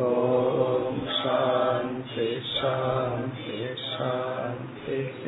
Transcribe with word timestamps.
ॐ 0.07 1.03
शान्ति 1.19 2.29
शान्ति 2.53 3.59
शान्तिः 3.85 5.20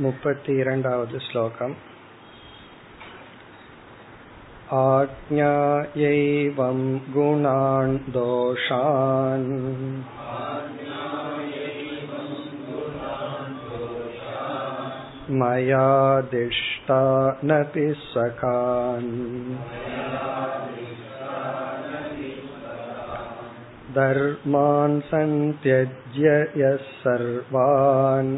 मुपति 0.00 0.60
इरण्डावद् 0.60 1.16
श्लोकम् 1.26 1.74
आज्ञायैवं 4.82 6.78
गुणान् 7.14 7.98
दोषान् 8.16 9.50
मयादिष्टानपि 15.40 16.56
सखान् 18.08 19.12
धर्मान् 23.96 25.00
सन्त्यज्य 25.10 26.30
यः 26.60 26.76
सर्वान् 27.02 28.32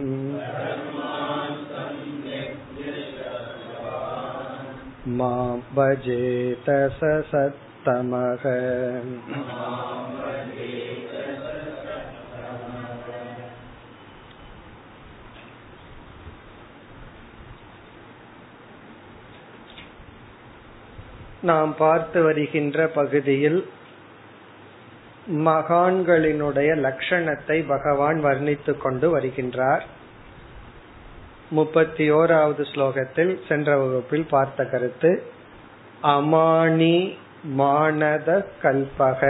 मां 5.19 5.59
भजेत 5.75 6.69
स 6.99 7.11
सत्तमः 7.31 8.45
நாம் 21.43 21.73
பார்த்து 21.77 22.23
வருகின்ற 22.23 22.87
பகுதியில் 22.89 23.59
மகான்களினுடைய 25.45 26.71
லட்சணத்தை 26.77 27.67
பகவான் 27.67 28.19
வர்ணித்துக் 28.25 28.81
கொண்டு 28.81 29.07
வருகின்றார் 29.11 29.85
முப்பத்தி 31.52 32.06
ஓராவது 32.12 32.64
ஸ்லோகத்தில் 32.72 33.34
சென்ற 33.48 33.78
வகுப்பில் 33.78 34.28
பார்த்த 34.30 34.66
கருத்து 34.66 35.12
அமானி 36.04 36.98
மானத 37.58 38.30
கல்பக 38.64 39.22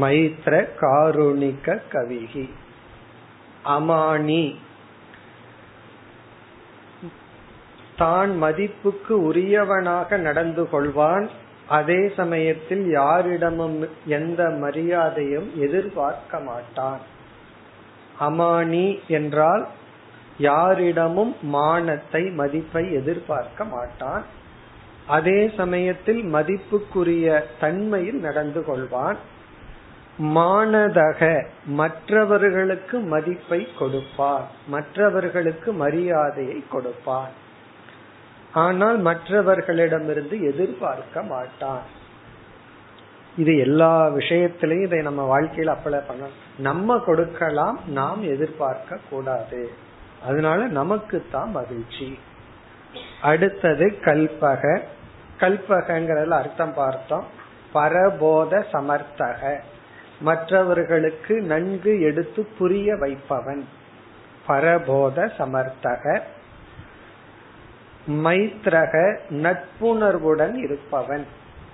மைத்ர 0.00 0.52
காருணிக 0.80 1.76
கவிகி 1.92 2.46
அமானி 3.76 4.44
தான் 7.96 8.32
மதிப்புக்கு 8.42 9.14
உரியவனாக 9.30 10.16
நடந்து 10.16 10.64
கொள்வான். 10.72 11.26
அதே 11.68 12.00
சமயத்தில் 12.16 12.84
யாரிடமும் 12.90 13.78
எந்த 14.06 14.42
மரியாதையும் 14.60 15.48
எதிர்பார்க்க 15.56 16.40
மாட்டான். 16.40 17.02
அமானி 18.20 18.86
என்றால் 19.08 19.64
யாரிடமும் 20.38 21.36
மானத்தை 21.42 22.30
மதிப்பை 22.30 22.92
எதிர்பார்க்க 22.92 23.64
மாட்டான். 23.64 24.24
அதே 25.06 25.50
சமயத்தில் 25.56 26.22
மதிப்புக்குரிய 26.34 27.42
தன்மையில் 27.60 28.20
நடந்து 28.20 28.60
கொள்வான். 28.60 29.16
மானதக 30.18 31.44
மற்றவர்களுக்கு 31.66 32.98
மதிப்பை 32.98 33.68
கொடுப்பார். 33.78 34.46
மற்றவர்களுக்கு 34.66 35.72
மரியாதையை 35.72 36.64
கொடுப்பார். 36.68 37.30
ஆனால் 38.52 38.98
மற்றவர்களிடமிருந்து 39.02 40.42
எதிர்பார்க்க 40.42 41.22
மாட்டான். 41.22 41.82
இது 43.36 43.58
எல்லா 43.58 44.08
விஷயத்திலையும் 44.08 44.82
இதை 44.82 45.02
நம்ம 45.02 45.22
வாழ்க்கையில் 45.22 45.74
அப்ளை 45.74 46.00
பண்ணணும். 46.08 46.38
நம்ம 46.58 46.98
கொடுக்கலாம் 46.98 47.80
நாம் 47.86 48.22
எதிர்பார்க்க 48.22 48.98
கூடாது 49.10 49.70
அதனால 50.22 50.66
நமக்கு 50.66 51.24
தான் 51.30 51.50
மகிழ்ச்சி. 51.50 52.18
அடுத்தது 53.22 53.98
கல்பக. 54.00 54.80
கல்பகங்கிறதுல 55.38 56.28
அர்த்தம் 56.28 56.74
பார்த்தோம். 56.74 57.24
பரபோத 57.72 58.66
சமர்த்தக. 58.72 59.58
மற்றவர்களுக்கு 60.20 61.42
நன்கு 61.42 62.00
எடுத்து 62.00 62.48
புரிய 62.58 62.96
வைப்பவன். 62.96 63.68
பரபோத 64.46 65.32
சமர்த்தக. 65.38 66.20
மைத்ரக 68.08 69.18
நட்புணர்வுடன் 69.30 70.54
இருப்பவன். 70.54 71.26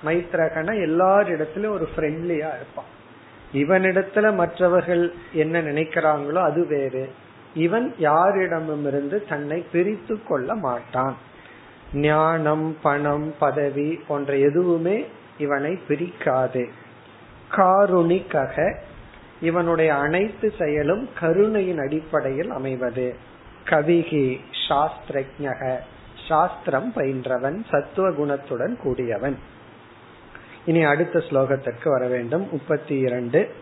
மைத்ரகனா 0.05 0.75
எல்லாரிடத்திலும் 0.75 1.71
ஒரு 1.71 1.88
ஃப்ரெண்ட்லியா 1.97 2.53
இருப்பான். 2.55 2.93
இவனிடத்துல 3.53 4.34
மற்றவர்கள் 4.34 5.15
என்ன 5.32 5.62
நினைக்கிறாங்களோ 5.62 6.43
அது 6.43 6.66
வேறு. 6.66 7.12
இவன் 7.54 7.94
யாரிடமிருந்து 8.00 9.28
தன்னை 9.28 9.66
பிரித்து 9.72 10.22
கொள்ள 10.22 10.54
மாட்டான். 10.54 11.16
ஞானம் 11.94 12.76
பணம் 12.82 13.34
பதவி 13.38 14.00
போன்ற 14.09 14.37
எதுவுமே 14.37 15.06
இவனை 15.38 15.78
பிரிக்காது. 15.88 16.69
காருணிக்கக 17.50 18.76
இவனுடைய 19.41 19.94
அனைத்து 19.94 20.53
செயலும் 20.59 21.09
கருணையின் 21.20 21.78
அடிப்படையில் 21.78 22.50
அமைவது. 22.50 23.14
கவிகி 23.64 24.41
சாஸ்திரஜக 24.69 25.76
சாஸ்திரம் 26.28 26.93
பயின்றவன் 26.97 27.64
சத்துவ 27.70 28.10
குணத்துடன் 28.10 28.76
கூடியவன். 28.76 29.38
இனி 30.64 30.82
அடுத்த 30.82 31.19
ஸ்லோகத்திற்கு 31.19 31.88
வர 31.88 32.06
வேண்டும். 32.06 32.48
முப்பத்தி 32.50 32.98
இரண்டு. 32.98 33.54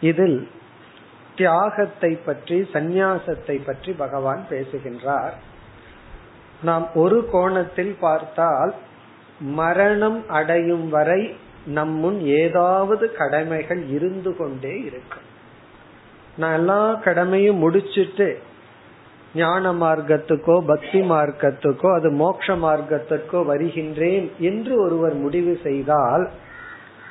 இதில் 0.00 0.48
தியாகத்தை 1.36 2.10
பற்றி 2.26 2.56
சந்நியாசத்தை 2.72 3.56
பற்றி 3.64 3.92
பகவான் 4.02 4.42
பேசுகின்றார். 4.48 5.34
நாம் 6.62 6.86
ஒரு 6.94 7.18
கோணத்தில் 7.32 7.94
பார்த்தால் 8.00 8.72
மரணம் 9.58 10.20
அடையும் 10.28 10.86
வரை 10.88 11.22
நம் 11.76 11.94
முன் 11.96 12.18
ஏதாவது 12.42 13.04
கடமைகள் 13.12 13.82
இருந்து 13.88 14.30
கொண்டே 14.36 14.74
இருக்கும். 14.88 15.26
நான் 16.36 16.56
எல்லா 16.58 16.80
கடமையும் 17.06 17.62
முடிச்சிட்டு 17.64 18.28
ஞான 19.34 19.72
மார்க்கத்துக்கோ 19.72 20.56
பக்தி 20.70 21.00
மார்க்கத்துக்கோ 21.12 21.88
அது 21.98 22.08
மோட்ச 22.12 22.56
மார்க்கத்துக்கோ 22.64 23.40
வருகின்றேன் 23.50 24.26
என்று 24.50 24.72
ஒருவர் 24.84 25.16
முடிவு 25.24 25.54
செய்தால் 25.62 26.24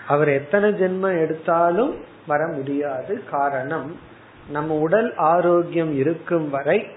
அவர் 0.07 0.29
எத்தனை 0.39 0.69
ஜென்மம் 0.81 1.19
எடுத்தாலும் 1.23 1.93
வர 2.27 2.41
முடியாது. 2.47 3.13
காரணம் 3.31 3.89
நம்ம 4.49 4.73
உடல் 4.75 5.15
ஆரோக்கியம் 5.15 5.95
இருக்கும் 5.95 6.49
வரை 6.49 6.87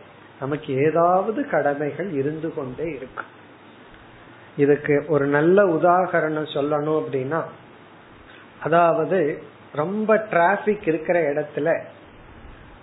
நமக்கு 0.41 0.75
ஏதாவது 0.75 1.49
கடமைகள் 1.49 2.11
இருந்து 2.11 2.55
கொண்டே 2.55 2.85
இருக்கும் 2.85 3.35
இதுக்கு 4.57 5.05
ஒரு 5.09 5.27
நல்ல 5.27 5.65
உதாகரணம் 5.65 6.49
சொல்லணும் 6.55 7.03
அப்படின்னா 7.03 7.43
அதாவது 8.63 9.43
ரொம்ப 9.73 10.17
டிராபிக் 10.17 10.87
இருக்கிற 10.87 11.21
இடத்துல 11.21 11.81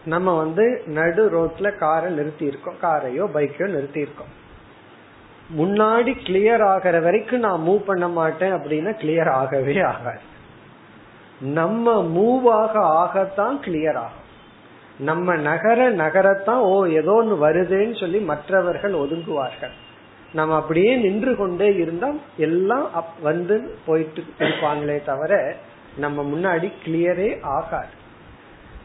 நம்ம 0.06 0.38
வந்து 0.38 0.84
நடு 0.86 1.30
ரோட்ல 1.32 1.78
காரை 1.78 2.12
நிறுத்தி 2.12 2.46
இருக்கோம். 2.46 2.76
காரையோ 2.82 3.28
பைக்கையோ 3.34 3.66
நிறுத்தி 3.66 4.00
இருக்கோம். 4.00 4.42
முன்னாடி 5.58 6.18
கிளியர் 6.26 6.64
ஆகிற 6.64 7.00
வரைக்கும் 7.00 7.40
நான் 7.40 7.62
மூவ் 7.62 7.86
பண்ண 7.86 8.08
மாட்டேன் 8.08 8.54
அப்படின்னா 8.54 8.92
கிளியர் 9.02 9.30
ஆகவே 9.30 9.82
ஆகாது. 9.82 10.20
நம்ம 11.40 12.04
மூவ் 12.04 12.50
ஆக 12.50 12.80
ஆகத்தான் 12.80 13.56
கிளியர் 13.66 13.96
ஆகும். 13.96 14.23
நம்ம 15.00 15.36
நகர 15.36 15.90
நகரத்தான் 15.90 16.60
ஓ 16.60 16.86
ஏதோ 16.86 17.12
ஒன்று 17.12 17.48
வருதுன்னு 17.48 18.00
சொல்லி 18.00 18.20
மற்றவர்கள் 18.20 18.94
ஒதுங்குவார்கள். 18.94 19.72
நம்ம 20.34 20.56
அப்படியே 20.56 20.96
நின்று 20.96 21.36
கொண்டே 21.36 21.76
இருந்தா 21.76 22.10
எல்லாம் 22.38 22.90
வந்து 23.22 23.76
போயிட்டு 23.86 24.24
இருப்பாங்களே 24.40 25.04
தவிர 25.04 25.56
நம்ம 25.98 26.24
முன்னாடி 26.24 26.72
கிளியரே 26.86 27.42
ஆகாது. 27.42 27.94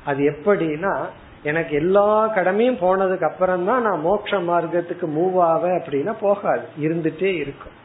அது 0.04 0.34
எப்படின்னா 0.34 0.96
எனக்கு 1.42 1.76
எல்லா 1.76 2.26
கடமையும் 2.26 2.76
போனதுக்கு 2.76 3.22
அப்புறம் 3.22 3.64
தான் 3.64 3.82
நான் 3.82 4.04
மோட்ச 4.04 4.30
மார்க்கத்துக்கு 4.30 5.06
மூவ் 5.06 5.40
ஆவேன் 5.40 5.80
அப்படின்னா 5.80 6.14
போகாது. 6.20 6.62
இருந்துட்டே 6.80 7.34
இருக்கும். 7.34 7.76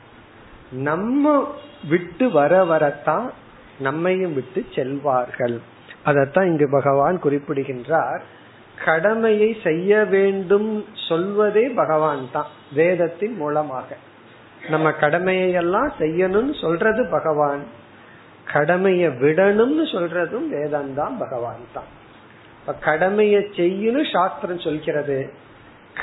நம்ம 0.72 1.54
விட்டு 1.90 2.32
வர 2.32 2.64
வரத்தான் 2.64 3.32
நம்மையும் 3.80 4.34
விட்டு 4.34 4.66
செல்வார்கள். 4.76 5.62
அதத்தான் 6.06 6.50
இங்கு 6.52 6.68
பகவான் 6.78 7.18
குறிப்பிடுகின்றார். 7.26 8.24
கடமையை 8.86 9.50
செய்ய 9.64 9.92
வேண்டும் 10.14 10.70
சொல்வதே 11.08 11.66
பகவான் 11.82 12.24
தான் 12.36 12.50
வேதத்தின் 12.80 13.36
மூலமாக. 13.42 13.88
நம்ம 14.74 14.88
கடமையை 15.04 15.50
எல்லாம் 15.62 15.92
செய்யணும்னு 16.00 16.56
சொல்றது 16.62 17.04
பகவான். 17.16 17.64
கடமையை 18.54 19.10
விடணும்னு 19.24 19.86
சொல்றதும் 19.96 20.48
வேதம் 20.56 20.94
தான் 21.00 21.16
பகவான் 21.24 21.64
தான் 21.76 21.90
இப்ப 22.58 22.74
கடமையை 22.88 23.42
செய்யணும் 23.60 24.10
சாஸ்திரம் 24.12 24.66
சொல்கிறது. 24.68 25.18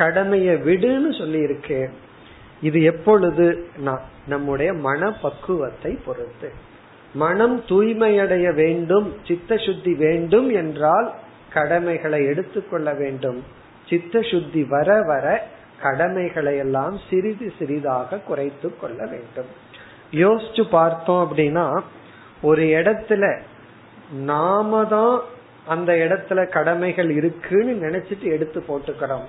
கடமையை 0.01 0.55
விடுன்னு 0.69 1.11
சொல்லி 1.19 1.41
இருக்கு 1.49 1.79
இது 2.69 2.79
எப்பொழுது 2.93 3.47
நம்முடைய 4.33 4.71
மன 4.87 5.11
பக்குவத்தை 5.23 5.93
பொறுத்து. 6.07 6.49
மனம் 7.15 7.65
தூய்மையடைய 7.69 8.55
வேண்டும் 8.55 9.15
சித்த 9.27 9.57
சுத்தி 9.57 9.95
வேண்டும் 9.95 10.51
என்றால் 10.51 11.13
கடமைகளை 11.53 12.25
எடுத்துக்கொள்ள 12.25 12.95
வேண்டும். 12.95 13.45
சித்த 13.89 14.23
சுத்தி 14.23 14.65
வர 14.65 15.03
வர 15.03 15.47
கடமைகளை 15.83 16.57
எல்லாம் 16.57 17.01
சிறிது 17.11 17.53
சிறிதாக 17.59 18.19
குறைத்து 18.19 18.79
கொள்ள 18.79 19.07
வேண்டும். 19.07 19.47
யோசிச்சு 20.13 20.69
பார்த்தோம் 20.71 21.31
அப்படின்னா 21.31 21.81
ஒரு 22.43 22.63
இடத்துல 22.63 23.41
நாம 24.13 24.85
தான் 24.85 25.21
அந்த 25.67 25.93
இடத்துல 25.93 26.49
கடமைகள் 26.49 27.11
இருக்குன்னு 27.11 27.89
நினைச்சிட்டு 27.89 28.23
எடுத்து 28.23 28.65
போட்டுக்கிறோம். 28.69 29.25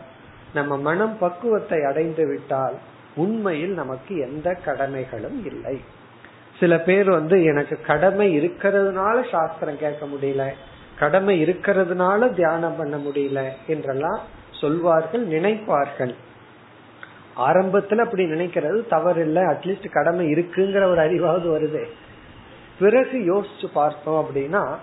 நம்ம 0.54 0.78
மனம் 0.78 1.18
பக்குவத்தை 1.18 1.84
அடைந்து 1.84 2.28
விட்டால் 2.28 2.74
உண்மையில் 3.16 3.74
நமக்கு 3.74 4.18
எந்த 4.18 4.58
கடமைகளும் 4.66 5.46
இல்லை. 5.46 5.82
சில 6.62 6.78
பேர் 6.80 7.10
வந்து 7.10 7.44
எனக்கு 7.44 7.82
கடமை 7.82 8.40
இருக்கிறதுனால 8.40 9.30
சாஸ்திரம் 9.32 9.78
கேட்க 9.78 10.06
முடியல. 10.06 10.50
கடமை 11.00 11.44
இருக்கிறதுனால 11.44 12.34
தியானம் 12.34 12.76
பண்ண 12.76 12.98
முடியல 12.98 13.50
என்றெல்லாம் 13.68 14.20
சொல்வார்கள் 14.52 15.28
நினைப்பார்கள். 15.28 16.16
ஆரம்பத்துல 17.38 17.98
அப்படி 17.98 18.24
நினைக்கிறது 18.26 18.88
தவறு 18.88 19.22
இல்லை 19.22 19.44
அட்லீஸ்ட் 19.44 19.92
கடமை 19.92 20.26
இருக்குங்கிற 20.34 20.84
ஒரு 20.84 21.02
அறிவாவது 21.02 21.48
வருது. 21.56 21.84
பிறகு 22.80 23.18
யோசிச்சு 23.18 23.68
பார்த்தோம் 23.74 24.26
அப்படின்னா 24.26 24.76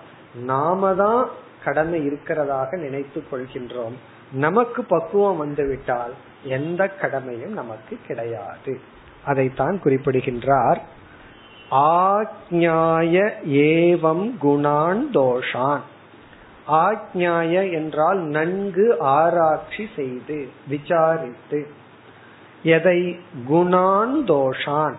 நாம 0.43 0.95
தான் 0.95 1.29
கடமை 1.63 2.07
இருக்கிறதாக 2.07 2.77
நினைத்து 2.77 3.23
கொள்கின்றோம். 3.31 3.97
நமக்கு 4.31 4.83
பக்குவம் 4.83 5.37
வந்துவிட்டால் 5.37 6.13
எந்த 6.43 6.87
கடமையும் 6.87 7.53
நமக்கு 7.53 7.97
கிடையாது. 8.07 8.79
அதைத்தான் 9.25 9.79
குறிப்பிடுகின்றார். 9.79 10.97
ஆக்ஞாய 11.71 13.31
ஏவம் 13.47 14.31
குணான் 14.41 15.01
தோஷான். 15.13 15.79
ஆக்ஞாய 16.67 17.73
என்றால் 17.73 18.17
நன்கு 18.17 18.99
ஆராய்ச்சி 18.99 19.87
செய்து 19.95 20.47
விசாரித்து. 20.67 21.67
எதை? 22.63 23.19
குணான் 23.49 24.13
தோஷான். 24.27 24.93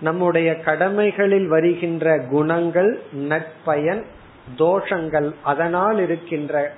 நம்முடைய 0.00 0.60
கடமைகளில் 0.60 1.48
வருகின்ற 1.48 2.18
குணங்கள் 2.18 3.02
நற்பயன் 3.28 4.04
தோஷங்கள் 4.58 5.34
அதனால் 5.42 5.98
இருக்கின்ற 5.98 6.72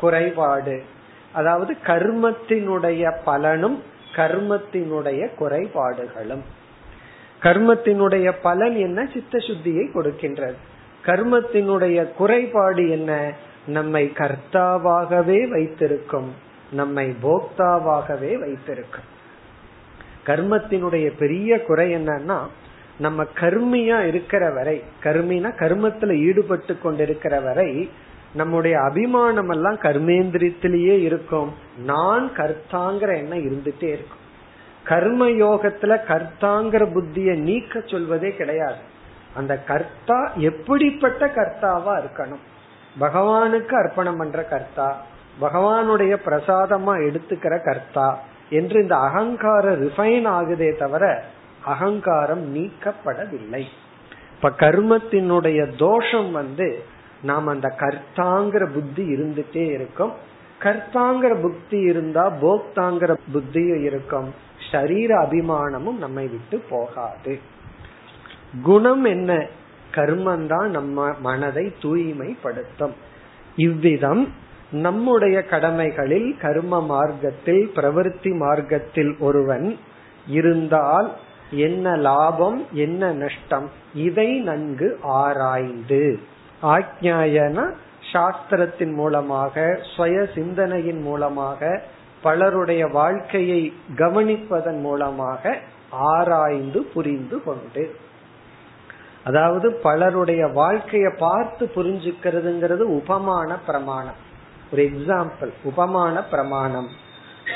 குறைபாடு. 0.00 0.82
அதாவது 1.32 1.76
கர்மத்தினுடைய 1.86 3.16
பலனும் 3.24 3.82
கர்மத்தினுடைய 4.16 5.34
குறைபாடுகளும். 5.34 6.58
கர்மத்தினுடைய 7.42 8.32
பலன் 8.42 8.76
என்ன? 8.76 9.08
சித்த 9.12 9.38
சுத்தியை 9.38 9.90
கொடுக்கின்றது. 9.94 10.54
கர்மத்தினுடைய 11.04 12.14
குறைபாடு 12.14 12.90
என்ன? 12.90 13.32
நம்மை 13.66 14.12
கர்த்தாவாகவே 14.14 15.48
வைத்திருக்கும். 15.48 16.34
நம்மை 16.72 17.14
போக்தாவாகவே 17.22 18.38
வைத்திருக்கும். 18.38 19.18
கர்மத்தினுடைய 20.26 21.12
பெரிய 21.18 21.62
குறை 21.62 21.94
என்னன்னா 21.94 22.38
நம்ம 22.98 23.24
கர்மியா 23.24 24.06
இருக்கிற 24.06 24.50
வரை 24.50 24.82
கர்மினா 25.02 25.50
கர்மத்துல 25.58 26.16
ஈடுபட்டு 26.18 26.78
கொண்டிருக்கிற 26.78 27.40
வரை 27.40 27.90
நம்முடைய 28.34 28.80
அபிமானம் 28.80 29.48
எல்லாம் 29.48 29.78
கர்மேந்திரியத்திலேயே 29.78 31.00
இருக்கும். 31.00 31.54
நான் 31.84 32.30
கர்த்தாங்கிற 32.36 33.16
எண்ணம் 33.16 33.38
இருந்துட்டே 33.38 33.82
இருக்கும். 33.82 34.19
கர்ம 34.84 35.28
யோகத்துல 35.28 35.98
கர்த்தாங்கிற 36.08 36.92
புத்திய 36.92 37.38
நீக்க 37.38 37.80
சொல்வதே 37.86 38.34
கிடையாது. 38.34 38.88
அந்த 39.34 39.58
கர்த்தா 39.58 40.32
எப்படிப்பட்ட 40.36 41.26
கர்த்தாவா 41.26 42.02
இருக்கணும்? 42.02 42.44
பகவானுக்கு 43.00 43.74
அர்ப்பணம் 43.74 44.16
பண்ற 44.16 44.44
கர்த்தா 44.44 45.02
பகவானுடைய 45.40 46.16
பிரசாதமா 46.26 46.98
எடுத்துக்கிற 47.08 47.64
கர்த்தா 47.64 48.18
என்று 48.50 48.82
இந்த 48.82 48.96
அகங்கார 48.96 49.76
ரிஃபைன் 49.76 50.26
ஆகுதே 50.26 50.76
தவிர 50.76 51.24
அகங்காரம் 51.64 52.56
நீக்கப்படவில்லை. 52.56 53.64
இப்ப 54.34 54.50
கர்மத்தினுடைய 54.50 55.76
தோஷம் 55.76 56.32
வந்து 56.32 56.84
நாம் 57.22 57.46
அந்த 57.46 57.74
கர்த்தாங்கிற 57.78 58.72
புத்தி 58.72 59.14
இருந்துட்டே 59.14 59.70
இருக்கும். 59.70 60.12
கர்த்தாங்கிற 60.62 61.40
புத்தி 61.40 61.78
இருந்தா 61.78 62.32
போக்தாங்கிற 62.42 63.16
புத்தியும் 63.34 63.82
இருக்கும். 63.82 64.34
ஷரீர 64.70 65.10
அபிமானமும் 65.24 65.98
நம்மை 65.98 66.26
விட்டு 66.26 66.58
போகாது. 66.70 67.38
குணம் 68.62 69.04
என்ன? 69.04 69.46
கர்மம் 69.94 70.46
தான் 70.46 70.70
நம்ம 70.70 71.12
மனதை 71.20 71.72
தூய்மைப்படுத்தும். 71.82 72.94
இவ்விதம் 73.56 74.28
நம்முடைய 74.70 75.44
கடமைகளில் 75.44 76.36
கர்ம 76.40 76.82
மார்க்கத்தில் 76.82 77.72
பிரவருத்தி 77.76 78.36
மார்க்கத்தில் 78.36 79.16
ஒருவன் 79.18 79.78
இருந்தால் 80.26 81.12
என்ன 81.50 81.96
லாபம் 81.96 82.66
என்ன 82.72 83.12
நஷ்டம்? 83.12 83.70
இதை 83.94 84.38
நன்கு 84.38 84.98
ஆராய்ந்து. 85.02 86.18
ஆக்ஞாயன 86.62 87.72
சாஸ்திரத்தின் 88.12 88.94
மூலமாக 88.94 89.78
சுய 89.96 90.26
சிந்தனையின் 90.34 91.02
மூலமாக 91.02 91.82
பலருடைய 92.22 92.86
வாழ்க்கையை 92.86 93.72
கவனிப்பதன் 93.96 94.80
மூலமாக 94.80 95.58
ஆராய்ந்து 95.90 96.82
புரிந்து 96.82 97.42
கொண்டு. 97.42 97.96
அதாவது 99.24 99.72
பலருடைய 99.72 100.46
வாழ்க்கைய 100.46 101.16
பார்த்து 101.16 101.70
புரிஞ்சுக்கிறதுங்கிறது 101.74 102.78
உபமான 102.78 103.58
பிரமாணம். 103.58 104.14
ஒரு 104.72 104.82
எக்ஸாம்பிள் 104.82 105.50
உபமான 105.62 106.24
பிரமாணம். 106.24 106.88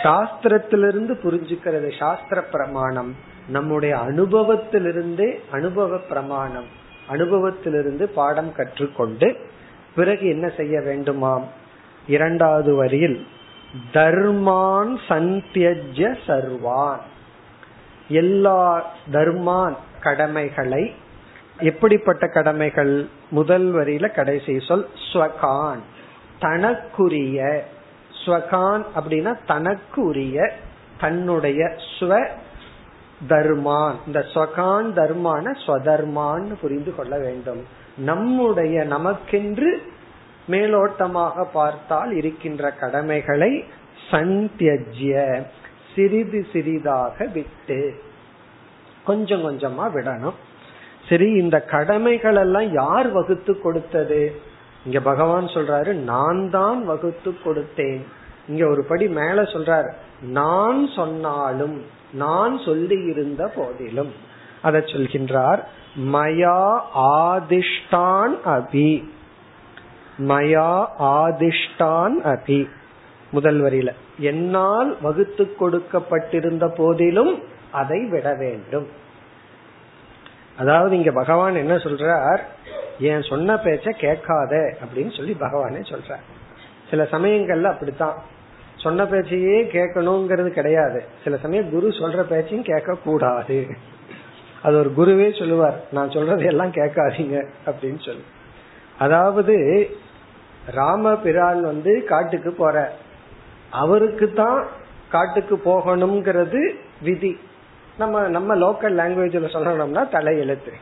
சாஸ்திரத்திலிருந்து 0.03 1.15
புரிஞ்சுக்கிறது 1.23 1.99
சாஸ்திர 1.99 2.43
பிரமாணம். 2.43 3.15
நம்முடைய 3.49 3.97
அனுபவத்திலிருந்தே 3.97 5.41
அனுபவ 5.51 5.97
பிரமாணம். 5.97 6.83
அனுபவத்திலிருந்து 7.09 8.03
பாடம் 8.03 8.55
கற்றுக்கொண்டு 8.55 9.37
பிறகு 9.95 10.29
என்ன 10.29 10.49
செய்ய 10.49 10.81
வேண்டுமாம்? 10.81 11.43
இரண்டாவது 12.07 12.75
வரியில் 12.75 13.27
தர்மான் 13.93 15.01
சந்தியஜ 15.09 16.17
சர்வான். 16.27 16.99
எல்லா 18.09 18.91
தர்மான் 19.13 19.77
கடமைகளை 20.01 20.95
எப்படிப்பட்ட 21.59 22.27
கடமைகள்? 22.27 23.09
முதல் 23.31 23.75
வரியில 23.75 24.15
கடைசி 24.15 24.61
சொல் 24.61 24.89
ஸ்வகான். 25.13 25.79
தனக்குரிய 26.39 27.65
ஸ்வகான் 28.25 28.85
அப்படின்னா 28.97 29.37
தனக்குரிய 29.47 30.53
தன்னுடைய 31.01 31.77
ஸ்வ 32.01 32.29
தர்மான். 33.29 33.95
இந்த 34.07 34.25
ஸ்வகான் 34.35 34.87
தர்மான 34.95 35.57
ஸ்வதர்மான்னு 35.67 36.53
புரிந்து 36.61 36.95
கொள்ள 36.95 37.19
வேண்டும். 37.19 37.67
நம்முடைய 37.97 38.85
நமக்கென்று 38.85 39.77
மேலோட்டமாக 40.49 41.45
பார்த்தால் 41.53 42.13
இருக்கின்ற 42.13 42.71
கடமைகளை 42.71 43.53
சந்தியஜ்ய 44.11 45.45
சிறிது 45.95 46.47
சிறிதாக 46.53 47.27
விட்டு 47.35 48.03
கொஞ்சம் 49.05 49.45
கொஞ்சமா 49.47 49.85
விடணும். 49.95 50.39
சரி 51.09 51.29
இந்த 51.33 51.57
கடமைகள் 51.61 52.37
எல்லாம் 52.37 52.73
யார் 52.73 53.09
வகுத்து 53.13 53.61
கொடுத்தது? 53.61 54.21
இங்க 54.85 55.01
பகவான் 55.01 55.45
சொல்றாரு 55.45 55.93
நான் 55.93 56.51
தான் 56.51 56.85
வகுத்து 56.85 57.31
கொடுத்தேன். 57.45 58.03
இங்க 58.49 58.63
ஒரு 58.67 58.83
படி 58.85 59.07
மேல 59.09 59.43
சொல்றாரு 59.43 59.91
நான் 60.21 60.89
சொன்னாலும் 60.89 61.77
நான் 62.13 62.55
சொல்லி 62.59 62.99
இருந்த 63.05 63.43
போதிலும். 63.57 64.13
அதை 64.63 64.81
சொல்கின்றார் 64.81 65.61
மயா 66.15 66.61
ஆதிஷ்டான் 66.95 68.35
அபி. 68.57 68.91
மயா 70.19 70.87
ஆதிஷ்டான் 70.99 72.15
அபி. 72.25 72.69
முதல் 73.31 73.61
வரியில. 73.61 73.93
என்னால் 74.19 74.97
வகுத்து 75.03 75.57
கொடுக்கப்பட்டிருந்த 75.61 76.69
போதிலும் 76.69 77.43
அதை 77.73 78.05
விட 78.05 78.35
வேண்டும். 78.35 78.89
அதாவது 80.59 80.97
இங்க 80.97 81.13
பகவான் 81.13 81.55
என்ன 81.55 81.77
சொல்றார்? 81.77 82.39
என் 82.99 83.23
சொன்ன 83.23 83.55
பேச்ச 83.55 83.91
கேட்காத 83.91 84.77
அப்படின்னு 84.85 85.17
சொல்லி 85.17 85.37
பகவானே 85.41 85.95
சொல்றார். 85.95 86.23
சில 86.91 87.03
சமயங்கள்ல 87.03 87.63
அப்படித்தான். 87.63 88.23
சொன்ன 88.77 89.05
பேச்சையே 89.05 89.63
கேட்கணுங்கிறது 89.63 90.49
கிடையாது. 90.49 91.05
சில 91.25 91.37
சமயம் 91.37 91.71
குரு 91.71 91.89
சொல்ற 91.89 92.21
பேச்சையும் 92.21 92.65
கேட்க 92.65 92.97
கூடாது 93.05 93.67
அது 94.63 94.79
ஒரு 94.79 94.93
குருவே 94.97 95.39
சொல்லுவார். 95.39 95.85
நான் 95.93 96.09
சொல்றதை 96.09 96.45
எல்லாம் 96.45 96.73
கேட்காதீங்க 96.73 97.47
அப்படின்னு 97.67 98.05
சொல்லி. 98.05 98.25
அதாவது 99.05 99.57
ராமபிரான் 100.77 101.61
வந்து 101.63 101.93
காட்டுக்கு 102.05 102.51
போற. 102.53 102.77
அவருக்கு 103.83 104.27
தான் 104.33 104.61
காட்டுக்கு 105.11 105.57
போகணுங்கிறது 105.65 106.61
விதி. 107.03 107.33
நம்ம 107.99 108.23
நம்ம 108.29 108.57
லோக்கல் 108.57 108.97
லாங்குவேஜ்ல 109.01 109.49
சொல்லணும்னா 109.55 110.03
தலையெழுத்து. 110.17 110.73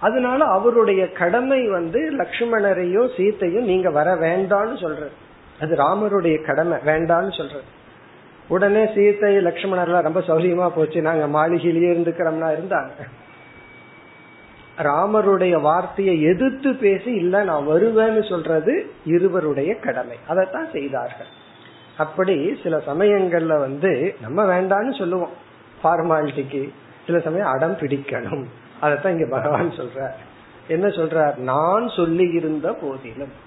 அதனால 0.00 0.40
அவருடைய 0.56 1.02
கடமை 1.20 1.60
வந்து 1.68 2.00
லக்ஷ்மணரையோ 2.16 3.02
சீத்தையும் 3.16 3.68
நீங்க 3.70 3.90
வர 3.90 4.08
வேண்டாம்னு 4.14 4.76
சொல்றது. 4.80 5.14
அது 5.60 5.74
ராமருடைய 5.76 6.36
கடமை 6.48 6.78
வேண்டாம்னு 6.86 7.34
சொல்றது. 7.38 7.68
உடனே 8.48 8.82
சீத்தை 8.96 9.30
லக்ஷ்மணர்லாம் 9.46 10.08
ரொம்ப 10.08 10.20
சௌரியமா 10.20 10.66
போச்சு. 10.74 10.98
நாங்க 11.08 11.26
மாளிகையிலேயே 11.38 11.92
இருந்துக்கிறோம்னா 11.94 12.50
இருந்தாங்க. 12.56 12.92
ராமருடைய 14.78 15.60
வார்த்தையை 15.60 16.22
எதிர்த்து 16.22 16.74
பேசி 16.74 17.10
இல்ல 17.10 17.42
நான் 17.42 17.68
வருவேன்னு 17.68 18.28
சொல்றது 18.28 18.90
இருவருடைய 19.04 19.74
கடமை. 19.74 20.16
அதைத்தான் 20.26 20.70
செய்தார்கள். 20.72 21.26
அப்படி 21.98 22.60
சில 22.62 22.82
சமயங்கள்ல 22.86 23.58
வந்து 23.58 24.16
நம்ம 24.22 24.44
வேண்டான்னு 24.44 24.98
சொல்லுவோம். 24.98 25.30
ஃபார்மாலிட்டிக்கு 25.84 26.70
சில 27.06 27.18
சமயம் 27.18 27.46
அடம் 27.46 27.76
பிடிக்கணும். 27.76 28.44
அதைத்தான் 28.80 29.12
இங்க 29.12 29.26
பகவான் 29.30 29.70
சொல்றார். 29.70 30.14
என்ன 30.68 30.86
சொல்றார்? 30.86 31.36
நான் 31.36 31.88
சொல்லி 31.88 32.28
இருந்த 32.28 32.72
போதிலும் 32.72 33.44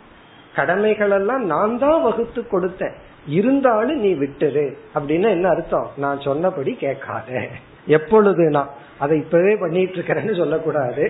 கடமைகள் 0.55 1.11
எல்லாம் 1.11 1.45
நான் 1.45 1.77
தான் 1.77 2.01
வகுத்து 2.01 2.41
கொடுத்தேன். 2.41 2.93
இருந்தாலும் 3.27 3.99
நீ 3.99 4.13
விட்டுரு. 4.13 4.73
அப்படின்னா 4.95 5.29
என்ன 5.29 5.49
அர்த்தம்? 5.49 5.91
நான் 5.97 6.19
சொன்னபடி 6.19 6.73
கேட்காத. 6.73 7.47
எப்பொழுது 7.85 8.49
நான் 8.49 8.69
அதை 9.03 9.15
இப்பவே 9.23 9.53
பண்ணிட்டு 9.63 9.97
இருக்கிறேன்னு 9.97 10.33
சொல்லக்கூடாது. 10.41 11.05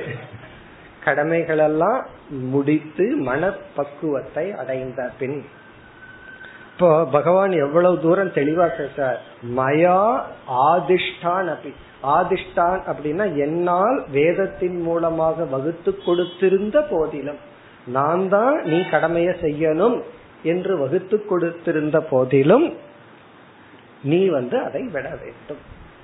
கடமைகளெல்லாம் 1.06 2.00
முடித்து 2.54 3.06
மனப்பக்குவத்தை 3.28 4.46
அடைந்த 4.62 5.02
பின். 5.20 5.40
இப்போ 6.74 6.90
பகவான் 7.16 7.54
எவ்வளவு 7.66 7.96
தூரம் 8.04 8.36
தெளிவா 8.40 8.68
பேசார் 8.80 9.20
மயா 9.60 10.02
ஆதிஷ்டான் 10.72 11.50
அப்படி 11.54 11.72
ஆதிஷ்டான் 12.18 12.82
அப்படின்னா 12.92 13.26
என்னால் 13.46 13.98
வேதத்தின் 14.18 14.78
மூலமாக 14.88 15.48
வகுத்து 15.56 15.92
கொடுத்திருந்த 16.06 16.78
போதிலும். 16.94 17.42
நான் 17.98 18.24
தான் 18.36 18.56
நீ 18.72 18.80
கடமையை 18.94 19.34
செய்யணும் 19.46 19.98
என்று 20.52 20.74
வகுத்து 20.84 21.18
கொடுத்திருந்த 21.32 21.98
போதிலும் 22.14 22.68
நீ 24.12 24.22
வந்து 24.38 24.58
அதை 24.68 24.84
விட 24.96 25.08
வேண்டும். 25.24 25.62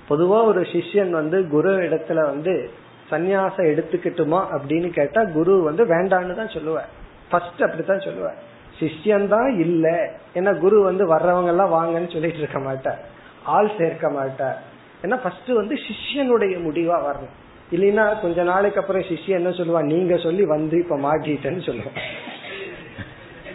பொதுவா 0.10 0.46
ஒரு 0.46 0.62
சிஷ்யன் 0.62 1.10
வந்து 1.10 1.48
குரு 1.48 1.72
இடத்துல 1.82 2.22
வந்து 2.22 2.70
சந்நியாசம் 3.12 3.70
எடுத்துக்கிட்டுமா 3.72 4.40
அப்படின்னு 4.56 4.90
கேட்டா 4.90 5.24
குரு 5.24 5.64
வந்து 5.64 5.86
வேண்டான்னு 5.86 6.36
தான் 6.36 6.50
சொல்லுவார். 6.50 6.90
ஃபர்ஸ்ட் 7.30 7.62
அப்படித்தான் 7.62 8.00
சொல்லுவார். 8.00 8.36
சிஷ்யன் 8.80 9.28
தான் 9.28 9.60
இல்ல. 9.60 10.12
ஏன்னா 10.36 10.60
குரு 10.60 10.82
வந்து 10.82 11.16
வர்றவங்க 11.16 11.48
எல்லாம் 11.48 11.74
வாங்கன்னு 11.74 12.12
சொல்லிட்டு 12.12 12.38
இருக்க 12.38 12.60
மாட்டார். 12.60 13.00
ஆள் 13.44 13.72
சேர்க்க 13.78 14.10
மாட்டார். 14.10 14.62
ஏன்னா 15.02 15.22
ஃபர்ஸ்ட் 15.22 15.48
வந்து 15.48 15.76
சிஷ்யனுடைய 15.76 16.54
முடிவா 16.68 16.98
வரணும். 17.08 17.34
இல்லைன்னா 17.72 18.22
கொஞ்ச 18.22 18.44
நாளைக்கு 18.44 18.80
அப்புறம் 18.80 19.02
சிஷ்யன் 19.02 19.40
என்ன 19.42 19.50
சொல்லுவான் 19.50 19.84
நீங்க 19.84 20.18
சொல்லி 20.18 20.46
வந்து 20.46 20.78
இப்ப 20.78 20.98
மாட்டிட்டேன்னு 20.98 21.66
சொல்லுவான் 21.70 22.00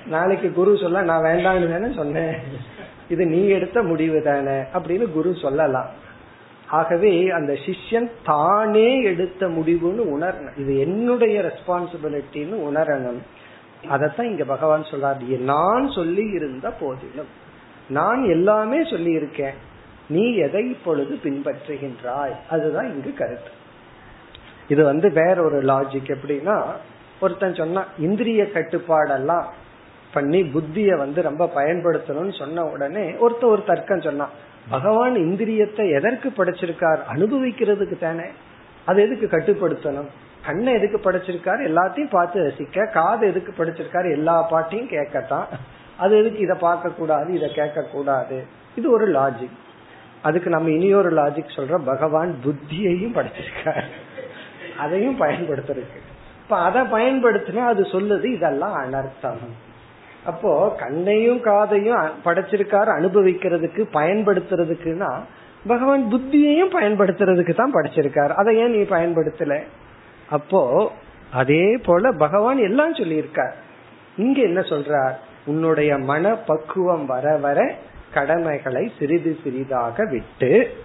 நாளைக்கு 0.07 0.53
குரு 0.53 0.79
சொல்ல 0.79 1.03
நான் 1.03 1.23
வேண்டாம்னு 1.23 1.73
தானே 1.73 1.95
சொன்னேன். 1.95 2.35
இது 3.09 3.27
நீ 3.27 3.49
எடுத்த 3.49 3.83
முடிவு 3.83 4.23
தானே? 4.23 4.57
அப்படின்னு 4.73 5.13
குரு 5.13 5.35
சொல்லலாம். 5.35 5.91
ஆகவே 6.71 7.31
அந்த 7.31 7.53
சிஷ்யன் 7.53 8.11
தானே 8.25 9.03
எடுத்த 9.03 9.47
முடிவுன்னு 9.47 10.05
உணரணும். 10.19 10.59
இது 10.59 10.79
என்னுடைய 10.79 11.41
ரெஸ்பான்சிபிலிட்டின்னு 11.41 12.57
உணரணும். 12.73 13.19
அதத்தான் 13.91 14.23
இங்க 14.23 14.45
பகவான் 14.45 14.83
சொல்றாரு. 14.83 15.39
நான் 15.39 15.91
சொல்லி 15.91 16.25
இருந்த 16.25 16.71
போதிலும். 16.71 17.49
நான் 17.89 18.29
எல்லாமே 18.29 18.85
சொல்லி 18.85 19.11
இருக்கேன் 19.11 19.55
நீ 20.09 20.35
எதை 20.35 20.69
இப்பொழுது 20.69 21.19
பின்பற்றுகின்றாய்? 21.23 22.35
அதுதான் 22.51 22.87
இங்கு 22.87 23.15
கருத்து. 23.15 23.51
இது 24.69 24.85
வந்து 24.85 25.13
வேற 25.13 25.43
ஒரு 25.43 25.63
லாஜிக் 25.63 26.15
எப்படின்னா 26.15 26.63
ஒருத்தன் 27.21 27.55
சொன்னா 27.55 27.85
இந்திரிய 27.99 28.43
கட்டுப்பாடெல்லாம் 28.43 29.45
பண்ணி 30.13 30.43
புத்திய 30.43 30.97
வந்து 30.97 31.23
ரொம்ப 31.23 31.51
பயன்படுத்தணும்னு 31.55 32.39
சொன்ன 32.39 32.65
உடனே 32.65 33.11
ஒருத்த 33.11 33.45
ஒரு 33.45 33.65
தர்க்கம் 33.67 34.01
சொன்னான். 34.01 34.49
பகவான் 34.69 35.15
இந்திரியத்தை 35.15 35.95
எதற்கு 35.95 36.29
படைச்சிருக்கார்? 36.29 36.99
அனுபவிக்கிறதுக்கு 37.15 37.99
தானே. 37.99 38.25
அது 38.85 39.03
எதுக்கு 39.03 39.37
கட்டுப்படுத்தணும்? 39.37 40.07
கண்ணை 40.47 40.73
எதுக்கு 40.73 41.11
படைச்சிருக்காரு? 41.11 41.63
எல்லாத்தையும் 41.67 42.11
பார்த்து 42.11 42.43
ரசிக்க 42.43 42.93
காது 42.93 43.27
எதுக்கு 43.27 43.65
படைச்சிருக்காரு? 43.65 44.11
எல்லா 44.11 44.43
பாட்டையும் 44.43 44.89
கேட்கத்தான். 44.89 45.45
அது 45.99 46.19
எதுக்கு 46.19 46.39
இதை 46.39 46.57
பார்க்க 46.61 46.89
கூடாது 46.89 47.35
இதை 47.35 47.53
கேட்க 47.53 47.83
கூடாது 47.83 48.47
இது 48.77 48.91
ஒரு 48.91 49.09
லாஜிக் 49.09 49.59
அதுக்கு 50.23 50.51
நம்ம 50.51 50.71
இனி 50.71 50.95
ஒரு 50.95 51.13
லாஜிக் 51.13 51.57
சொல்றோம் 51.57 51.85
பகவான் 51.85 52.37
புத்தியையும் 52.45 53.15
படைச்சிருக்காரு. 53.15 53.85
அதையும் 54.79 55.21
பயன்படுத்திருக்கு 55.21 55.99
இப்ப 56.43 56.59
அதை 56.59 56.83
பயன்படுத்தினா 56.83 57.57
அது 57.57 57.83
சொல்லுது 57.83 58.25
இதெல்லாம் 58.25 58.75
அனர்த்தம். 58.75 59.69
அப்போ 60.27 60.75
கண்ணையும் 60.79 61.43
காதையும் 61.45 62.11
படைச்சிருக்காரு 62.25 62.91
அனுபவிக்கிறதுக்கு 62.99 63.87
பயன்படுத்துறதுக்குன்னா 63.93 65.21
பகவான் 65.67 66.13
புத்தியையும் 66.13 66.75
பயன்படுத்துறதுக்கு 66.75 67.55
தான் 67.55 67.75
படைச்சிருக்காரு. 67.75 68.29
அதை 68.29 68.57
ஏன் 68.57 68.71
நீ 68.71 68.79
பயன்படுத்தல? 68.79 69.63
அப்போ 70.29 70.93
அதே 71.33 71.77
போல 71.77 72.13
பகவான் 72.13 72.59
எல்லாம் 72.59 72.95
சொல்லியிருக்கார். 72.95 73.53
இங்க 74.17 74.43
என்ன 74.43 74.61
சொல்றார்? 74.61 75.15
உன்னுடைய 75.47 75.99
மன 75.99 76.35
பக்குவம் 76.35 77.07
வர 77.07 77.37
வர 77.37 77.75
கடமைகளை 78.15 78.93
சிறிது 78.99 79.37
சிறிதாக 79.45 80.05
விட்டு 80.05 80.77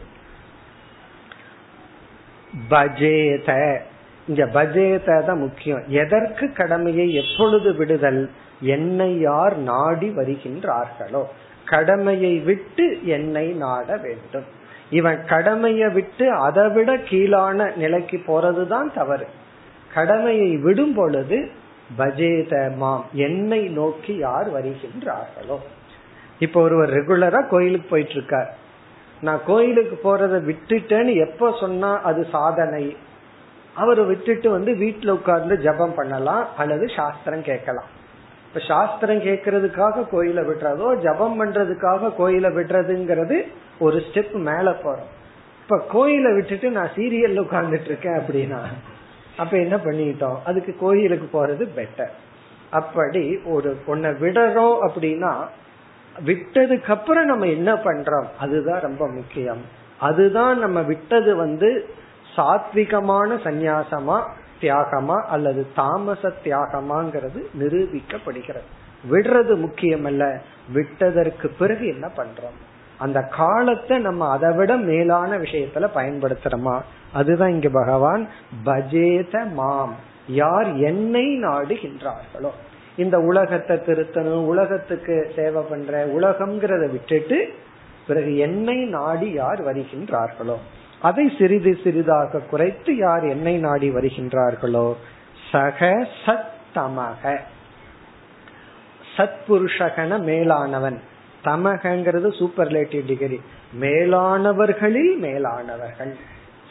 பஜேத 2.70 3.80
இங்க 4.28 4.46
பஜேத 4.46 5.26
தான் 5.26 5.38
முக்கியம். 5.38 5.84
எதற்கு 5.88 6.52
கடமையை 6.52 7.14
எப்பொழுது 7.14 7.74
விடுதல்? 7.74 8.30
என்னை 8.62 9.20
யார் 9.20 9.58
நாடி 9.58 10.10
வருகின்றார்களோ. 10.10 11.24
கடமையை 11.66 12.40
விட்டு 12.40 13.06
என்னை 13.06 13.48
நாட 13.48 13.98
வேண்டும். 13.98 14.44
இவன் 14.90 15.26
கடமையை 15.26 15.90
விட்டு 15.90 16.32
அதை 16.32 16.70
விட 16.70 16.98
கீழான 16.98 17.76
நிலைக்கு 17.76 18.18
போறதுதான் 18.18 18.94
தவறு. 18.96 19.28
கடமையை 19.94 20.58
விடும் 20.58 20.94
பொழுது 20.94 21.50
பஜேத 21.98 22.76
மாம் 22.76 23.06
என்னை 23.14 23.68
நோக்கி 23.68 24.18
யார் 24.18 24.54
வருகின்றார்களோ. 24.54 25.58
இப்ப 26.40 26.62
ஒருவர் 26.62 26.90
ரெகுலரா 26.90 27.48
கோயிலுக்கு 27.48 27.88
போயிட்டு 27.90 28.12
இருக்கார். 28.12 28.56
நான் 29.22 29.42
கோயிலுக்கு 29.46 29.96
போறதை 30.04 30.52
விட்டுட்டேன்னு 30.52 31.16
எப்ப 31.16 31.56
சொன்னா 31.60 32.02
அது 32.02 32.28
சாதனை? 32.32 32.96
அவரை 33.76 34.04
விட்டுட்டு 34.06 34.50
வந்து 34.50 34.72
வீட்டுல 34.74 35.10
உட்கார்ந்து 35.10 35.58
ஜபம் 35.58 35.94
பண்ணலாம் 35.94 36.48
அல்லது 36.58 36.88
சாஸ்திரம் 36.96 37.42
கேட்கலாம். 37.42 37.90
இப்ப 38.48 38.60
சாஸ்திரம் 38.68 39.18
கேட்கறதுக்காக 39.18 40.04
கோயில 40.12 40.40
விடுறதோ 40.50 40.88
ஜபம் 41.02 41.38
பண்றதுக்காக 41.42 42.12
கோயில 42.20 42.50
விடுறதுங்கிறது 42.58 43.48
ஒரு 43.80 43.98
ஸ்டெப் 43.98 44.34
மேல 44.34 44.72
போறோம். 44.84 45.10
இப்ப 45.62 45.78
கோயில 45.94 46.36
விட்டுட்டு 46.36 46.70
நான் 46.70 46.94
சீரியல்ல 46.96 47.44
உட்கார்ந்துட்டு 47.46 47.86
இருக்கேன் 47.86 48.20
அப்படின்னா 48.20 48.60
அப்ப 49.38 49.58
என்ன 49.58 49.76
பண்ணிட்டோம்? 49.76 50.38
அதுக்கு 50.46 50.76
கோயிலுக்கு 50.80 51.28
போறது 51.38 51.64
பெட்டர் 51.76 52.14
அப்படி 52.70 53.38
ஒரு 53.46 53.78
ஒன்ன 53.88 54.12
விடுறோம் 54.22 54.78
அப்படின்னா 54.88 55.34
விட்டதுக்கு 56.26 56.90
அப்புறம் 56.90 57.26
நம்ம 57.26 57.46
என்ன 57.46 57.74
பண்றோம்? 57.74 58.26
அதுதான் 58.40 58.80
ரொம்ப 58.80 59.08
முக்கியம். 59.08 59.62
அதுதான் 60.00 60.60
நம்ம 60.60 60.82
விட்டது 60.82 61.36
வந்து 61.36 61.90
சாத்விகமான 62.36 63.30
சந்நியாசமா 63.44 64.24
தியாகமா 64.62 65.22
அல்லது 65.22 65.68
தாமச 65.76 66.32
தியாகமாங்கிறது 66.44 67.44
நிரூபிக்கப்படுகிறது. 67.60 68.70
விடுறது 69.12 69.56
முக்கியம் 69.58 70.06
அல்ல 70.06 70.42
விட்டதற்கு 70.74 71.50
பிறகு 71.50 71.88
என்ன 71.88 72.10
பண்றோம்? 72.18 72.58
அந்த 72.98 73.22
காலத்தை 73.22 73.98
நம்ம 73.98 74.30
அதை 74.30 74.52
விட 74.52 74.76
மேலான 74.76 75.38
விஷயத்துல 75.38 75.90
பயன்படுத்துறோமா? 75.96 76.82
அதுதான் 77.14 77.50
இங்க 77.50 77.70
பகவான் 77.70 78.30
பஜேத 78.66 79.52
மாம். 79.52 79.96
யார் 80.28 80.76
என்னை 80.76 81.40
நாடுகின்றார்களோ. 81.40 82.50
இந்த 82.96 83.20
உலகத்தை 83.20 83.78
திருத்தணும் 83.78 84.46
உலகத்துக்கு 84.46 85.32
சேவை 85.36 85.64
பண்ற 85.64 86.06
உலகம்ங்கிறத 86.06 86.92
விட்டுட்டு 86.92 87.54
பிறகு 88.08 88.38
என்னை 88.38 88.86
நாடி 88.86 89.32
யார் 89.32 89.66
வருகின்றார்களோ? 89.66 90.58
அதை 91.06 91.32
சிறிது 91.40 91.80
சிறிதாக 91.84 92.40
குறைத்து 92.40 92.98
யார் 92.98 93.24
என்னை 93.24 93.58
நாடி 93.58 93.90
வருகின்றார்களோ? 93.90 94.96
சக 95.52 96.08
சத்தமக. 96.26 97.40
சத்புருஷகன 99.18 100.20
மேலானவன். 100.20 100.98
தமகங்கிறது 101.44 102.30
சூப்பர்லேட்டிவ் 102.40 103.06
டிகிரி 103.06 103.42
மேலானவர்களில் 103.82 105.18
மேலானவர்கள். 105.18 106.14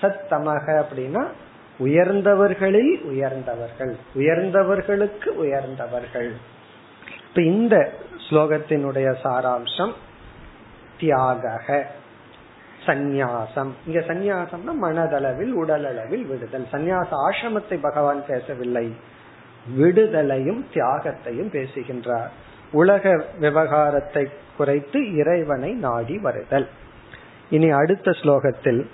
சத்தமக 0.03 0.85
அப்படின்னா 0.85 1.27
உயர்ந்தவர்களில் 1.79 3.01
உயர்ந்தவர்கள். 3.03 3.97
உயர்ந்தவர்களுக்கு 4.15 5.29
உயர்ந்தவர்கள். 5.29 6.33
இப்ப 7.29 7.43
இந்த 7.43 7.93
ஸ்லோகத்தினுடைய 8.29 9.15
சாராம்சம் 9.25 9.93
தியாக 10.99 11.61
சந்நியாசம். 12.87 13.71
இங்க 13.87 14.01
சந்நியாசம்னா 14.01 14.73
மனதளவில் 14.83 15.53
உடலளவில் 15.53 16.27
விடுதல். 16.27 16.67
சந்நியாச 16.73 17.07
ஆசிரமத்தை 17.11 17.79
பகவான் 17.81 18.27
பேசவில்லை. 18.27 18.95
விடுதலையும் 19.79 20.65
தியாகத்தையும் 20.75 21.51
பேசுகின்றார். 21.51 22.31
உலக 22.73 23.25
விவகாரத்தை 23.39 24.29
குறைத்து 24.57 25.15
இறைவனை 25.15 25.73
நாடி 25.73 26.19
வருதல். 26.19 26.69
இனி 27.51 27.71
அடுத்த 27.71 28.11
ஸ்லோகத்தில் 28.11 28.87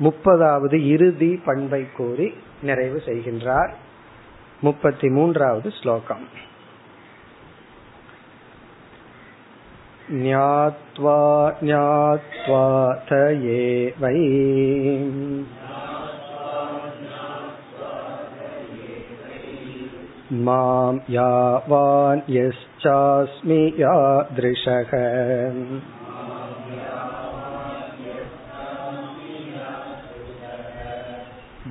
முப்பதாவது 0.00 0.86
இறுதி 0.86 1.40
பண்பை 1.44 1.86
கூறி 1.96 2.34
நிறைவு 2.62 3.02
செய்கின்றார். 3.06 3.72
முப்பத்தி 4.60 5.08
மூன்றாவது 5.08 5.70
ஸ்லோகம். 5.70 6.28
ज्ञात्वा 10.11 11.19
ज्ञात्वा 11.63 12.63
थ 13.09 13.17
वै 14.01 14.13
मां 20.47 20.95
यावान् 21.09 22.21
यश्चास्मि 22.37 23.59
यादृशः 23.79 24.91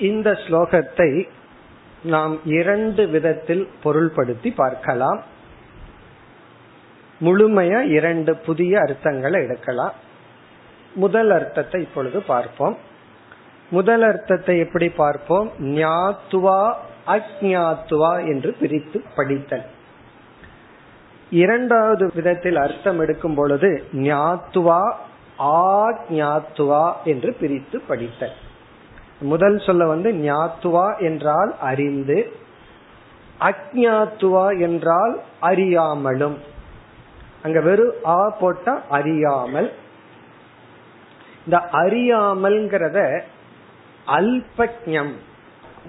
இந்த 0.00 0.28
ஸ்லோகத்தை 0.44 1.10
நாம் 2.04 2.34
இரண்டு 2.52 3.02
விதத்தில் 3.08 3.64
பொருள்படுத்தி 3.84 4.50
பார்க்கலாம் 4.54 5.20
முழுமையா 7.20 7.80
இரண்டு 7.88 8.32
புதிய 8.38 8.72
அர்த்தங்களை 8.78 9.38
எடுக்கலாம் 9.42 9.94
முதல் 10.94 11.30
அர்த்தத்தை 11.30 11.78
இப்பொழுது 11.82 12.18
பார்ப்போம் 12.22 12.76
முதல் 13.69 14.01
அர்த்தத்தை 14.01 14.57
எப்படி 14.59 14.89
பார்ப்போம்? 14.89 15.51
ஞாத்துவா 15.59 16.73
அஜாத்துவா 17.07 18.25
என்று 18.27 18.55
பிரித்து 18.59 19.03
படித்தல். 19.15 19.65
இரண்டாவது 21.29 22.11
விதத்தில் 22.13 22.55
அர்த்தம் 22.55 22.99
எடுக்கும் 22.99 23.35
பொழுது 23.35 23.85
ஞாத்துவா 23.93 24.93
ஆக்ஞாத்துவா 25.39 26.93
என்று 27.03 27.35
பிரித்து 27.39 27.81
படித்தல். 27.87 28.35
முதல் 29.19 29.59
சொல்ல 29.59 29.85
வந்து 29.85 30.11
ஞாத்துவா 30.11 30.99
என்றால் 30.99 31.57
அறிந்து 31.59 32.33
அக்ஞாத்துவா 33.39 34.59
என்றால் 34.59 35.21
அறியாமலும். 35.41 36.37
அங்க 37.41 37.59
வெறும் 37.61 37.93
ஆ 38.05 38.29
போட்டா 38.39 38.81
அறியாமல். 38.89 39.71
இந்த 41.45 41.57
அறியாமல்ங்கிறத 41.71 43.21
அல்பஜம் 44.17 45.13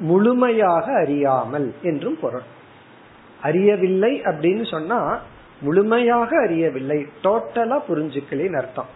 முழுமையாக 0.00 0.87
அறியாமல் 1.02 1.68
என்றும் 1.83 2.18
பொருள். 2.20 2.46
அறியவில்லை 3.42 4.12
அப்படின்னு 4.24 4.64
சொன்னா 4.70 4.98
முழுமையாக 5.61 6.30
அறியவில்லை 6.40 6.98
டோட்டலா 7.22 7.78
புரிஞ்சுக்கலின் 7.88 8.56
அர்த்தம். 8.56 8.90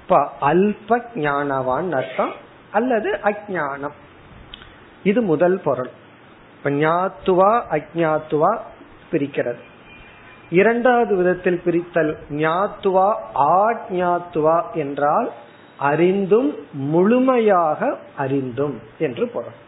இப்ப 0.00 0.18
அல்ப 0.40 0.98
ஞானவான் 1.14 1.88
அர்த்தம் 1.92 2.34
அல்லது 2.70 3.10
அஜானம் 3.24 3.96
இது 5.02 5.20
முதல் 5.22 5.58
பொருள். 5.64 5.90
இப்ப 6.56 6.70
ஞாத்துவா 6.70 7.52
அஜாத்துவா 7.76 8.52
பிரிக்கிறது. 9.12 9.62
இரண்டாவது 10.50 11.12
விதத்தில் 11.16 11.60
பிரித்தல் 11.64 12.12
ஞாத்துவா 12.30 13.08
ஆஜாத்துவா 13.58 14.58
என்றால் 14.74 15.28
அறிந்தும் 15.78 16.54
முழுமையாக 16.72 17.98
அறிந்தும் 18.16 18.80
என்று 18.98 19.28
பொருள். 19.28 19.64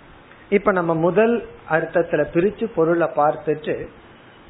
இப்ப 0.49 0.73
நம்ம 0.73 0.95
முதல் 0.95 1.47
அர்த்தத்துல 1.71 2.25
பிரிச்சு 2.35 2.71
பொருளை 2.75 3.09
பார்த்துட்டு 3.17 3.87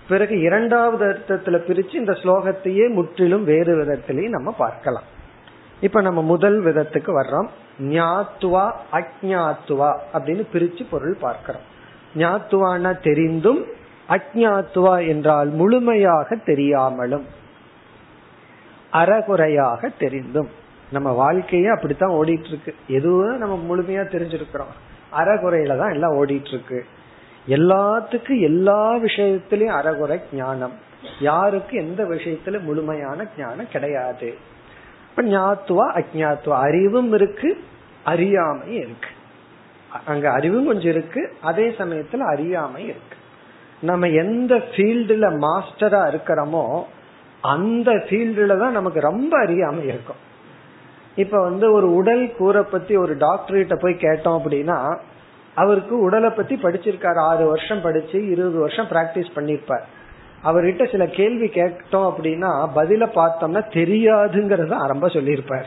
பிறகு 0.08 0.40
இரண்டாவது 0.40 1.06
அர்த்தத்துல 1.06 1.56
பிரிச்சு 1.68 1.94
இந்த 1.94 2.12
ஸ்லோகத்தையே 2.12 2.92
முற்றிலும் 2.92 3.44
வேறு 3.44 3.84
விதத்திலையும் 3.84 4.28
நம்ம 4.28 4.52
பார்க்கலாம். 4.52 5.04
இப்ப 5.80 6.00
நம்ம 6.00 6.22
முதல் 6.22 6.64
விதத்துக்கு 6.64 7.10
வர்றோம். 7.20 7.48
ஞாத்துவா 7.80 8.72
அஜாத்துவா 8.92 9.98
அப்படின்னு 10.12 10.44
பிரிச்சு 10.52 10.86
பொருள் 10.90 11.16
பார்க்கிறோம். 11.20 11.62
ஞாத்துவான 12.16 13.00
தெரிந்தும் 13.00 13.64
அஜாத்துவா 14.08 15.06
என்றால் 15.06 15.48
முழுமையாக 15.48 16.36
தெரியாமலும் 16.36 17.26
அறகுறையாக 18.92 19.90
தெரிந்தும். 19.98 20.57
நம்ம 20.92 21.10
வாழ்க்கையே 21.12 21.66
அப்படித்தான் 21.66 22.10
ஓடிட்டு 22.10 22.46
இருக்கு 22.46 22.74
எதுவும் 22.88 23.38
நம்ம 23.38 23.56
முழுமையா 23.68 24.04
தெரிஞ்சிருக்கிறோம். 24.14 24.72
அறகுறையில 25.16 25.76
தான் 25.78 25.92
எல்லாம் 25.92 26.26
ஓடிட்டு 26.26 26.48
இருக்கு 26.48 26.84
எல்லாத்துக்கும் 27.48 28.40
எல்லா 28.40 28.96
விஷயத்திலயும் 28.96 29.76
அறகுறை 29.80 30.20
ஞானம். 30.32 30.72
யாருக்கு 31.20 31.76
எந்த 31.76 32.04
விஷயத்துல 32.04 32.60
முழுமையான 32.60 33.26
ஞானம் 33.38 33.68
கிடையாது. 33.68 34.34
இப்ப 35.10 35.22
ஞாத்துவா 35.22 35.86
அஜாத்துவா. 35.98 36.56
அறிவும் 36.60 37.12
இருக்கு 37.12 37.60
அறியாமை 38.04 38.74
இருக்கு. 38.74 39.08
அங்க 40.06 40.32
அறிவும் 40.32 40.66
கொஞ்சம் 40.66 40.90
இருக்கு 40.90 41.34
அதே 41.42 41.68
சமயத்துல 41.68 42.18
அறியாமை 42.18 42.82
இருக்கு. 42.82 43.16
நம்ம 43.80 44.06
எந்த 44.06 44.54
ஃபீல்டுல 44.56 45.26
மாஸ்டரா 45.38 46.02
இருக்கிறோமோ 46.08 46.84
அந்த 47.40 47.92
ஃபீல்டுல 47.92 48.58
தான் 48.58 48.72
நமக்கு 48.72 49.00
ரொம்ப 49.00 49.38
அறியாமை 49.38 49.84
இருக்கும். 49.84 50.26
இப்ப 51.18 51.42
வந்து 51.42 51.72
ஒரு 51.72 51.94
உடல் 51.94 52.36
கூரை 52.36 52.62
பத்தி 52.62 52.96
ஒரு 52.96 53.16
டாக்டர்கிட்ட 53.16 53.74
போய் 53.80 53.94
கேட்டோம் 53.94 54.40
அப்படின்னா 54.40 54.98
அவருக்கு 55.54 55.98
உடலை 55.98 56.30
பத்தி 56.30 56.54
படிச்சிருக்காரு. 56.54 57.18
ஆறு 57.18 57.46
வருஷம் 57.46 57.80
படிச்சு 57.80 58.30
இருபது 58.30 58.58
வருஷம் 58.58 58.86
பிராக்டிஸ் 58.86 59.36
பண்ணிருப்பார். 59.36 59.86
அவர்கிட்ட 60.44 60.90
சில 60.90 61.06
கேள்வி 61.06 61.46
கேட்டோம் 61.46 62.12
அப்படின்னா 62.12 62.68
பதில 62.76 63.06
பார்த்தோம்னா 63.14 63.62
தெரியாதுங்கிறத 63.70 64.72
ஆரம்ப 64.72 65.08
சொல்லியிருப்பார். 65.08 65.66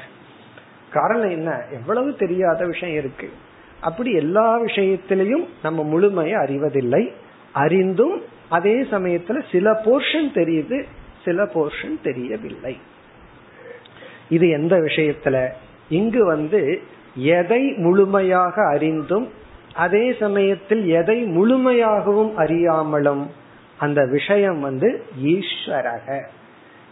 காரணம் 0.91 1.29
என்ன? 1.29 1.61
எவ்வளவு 1.71 2.15
தெரியாத 2.15 2.65
விஷயம் 2.65 2.95
இருக்கு. 2.95 3.29
அப்படி 3.81 4.13
எல்லா 4.13 4.59
விஷயத்திலையும் 4.59 5.47
நம்ம 5.63 5.83
முழுமையை 5.83 6.33
அறிவதில்லை. 6.33 7.13
அறிந்தும் 7.53 8.21
அதே 8.49 8.81
சமயத்துல 8.81 9.43
சில 9.51 9.81
போர்ஷன் 9.85 10.31
தெரியுது 10.33 10.83
சில 11.25 11.43
போர்ஷன் 11.43 12.01
தெரியவில்லை. 12.03 12.77
இது 14.31 14.49
எந்த 14.49 14.75
விஷயத்துல? 14.75 15.49
இங்கு 15.89 16.25
வந்து 16.25 16.81
எதை 17.15 17.73
முழுமையாக 17.77 18.67
அறிந்தும் 18.67 19.27
அதே 19.73 20.15
சமயத்தில் 20.19 20.87
எதை 20.87 21.23
முழுமையாகவும் 21.23 22.31
அறியாமலும் 22.37 23.27
அந்த 23.77 24.05
விஷயம் 24.05 24.59
வந்து 24.59 25.03
ஈஸ்வரக. 25.23 26.21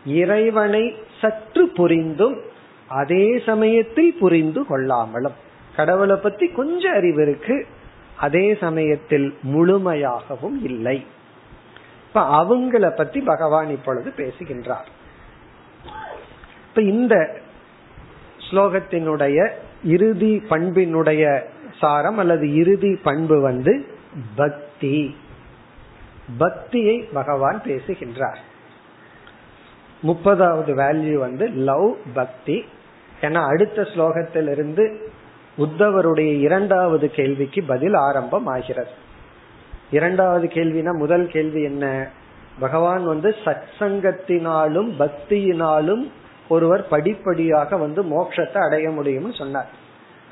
இறைவனை 0.06 0.96
சற்று 1.22 1.68
புரிந்தும் 1.68 2.38
அதே 2.88 3.42
சமயத்தில் 3.46 4.18
புரிந்து 4.20 4.62
கொள்ளாமலும். 4.70 5.38
கடவுளை 5.76 6.16
பத்தி 6.16 6.48
கொஞ்சம் 6.48 6.94
அறிவு 6.94 7.22
இருக்கு 7.22 7.66
அதே 8.18 8.58
சமயத்தில் 8.60 9.38
முழுமையாகவும் 9.54 10.58
இல்லை. 10.62 11.06
இப்ப 12.08 12.44
அவங்கள 12.44 12.90
பத்தி 12.90 13.20
பகவான் 13.22 13.70
இப்பொழுது 13.70 14.12
பேசுகின்றார். 14.12 14.98
இப்ப 16.80 16.92
இந்த 16.92 17.40
ஸ்லோகத்தினுடைய 18.52 19.50
இறுதி 19.84 20.44
பண்பினுடைய 20.50 21.44
சாரம் 21.80 22.18
அல்லது 22.18 22.54
இறுதி 22.54 22.96
பண்பு 22.96 23.42
வந்து 23.42 23.86
பக்தி. 24.36 25.16
பக்தியை 26.38 26.98
பகவான் 27.14 27.62
பேசுகின்றார். 27.66 28.40
முப்பதாவது 30.04 30.72
வேல்யூ 30.76 31.14
வந்து 31.14 31.48
லவ் 31.48 31.96
பக்தி. 32.14 32.66
ஏன்னா 33.22 33.46
அடுத்த 33.46 33.82
ஸ்லோகத்திலிருந்து 33.82 34.96
உத்தவருடைய 35.58 36.40
இரண்டாவது 36.40 37.12
கேள்விக்கு 37.12 37.64
பதில் 37.64 37.94
ஆரம்பம் 37.94 38.46
ஆகிறது 38.46 38.92
இரண்டாவது 39.92 40.48
கேள்வினா 40.48 40.98
முதல் 40.98 41.28
கேள்வி 41.28 41.62
என்ன? 41.62 42.10
பகவான் 42.60 43.06
வந்து 43.06 43.36
சத்சங்கத்தினாலும் 43.46 44.90
பக்தியினாலும் 45.00 46.12
ஒருவர் 46.50 46.88
படிப்படியாக 46.88 47.78
வந்து 47.78 48.04
மோட்சத்தை 48.04 48.58
அடைய 48.58 48.90
முடியும்னு 48.90 49.38
சொன்னார். 49.38 49.70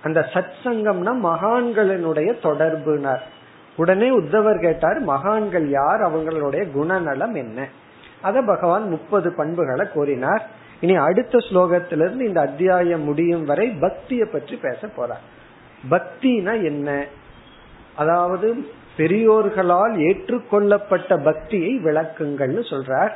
அந்த 0.01 0.29
சத் 0.33 0.57
சங்கம்னா 0.63 1.13
மகான்களினுடைய 1.23 2.29
தொடர்புனார். 2.43 3.19
உடனே 3.75 4.17
உத்தவர் 4.17 4.61
கேட்டார் 4.61 4.99
மகான்கள் 4.99 5.69
யார்? 5.69 6.01
அவங்களுடைய 6.01 6.71
குணநலம் 6.71 7.35
என்ன? 7.35 7.67
அத 8.21 8.41
பகவான் 8.41 8.89
முப்பது 8.89 9.33
பண்புகளை 9.33 9.87
கூறினார். 9.89 10.47
இனி 10.79 10.95
அடுத்த 10.95 11.37
ஸ்லோகத்திலிருந்து 11.37 12.19
இந்த 12.19 12.41
அத்தியாயம் 12.41 13.01
முடியும் 13.01 13.43
வரை 13.43 13.69
பக்திய 13.69 14.25
பற்றி 14.25 14.55
பேச 14.55 14.87
போறார். 14.87 15.25
பக்தினா 15.89 16.63
என்ன? 16.63 17.05
அதாவது 17.95 18.67
பெரியோர்களால் 18.97 19.97
ஏற்றுக்கொள்ளப்பட்ட 19.97 21.17
பக்தியை 21.17 21.79
விளக்குங்கள்னு 21.83 22.63
சொல்றார். 22.69 23.11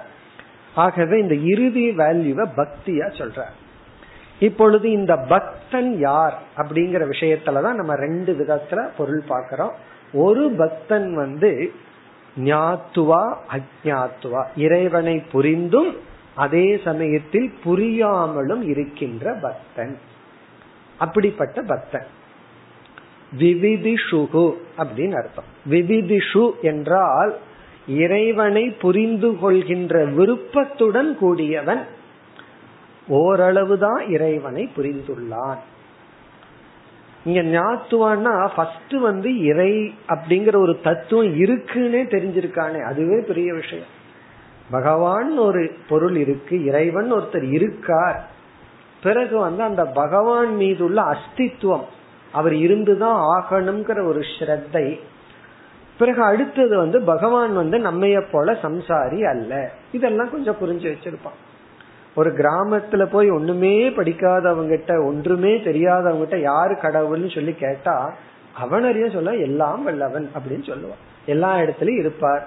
ஆகவே 0.75 1.19
இந்த 1.19 1.35
இறுதி 1.35 1.89
வேல்யூவை 1.89 2.47
பக்தியா 2.55 3.07
சொல்றார். 3.07 3.59
இப்பொழுது 4.39 4.91
இந்த 4.91 5.17
பக்தன் 5.17 5.99
யார் 5.99 6.41
அப்படிங்கிற 6.57 7.09
விஷயத்துலதான் 7.09 7.73
நம்ம 7.73 7.95
ரெண்டு 7.95 8.33
விதத்துல 8.33 8.89
பொருள் 8.97 9.23
பார்க்கிறோம். 9.27 9.73
ஒரு 10.13 10.53
பக்தன் 10.57 11.15
வந்து 11.15 11.71
ஞாத்துவா 12.37 13.35
அஜாத்துவா. 13.51 14.45
இறைவனை 14.55 15.19
புரிந்தும் 15.19 15.95
அதே 16.35 16.81
சமயத்தில் 16.83 17.53
புரியாமலும் 17.65 18.61
இருக்கின்ற 18.61 19.33
பக்தன். 19.33 19.97
அப்படிப்பட்ட 20.97 21.61
பக்தன். 21.61 22.05
விவிதிஷுகு 23.39 24.53
அப்படின்னு 24.77 25.15
அர்த்தம். 25.15 25.43
விவிதிஷு 25.69 26.51
என்றால் 26.61 27.37
இறைவனை 27.87 28.69
புரிந்து 28.69 29.37
கொள்கின்ற 29.37 30.05
விருப்பத்துடன் 30.05 31.17
கூடியவன் 31.17 31.81
ஓரளவுதான் 33.07 34.07
இறைவனை 34.09 34.69
புரிந்துள்ளான். 34.77 35.57
இங்க 37.25 37.41
ஞாத்துவான்னா 37.41 38.49
ஃபர்ஸ்ட் 38.55 38.93
வந்து 38.93 39.39
இறை 39.39 39.93
அப்படிங்கிற 40.07 40.55
ஒரு 40.55 40.79
தத்துவம் 40.83 41.39
இருக்குன்னே 41.39 42.03
தெரிஞ்சிருக்கானே 42.07 42.83
அதுவே 42.83 43.23
பெரிய 43.27 43.53
விஷயம். 43.53 43.85
பகவான் 44.71 45.37
ஒரு 45.37 45.75
பொருள் 45.89 46.15
இருக்கு 46.15 46.65
இறைவன் 46.65 47.13
ஒருத்தர் 47.13 47.51
இருக்கார். 47.51 48.29
பிறகு 49.03 49.37
வந்து 49.37 49.63
அந்த 49.63 49.85
பகவான் 49.85 50.55
மீது 50.55 50.83
உள்ள 50.83 51.01
அஸ்தித்வம் 51.01 51.83
அவர் 52.31 52.53
இருந்துதான் 52.53 53.21
ஆகணுங்கிற 53.21 54.07
ஒரு 54.07 54.19
ஸ்ரத்தை 54.39 54.99
பிறகு 56.01 56.21
அடுத்தது 56.23 56.77
வந்து 56.77 57.01
பகவான் 57.01 57.53
வந்து 57.53 57.77
நம்மைய 57.77 58.19
போல 58.31 58.51
சம்சாரி 58.51 59.19
அல்ல. 59.23 59.69
இதெல்லாம் 59.91 60.31
கொஞ்சம் 60.31 60.57
புரிஞ்சு 60.61 60.87
வச்சிருப்பான். 60.91 61.39
ஒரு 62.15 62.29
கிராமத்துல 62.29 63.03
போய் 63.05 63.29
ஒண்ணுமே 63.29 63.89
படிக்காதவங்கிட்ட 63.89 65.05
ஒன்றுமே 65.05 65.51
தெரியாதவங்கிட்ட 65.57 66.37
யாரு 66.41 66.73
கடவுள்னு 66.73 67.33
சொல்லி 67.33 67.53
கேட்டா 67.53 68.13
அவனறிய 68.63 69.13
சொல்ல 69.13 69.35
எல்லாம் 69.35 69.83
வல்லவன் 69.83 70.29
அப்படின்னு 70.35 70.67
சொல்லுவான். 70.71 71.01
எல்லா 71.25 71.51
இடத்துலயும் 71.57 71.99
இருப்பார். 71.99 72.43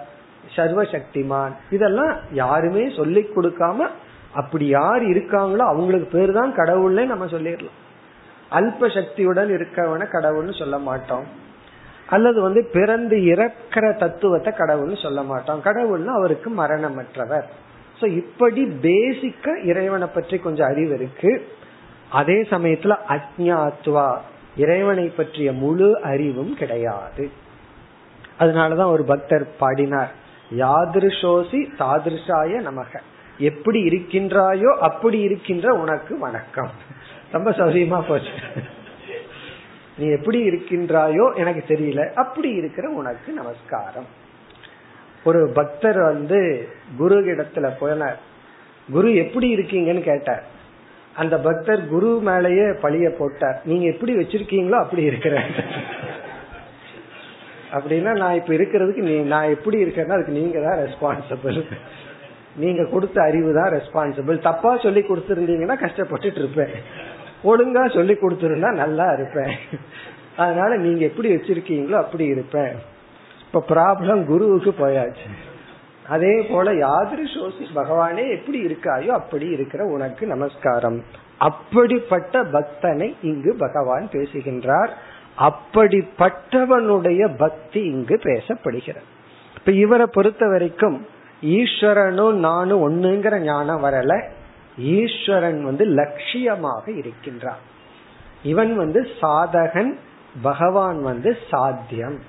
சர்வசக்திமான். 0.57 1.55
இதெல்லாம் 1.71 2.13
யாருமே 2.33 2.85
சொல்லி 2.97 3.23
கொடுக்காம 3.37 3.89
அப்படி 4.35 4.67
யார் 4.67 5.03
இருக்காங்களோ 5.03 5.65
அவங்களுக்கு 5.73 6.19
பேர் 6.19 6.33
தான் 6.33 6.55
கடவுள்னே 6.55 7.05
நம்ம 7.07 7.27
சொல்லிடலாம். 7.27 7.79
அல்ப 8.51 8.95
சக்தியுடன் 8.95 9.51
இருக்கவன 9.51 10.03
கடவுள்னு 10.13 10.59
சொல்ல 10.59 10.79
மாட்டோம். 10.79 11.25
அல்லது 12.11 12.41
வந்து 12.41 12.71
பிறந்து 12.73 13.25
இறக்கிற 13.25 13.93
தத்துவத்தை 13.93 14.53
கடவுள்னு 14.53 15.03
சொல்ல 15.03 15.23
மாட்டோம். 15.23 15.63
கடவுள்னா 15.65 16.07
அவருக்கு 16.07 16.51
மரணமற்றவர். 16.51 17.45
சோ 18.01 18.05
இப்படி 18.07 18.65
பேசிக்கா 18.65 19.65
இறைவனை 19.65 20.09
பற்றி 20.15 20.39
கொஞ்சம் 20.39 20.67
அறிவு 20.67 20.95
இருக்கு. 20.95 21.47
அதே 22.11 22.43
சமயத்துல 22.43 22.97
அஜ்ஞாத்வா 23.09 24.17
இறைவனை 24.57 25.07
பற்றிய 25.09 25.53
முழு 25.53 26.01
அறிவும் 26.03 26.55
கிடையாது. 26.57 27.31
அதனாலதான் 28.39 28.91
ஒரு 28.91 29.05
பக்தர் 29.05 29.57
பாடினார் 29.57 30.13
யாதிருஷோசி 30.57 31.61
தாதிருஷாய 31.79 32.61
நமக. 32.69 33.01
எப்படி 33.39 33.83
இருக்கின்றாயோ 33.89 34.77
அப்படி 34.79 35.21
இருக்கின்ற 35.21 35.73
உனக்கு 35.73 36.19
வணக்கம். 36.19 36.71
ரொம்ப 37.33 37.51
சௌரியமா 37.51 38.01
போச்சு. 38.09 38.33
நீ 39.99 40.07
எப்படி 40.17 40.39
இருக்கின்றாயோ 40.51 41.25
எனக்கு 41.43 41.63
தெரியல. 41.75 42.13
அப்படி 42.23 42.51
இருக்கிற 42.61 42.87
உனக்கு 43.01 43.33
நமஸ்காரம். 43.33 44.09
ஒரு 45.25 45.41
பக்தர் 45.59 46.01
வந்து 46.03 46.39
குரு 46.97 47.19
இடத்துல 47.33 47.67
போனார். 47.81 48.19
குரு 48.89 49.15
எப்படி 49.15 49.49
இருக்கீங்கன்னு 49.57 50.03
கேட்டார். 50.11 50.45
அந்த 51.15 51.35
பக்தர் 51.39 51.83
குரு 51.89 52.09
மேலேயே 52.29 52.67
பழிய 52.85 53.09
போட்டார். 53.19 53.59
நீங்க 53.65 53.85
எப்படி 53.87 54.13
வச்சிருக்கீங்களோ 54.17 54.79
அப்படி 54.85 55.03
இருக்கிற 55.03 55.35
அப்படின்னா 57.77 58.13
நான் 58.23 58.39
இப்ப 58.41 58.53
இருக்கிறதுக்கு 58.55 59.05
நீ 59.11 59.15
நான் 59.35 59.53
எப்படி 59.55 59.77
இருக்கேன்னா 59.85 60.17
அதுக்கு 60.17 60.39
நீங்க 60.41 60.59
தான் 60.67 60.79
ரெஸ்பான்சிபிள் 60.85 61.57
நீங்க 62.57 62.83
கொடுத்த 62.85 63.19
அறிவு 63.23 63.51
தான் 63.55 63.73
ரெஸ்பான்சிபிள் 63.77 64.37
தப்பா 64.49 64.73
சொல்லி 64.77 65.01
கொடுத்துருந்தீங்கன்னா 65.01 65.77
கஷ்டப்பட்டுட்டு 65.85 66.41
இருப்பேன். 66.43 66.75
ஒழுங்கா 67.45 67.95
சொல்லி 67.95 68.15
கொடுத்துருந்தா 68.15 68.71
நல்லா 68.73 69.13
இருப்பேன். 69.13 69.55
அதனால 70.37 70.77
நீங்க 70.77 71.05
எப்படி 71.05 71.35
வச்சிருக்கீங்களோ 71.35 71.99
அப்படி 72.05 72.25
இருப்பேன். 72.25 72.75
இப்ப 73.47 73.65
ப்ராப்ளம் 73.69 74.27
குருவுக்கு 74.27 74.75
போயாச்சு. 74.79 75.29
அதே 76.09 76.43
போல 76.43 76.73
யாதிரு 76.73 77.25
சோசி 77.35 77.65
பகவானே 77.75 78.25
எப்படி 78.37 78.59
இருக்காயோ 78.67 79.07
அப்படி 79.07 79.47
இருக்கிற 79.47 79.85
உனக்கு 79.85 80.27
நமஸ்காரம். 80.27 80.99
அப்படிப்பட்ட 81.39 82.43
பக்தனை 82.43 83.15
இங்கு 83.23 83.55
பகவான் 83.59 84.09
பேசுகின்றார். 84.13 84.91
அப்படிப்பட்டவனுடைய 85.39 87.23
பக்தி 87.37 87.81
இங்கு 87.85 88.17
பேசப்படுகிறது. 88.23 89.09
இப்ப 89.57 89.73
இவரை 89.73 90.07
பொறுத்த 90.13 90.47
வரைக்கும் 90.47 91.07
ஈஸ்வரனும் 91.43 92.33
நானும் 92.33 92.83
ஒண்ணுங்கிற 92.87 93.39
ஞானம் 93.39 93.85
வரல. 93.85 94.13
ஈஸ்வரன் 94.79 95.65
வந்து 95.65 95.87
லட்சியமாக 95.87 96.97
இருக்கின்றான். 96.97 97.59
இவன் 98.43 98.77
வந்து 98.77 99.09
சாதகன் 99.21 99.99
பகவான் 100.43 101.03
வந்து 101.03 101.37
சாத்தியம். 101.51 102.21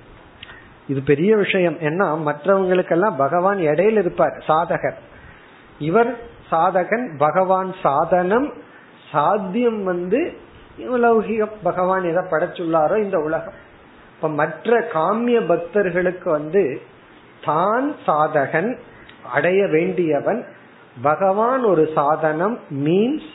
இது 0.88 1.02
பெரிய 1.02 1.36
விஷயம். 1.36 1.78
ஏன்னா 1.78 2.34
மற்றவங்களுக்கெல்லாம் 2.34 3.16
பகவான் 3.16 3.58
இடையில 3.58 3.98
இருப்பார் 3.98 4.44
சாதகர். 4.48 4.94
இவர் 5.78 6.18
சாதகன் 6.52 7.16
பகவான் 7.18 7.74
சாதனம். 7.82 8.52
சாத்தியம் 9.10 9.84
வந்து 9.84 10.38
லௌகிக 10.80 11.48
பகவான் 11.62 12.04
எதை 12.04 12.22
படைச்சுள்ளாரோ 12.22 12.96
இந்த 12.96 13.18
உலகம். 13.18 13.52
இப்ப 14.16 14.28
மற்ற 14.28 14.88
காமிய 14.92 15.46
பக்தர்களுக்கு 15.46 16.30
வந்து 16.30 16.80
தான் 17.44 17.96
சாதகன் 18.06 18.78
அடைய 19.32 19.66
வேண்டியவன் 19.66 20.46
பகவான் 21.02 21.64
ஒரு 21.64 21.90
சாதனம் 21.94 22.58
மீன்ஸ் 22.70 23.30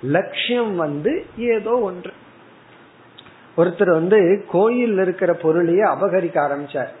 லட்சியம் 0.00 0.76
வந்து 0.76 1.24
ஏதோ 1.36 1.70
ஒன்று. 1.70 2.12
ஒருத்தர் 3.56 3.92
வந்து 3.92 4.44
கோயில் 4.50 4.98
இருக்கிற 4.98 5.32
பொருளையே 5.34 5.82
அபகரிக்க 5.82 6.36
ஆரம்பிச்சார். 6.46 6.92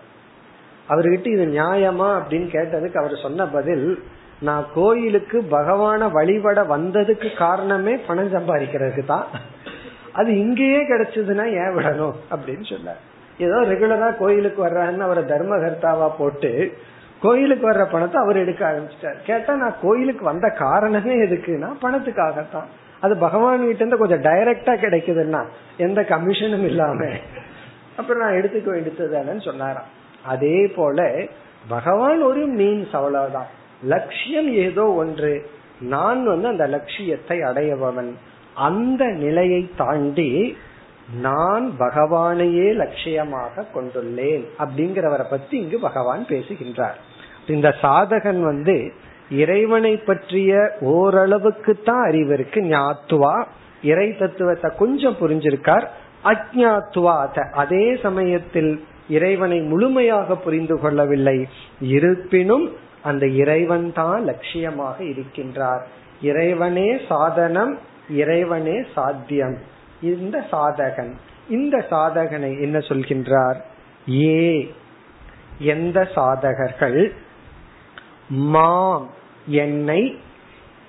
அவர்கிட்ட 0.88 1.26
இது 1.26 1.44
நியாயமா 1.44 2.08
அப்படின்னு 2.18 2.48
கேட்டதுக்கு 2.56 2.94
அவர் 2.94 3.16
சொன்ன 3.16 3.46
பதில் 3.46 4.02
நான் 4.40 4.66
கோயிலுக்கு 4.74 5.40
பகவான 5.50 6.10
வழிபட 6.10 6.62
வந்ததுக்கு 6.62 7.36
காரணமே 7.36 7.96
பணம் 7.96 8.34
சம்பாதிக்கிறதுக்கு 8.34 9.04
தான். 9.04 9.26
அது 10.12 10.38
இங்கேயே 10.38 10.80
கிடைச்சதுன்னா 10.80 11.44
ஏன் 11.62 11.74
விடணும் 11.76 12.16
அப்படின்னு 12.30 12.64
சொன்னார். 12.64 13.00
ஏதோ 13.38 13.58
ரெகுலரா 13.60 14.16
கோயிலுக்கு 14.18 14.66
வர்றாருன்னு 14.66 15.06
அவரை 15.06 15.22
தர்மகர்த்தாவா 15.24 16.08
போட்டு 16.18 16.76
கோயிலுக்கு 17.22 17.70
வர்ற 17.70 17.90
பணத்தை 17.90 18.22
அவர் 18.22 18.36
எடுக்க 18.36 18.62
ஆரம்பிச்சிட்டார். 18.70 19.22
கேட்டா 19.24 19.54
நான் 19.54 19.74
கோயிலுக்கு 19.82 20.24
வந்த 20.24 20.48
காரணமே 20.48 21.14
எதுக்குன்னா 21.14 21.68
பணத்துக்காகத்தான். 21.82 22.68
அது 23.00 23.16
பகவான் 23.16 23.66
கிட்ட 23.66 23.84
இருந்து 23.84 23.96
கொஞ்சம் 23.96 24.32
டைரக்டா 24.32 24.72
கிடைக்குதுன்னா 24.84 25.46
எந்த 25.76 26.02
கமிஷனும் 26.02 26.64
இல்லாம. 26.64 27.06
அப்புறம் 27.96 28.22
நான் 28.22 28.42
எடுத்துக்க 28.42 28.68
வேண்டியதுதானு 28.70 29.42
சொன்னாராம். 29.42 29.90
அதே 30.24 30.66
போல 30.66 31.26
பகவான் 31.68 32.22
ஒரு 32.22 32.48
மீன்ஸ் 32.48 32.92
அவ்வளவுதான் 32.92 33.46
லட்சியம் 33.82 34.52
ஏதோ 34.52 34.84
ஒன்று. 34.92 35.50
நான் 35.80 36.24
வந்து 36.24 36.48
அந்த 36.48 36.66
லட்சியத்தை 36.66 37.38
அடையபவன் 37.38 38.12
அந்த 38.54 39.04
நிலையை 39.04 39.70
தாண்டி 39.76 40.56
நான் 41.20 41.72
பகவானையே 41.78 42.68
லட்சியமாக 42.72 43.64
கொண்டுள்ளேன் 43.74 44.44
அப்படிங்கிறவரை 44.58 45.24
பத்தி 45.30 45.56
இங்கு 45.58 45.78
பகவான் 45.78 46.26
பேசுகின்றார். 46.26 46.98
இந்த 47.48 47.74
சாதகன் 47.80 48.40
வந்து 48.40 48.92
இறைவனை 49.30 49.96
பற்றிய 49.96 50.76
ஓரளவுக்கு 50.80 51.80
தான் 51.84 52.02
அறிவு 52.06 52.32
இருக்கு. 52.32 52.60
ஞாத்துவா 52.60 53.44
இறை 53.82 54.16
தத்துவத்தை 54.16 54.70
கொஞ்சம் 54.78 55.16
புரிஞ்சிருக்கார். 55.20 55.86
அஜாத்துவாத 56.24 57.50
அதே 57.50 57.96
சமயத்தில் 58.02 58.84
இறைவனை 59.08 59.60
முழுமையாக 59.60 60.36
புரிந்து 60.36 60.78
கொள்ளவில்லை. 60.78 61.48
இருப்பினும் 61.80 62.76
அந்த 63.02 63.26
இறைவன் 63.26 63.92
தான் 63.92 64.24
லட்சியமாக 64.28 64.98
இருக்கின்றார். 65.00 65.80
இறைவனே 66.22 66.98
சாதனம் 67.08 67.78
இறைவனே 68.08 68.82
சாத்தியம். 68.94 69.58
இந்த 70.00 70.44
சாதகன் 70.50 71.12
இந்த 71.48 71.86
சாதகனை 71.90 72.60
என்ன 72.60 72.78
சொல்கின்றார்? 72.78 73.56
ஏ 74.08 74.74
எந்த 75.58 76.08
சாதகர்கள் 76.14 77.12
மாம் 78.34 79.10
என்னை 79.46 80.18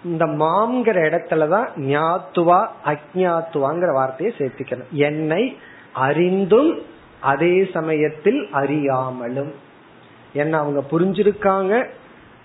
இந்த 0.03 0.25
மாம்ங்கிற 0.25 0.97
இடத்துலதான் 1.09 1.67
ஞாத்துவா 1.77 2.67
அஜாத்துவாங்கிற 2.85 3.93
வார்த்தையை 3.93 4.35
சேர்த்துக்கணும். 4.37 4.89
என்னை 4.91 5.57
அறிந்தும் 5.93 6.81
அதே 7.21 7.69
சமயத்தில் 7.73 8.47
அறியாமலும். 8.53 9.51
என்ன 10.33 10.57
அவங்க 10.57 10.83
புரிஞ்சிருக்காங்க? 10.91 11.85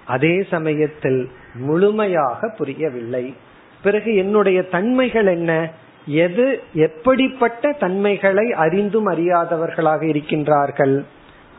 அதே 0.07 0.47
சமயத்தில் 0.51 1.31
முழுமையாக 1.55 2.55
புரியவில்லை. 2.59 3.35
பிறகு 3.83 4.17
என்னுடைய 4.17 4.63
தன்மைகள் 4.63 5.27
என்ன? 5.27 5.71
எது 6.07 6.63
எப்படிப்பட்ட 6.73 7.73
தன்மைகளை 7.73 8.53
அறிந்தும் 8.53 9.09
அறியாதவர்களாக 9.09 10.07
இருக்கின்றார்கள்? 10.07 11.05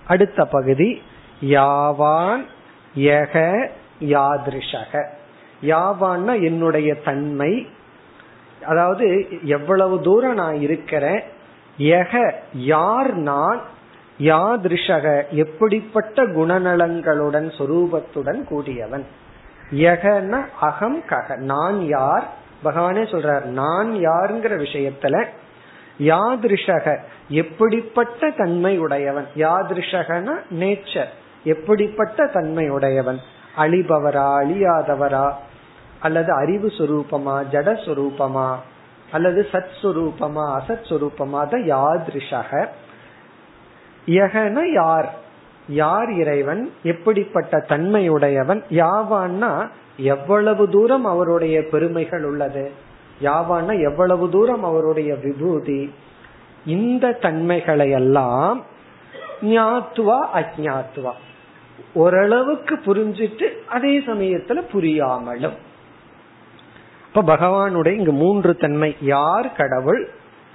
அடுத்த 0.07 0.45
பகுதி 0.45 1.01
யாவான் 1.45 2.45
யக 2.95 3.67
யாதிருஷக. 3.99 5.05
யாவான்னா 5.63 6.43
என்னுடைய 6.43 6.95
தன்மை. 6.95 7.67
அதாவது 8.65 9.27
எவ்வளவு 9.43 10.01
தூரம் 10.01 10.33
நான் 10.33 10.61
இருக்கிறேன் 10.61 11.23
யக 11.77 12.33
யார் 12.53 13.13
நான் 13.13 13.61
யாதிருஷக 14.19 15.29
எப்படிப்பட்ட 15.29 16.27
குணநலங்களுடன் 16.27 17.51
சொரூபத்துடன் 17.57 18.43
கூடியவன். 18.43 19.05
யகன 19.71 20.45
அகம் 20.59 21.01
கக. 21.09 21.37
நான் 21.37 21.85
யார்? 21.85 22.27
பகவானே 22.63 23.03
சொல்றார் 23.03 23.43
நான் 23.43 23.91
யாருங்கிற 23.91 24.57
விஷயத்துல 24.57 25.25
யாதிருஷக 25.99 26.97
எப்படிப்பட்ட 27.29 28.29
தன்மை 28.29 28.77
உடையவன்? 28.77 29.27
யாதிருஷகன 29.35 30.31
நேச்சர். 30.59 31.09
எப்படிப்பட்ட 31.43 32.25
தன்மை 32.25 32.69
உடையவன் 32.69 33.19
அழிபவரா 33.57 34.43
அழியாதவரா? 34.43 35.33
அல்லது 35.99 36.31
அறிவு 36.31 36.67
சுரூபமா 36.67 37.43
ஜட 37.51 37.73
சுரூபமா? 37.73 38.55
அல்லது 39.11 39.47
சத் 39.51 39.65
சுரூபமா 39.81 40.59
அசத் 40.59 40.85
சுரூபமா? 40.89 41.47
த 41.47 41.57
யாதிருஷக. 41.57 42.67
யகன 44.05 44.71
யார்? 44.73 45.13
யார் 45.67 46.11
இறைவன்? 46.11 46.71
எப்படிப்பட்ட 46.83 47.57
தன்மையுடையவன்? 47.57 48.63
யாவான்னா 48.69 49.67
எவ்வளவு 49.97 50.69
தூரம் 50.69 51.05
அவருடைய 51.05 51.63
பெருமைகள் 51.63 52.23
உள்ளது? 52.23 52.71
யாவான்னா 53.21 53.81
எவ்வளவு 53.81 54.29
தூரம் 54.29 54.63
அவருடைய 54.63 55.15
விபூதி? 55.15 55.93
இந்த 56.65 57.11
தன்மைகளை 57.11 57.89
எல்லாம் 57.89 58.63
ஞாத்துவா 59.41 60.17
அஜாத்துவா 60.33 61.11
ஓரளவுக்கு 61.93 62.75
புரிஞ்சிட்டு 62.75 63.49
அதே 63.67 63.99
சமயத்துல 63.99 64.61
புரியாமலும். 64.73 65.53
இப்ப 67.13 67.35
பகவானுடைய 67.35 67.91
இங்கு 67.91 68.11
மூன்று 68.11 68.55
தன்மை. 68.55 68.95
யார் 69.01 69.51
கடவுள்? 69.51 70.09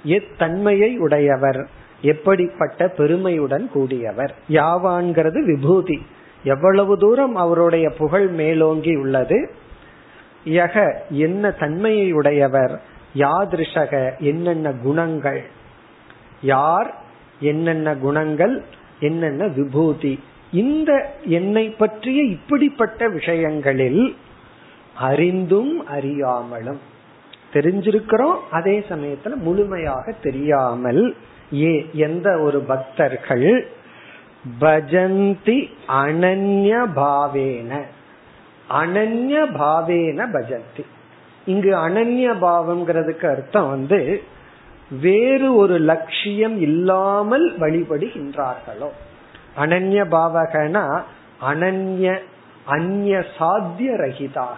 எத்தன்மையை 0.05 0.97
உடையவர். 0.97 1.67
எப்படிப்பட்ட 2.01 2.87
பெருமையுடன் 2.87 3.69
கூடியவர். 3.73 4.29
யாவான்கிறது 4.49 5.45
விபூதி. 5.45 6.05
எவ்வளவு 6.43 6.97
தூரம் 6.97 7.35
அவருடைய 7.35 7.89
புகழ் 7.89 8.27
மேலோங்கி 8.27 8.95
உள்ளது? 8.95 9.51
யக 10.45 10.95
என்ன 11.09 11.51
தன்மையை 11.51 12.11
உடையவர்? 12.11 12.81
யாதிருஷக 13.15 14.19
என்னென்ன 14.19 14.71
குணங்கள்? 14.71 15.43
யார்? 16.41 17.03
என்னென்ன 17.39 17.95
குணங்கள்? 17.95 18.63
என்னென்ன 18.99 19.47
விபூதி? 19.47 20.19
இந்த 20.55 20.91
என்னை 21.37 21.65
பற்றிய 21.69 22.19
இப்படிப்பட்ட 22.35 23.07
விஷயங்களில் 23.09 24.03
அறிந்தும் 24.99 25.73
அறியாமலும். 25.87 26.81
தெரிஞ்சிருக்கிறோம் 27.53 28.37
அதே 28.51 28.75
சமயத்துல 28.89 29.35
முழுமையாக 29.37 30.13
தெரியாமல் 30.27 31.03
ஏ 31.53 31.73
எந்த 32.05 32.27
ஒரு 32.39 32.59
பக்தர்கள் 32.71 33.47
பஜந்தி 34.59 35.59
அனன்ய 36.01 36.71
பாவேன. 36.95 37.71
அனன்ய 38.81 39.35
பாவேன 39.59 40.19
பஜந்தி. 40.35 40.83
இங்கு 41.45 41.71
அனன்ய 41.87 42.27
பாவம்ங்கிறதுக்கு 42.43 43.25
அர்த்தம் 43.29 43.69
வந்து 43.69 43.99
வேறு 45.01 45.47
ஒரு 45.55 45.75
லட்சியம் 45.89 46.57
இல்லாமல் 46.59 47.47
வழிபடுகின்றார்களோ. 47.59 48.89
அனன்ய 49.57 50.03
பாவகனா 50.07 51.01
அனன்ய 51.41 52.19
அந்நிய 52.65 53.25
சாத்திய 53.37 53.95
ரகிதாக 53.95 54.57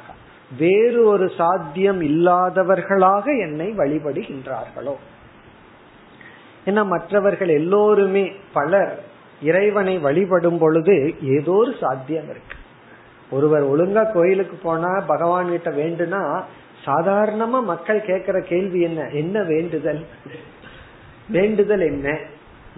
வேறு 0.58 1.06
ஒரு 1.06 1.32
சாத்தியம் 1.38 2.02
இல்லாதவர்களாக 2.02 3.40
என்னை 3.40 3.72
வழிபடுகின்றார்களோ. 3.78 4.96
ஏன்னா 6.66 6.86
மற்றவர்கள் 6.86 7.48
எல்லோருமே 7.48 8.32
பலர் 8.54 9.04
இறைவனை 9.42 9.98
வழிபடும் 9.98 10.58
பொழுது 10.58 11.16
ஏதோ 11.22 11.52
ஒரு 11.52 11.76
சாத்தியம் 11.80 12.30
இருக்கு. 12.30 12.56
ஒருவர் 13.32 13.64
ஒழுங்கா 13.64 14.14
கோயிலுக்கு 14.14 14.58
போனா 14.58 15.00
பகவான் 15.00 15.50
கிட்ட 15.50 15.70
வேண்டுனா 15.70 16.44
சாதாரணமா 16.86 17.64
மக்கள் 17.64 18.02
கேட்கிற 18.02 18.40
கேள்வி 18.42 18.82
என்ன? 18.82 19.10
என்ன 19.10 19.44
வேண்டுதல்? 19.44 20.06
வேண்டுதல் 21.30 21.82
என்ன? 21.82 22.18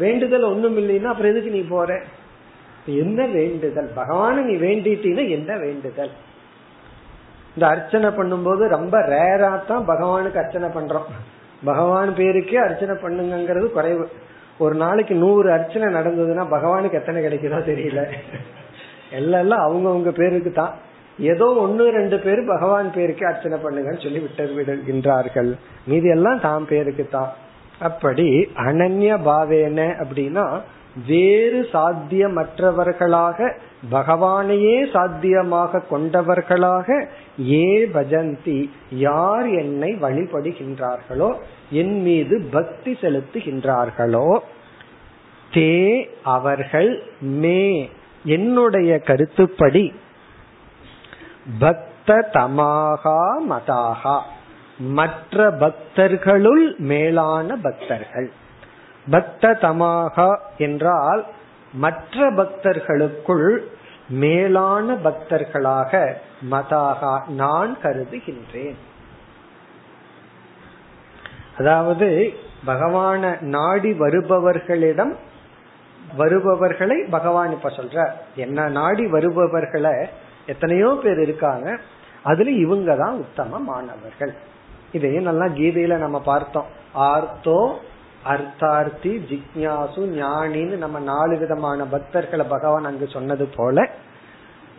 வேண்டுதல் 0.04 0.50
ஒண்ணும் 0.52 0.78
இல்லைன்னா 0.82 1.12
அப்புறம் 1.12 1.32
எதுக்கு 1.34 1.52
நீ 1.58 1.62
போற? 1.76 1.92
என்ன 3.04 3.20
வேண்டுதல்? 3.38 3.90
பகவான 4.00 4.44
நீ 4.50 4.54
வேண்டிட்டீன்னா 4.66 5.24
என்ன 5.38 5.52
வேண்டுதல்? 5.66 6.14
இந்த 7.56 7.66
அர்ச்சனை 7.74 8.10
பண்ணும்போது 8.20 8.64
ரொம்ப 8.78 8.96
ரேரா 9.14 9.52
தான் 9.72 9.86
பகவானுக்கு 9.92 10.42
அர்ச்சனை 10.42 10.70
பண்றோம். 10.78 11.08
பகவான் 11.70 12.12
பேருக்கே 12.20 12.60
அர்ச்சனை 12.66 12.96
பண்ணுங்கிறது 13.04 13.68
குறைவு. 13.78 14.06
ஒரு 14.64 14.76
நாளைக்கு 14.84 15.16
நூறு 15.24 15.48
அர்ச்சனை 15.56 15.88
நடந்ததுன்னா 15.98 16.46
பகவானுக்கு 16.56 17.00
எத்தனை 17.00 17.20
கிடைக்குதோ 17.26 17.60
தெரியல. 17.72 18.02
எல்லாம் 19.42 19.64
அவங்கவுங்க 19.66 20.12
பேருக்கு 20.22 20.52
தான். 20.62 20.74
ஏதோ 21.34 21.46
ஒன்னு 21.64 21.84
ரெண்டு 22.00 22.18
பேர் 22.26 22.42
பகவான் 22.54 22.90
பேருக்கு 22.98 23.24
அர்ச்சனை 23.30 23.58
பண்ணுங்கன்னு 23.64 24.04
சொல்லி 24.06 24.20
விட்டு 24.26 24.44
விடுகின்றார்கள். 24.58 25.52
மீதி 25.92 26.10
எல்லாம் 26.16 26.44
தாம் 26.48 26.70
பேருக்கு 26.74 27.06
தான். 27.18 27.32
அப்படி 27.80 28.48
அனன்ய 28.56 29.12
பாவேன 29.26 29.80
அப்படின்னா 30.04 30.62
வேறு 31.08 31.70
சாத்தியமற்றவர்களாக 31.74 33.54
பகவானையே 33.92 34.92
சாத்தியமாக 34.92 35.82
கொண்டவர்களாக 35.90 37.08
ஏ 37.52 37.90
பஜந்தி 37.94 38.70
யார் 38.92 39.48
என்னை 39.50 39.96
வழிபடுகின்றார்களோ 40.02 41.36
என் 41.72 42.02
மீது 42.02 42.48
பக்தி 42.52 42.98
செலுத்துகின்றார்களோ 43.02 44.40
தே 45.54 46.10
அவர்கள் 46.24 47.04
மே. 47.20 47.90
என்னுடைய 48.24 49.00
கருத்துப்படி 49.00 49.94
பக்த 51.60 52.30
தமாகா 52.34 53.22
மதாகா. 53.50 54.18
மற்ற 54.80 55.52
பக்தர்களுள் 55.52 56.76
மேலான 56.78 57.56
பக்தர்கள். 57.56 58.32
பக்த 59.10 59.58
தமாகா 59.62 60.40
என்றால் 60.58 61.26
மற்ற 61.74 62.32
பக்தர்களுக்குள் 62.32 63.64
மேலான 64.10 64.94
பக்தர்களாக 64.94 66.14
மதாகா 66.52 67.28
நான் 67.28 67.78
கருதுகின்றேன். 67.84 68.76
அதாவது 71.58 72.34
பகவான 72.66 73.42
நாடி 73.42 73.92
வருபவர்களிடம் 73.92 75.16
வருபவர்களை 76.18 77.06
பகவான் 77.10 77.52
இப்ப 77.52 77.70
சொல்ற. 77.70 78.12
என்ன 78.36 78.68
நாடி 78.68 79.06
வருபவர்களை 79.06 80.08
எத்தனையோ 80.46 81.00
பேர் 81.04 81.20
இருக்காங்க. 81.20 81.80
அதுல 82.24 82.50
இவங்க 82.50 82.96
தான் 82.96 83.26
உத்தமமானவர்கள். 83.26 84.34
இதையும் 84.92 85.24
நல்லா 85.24 85.46
கீதையில 85.46 85.98
நம்ம 85.98 86.22
பார்த்தோம். 86.22 86.66
ஆர்த்தோ 86.96 87.74
அர்த்தார்த்தி 88.26 89.12
ஜிக்யாசு 89.30 90.02
ஞானின்னு 90.16 90.78
நம்ம 90.78 91.00
நாலு 91.00 91.38
விதமான 91.38 91.84
பக்தர்களை 91.84 92.46
பகவான் 92.50 92.86
அங்கு 92.86 93.08
சொன்னது 93.08 93.46
போல 93.56 93.90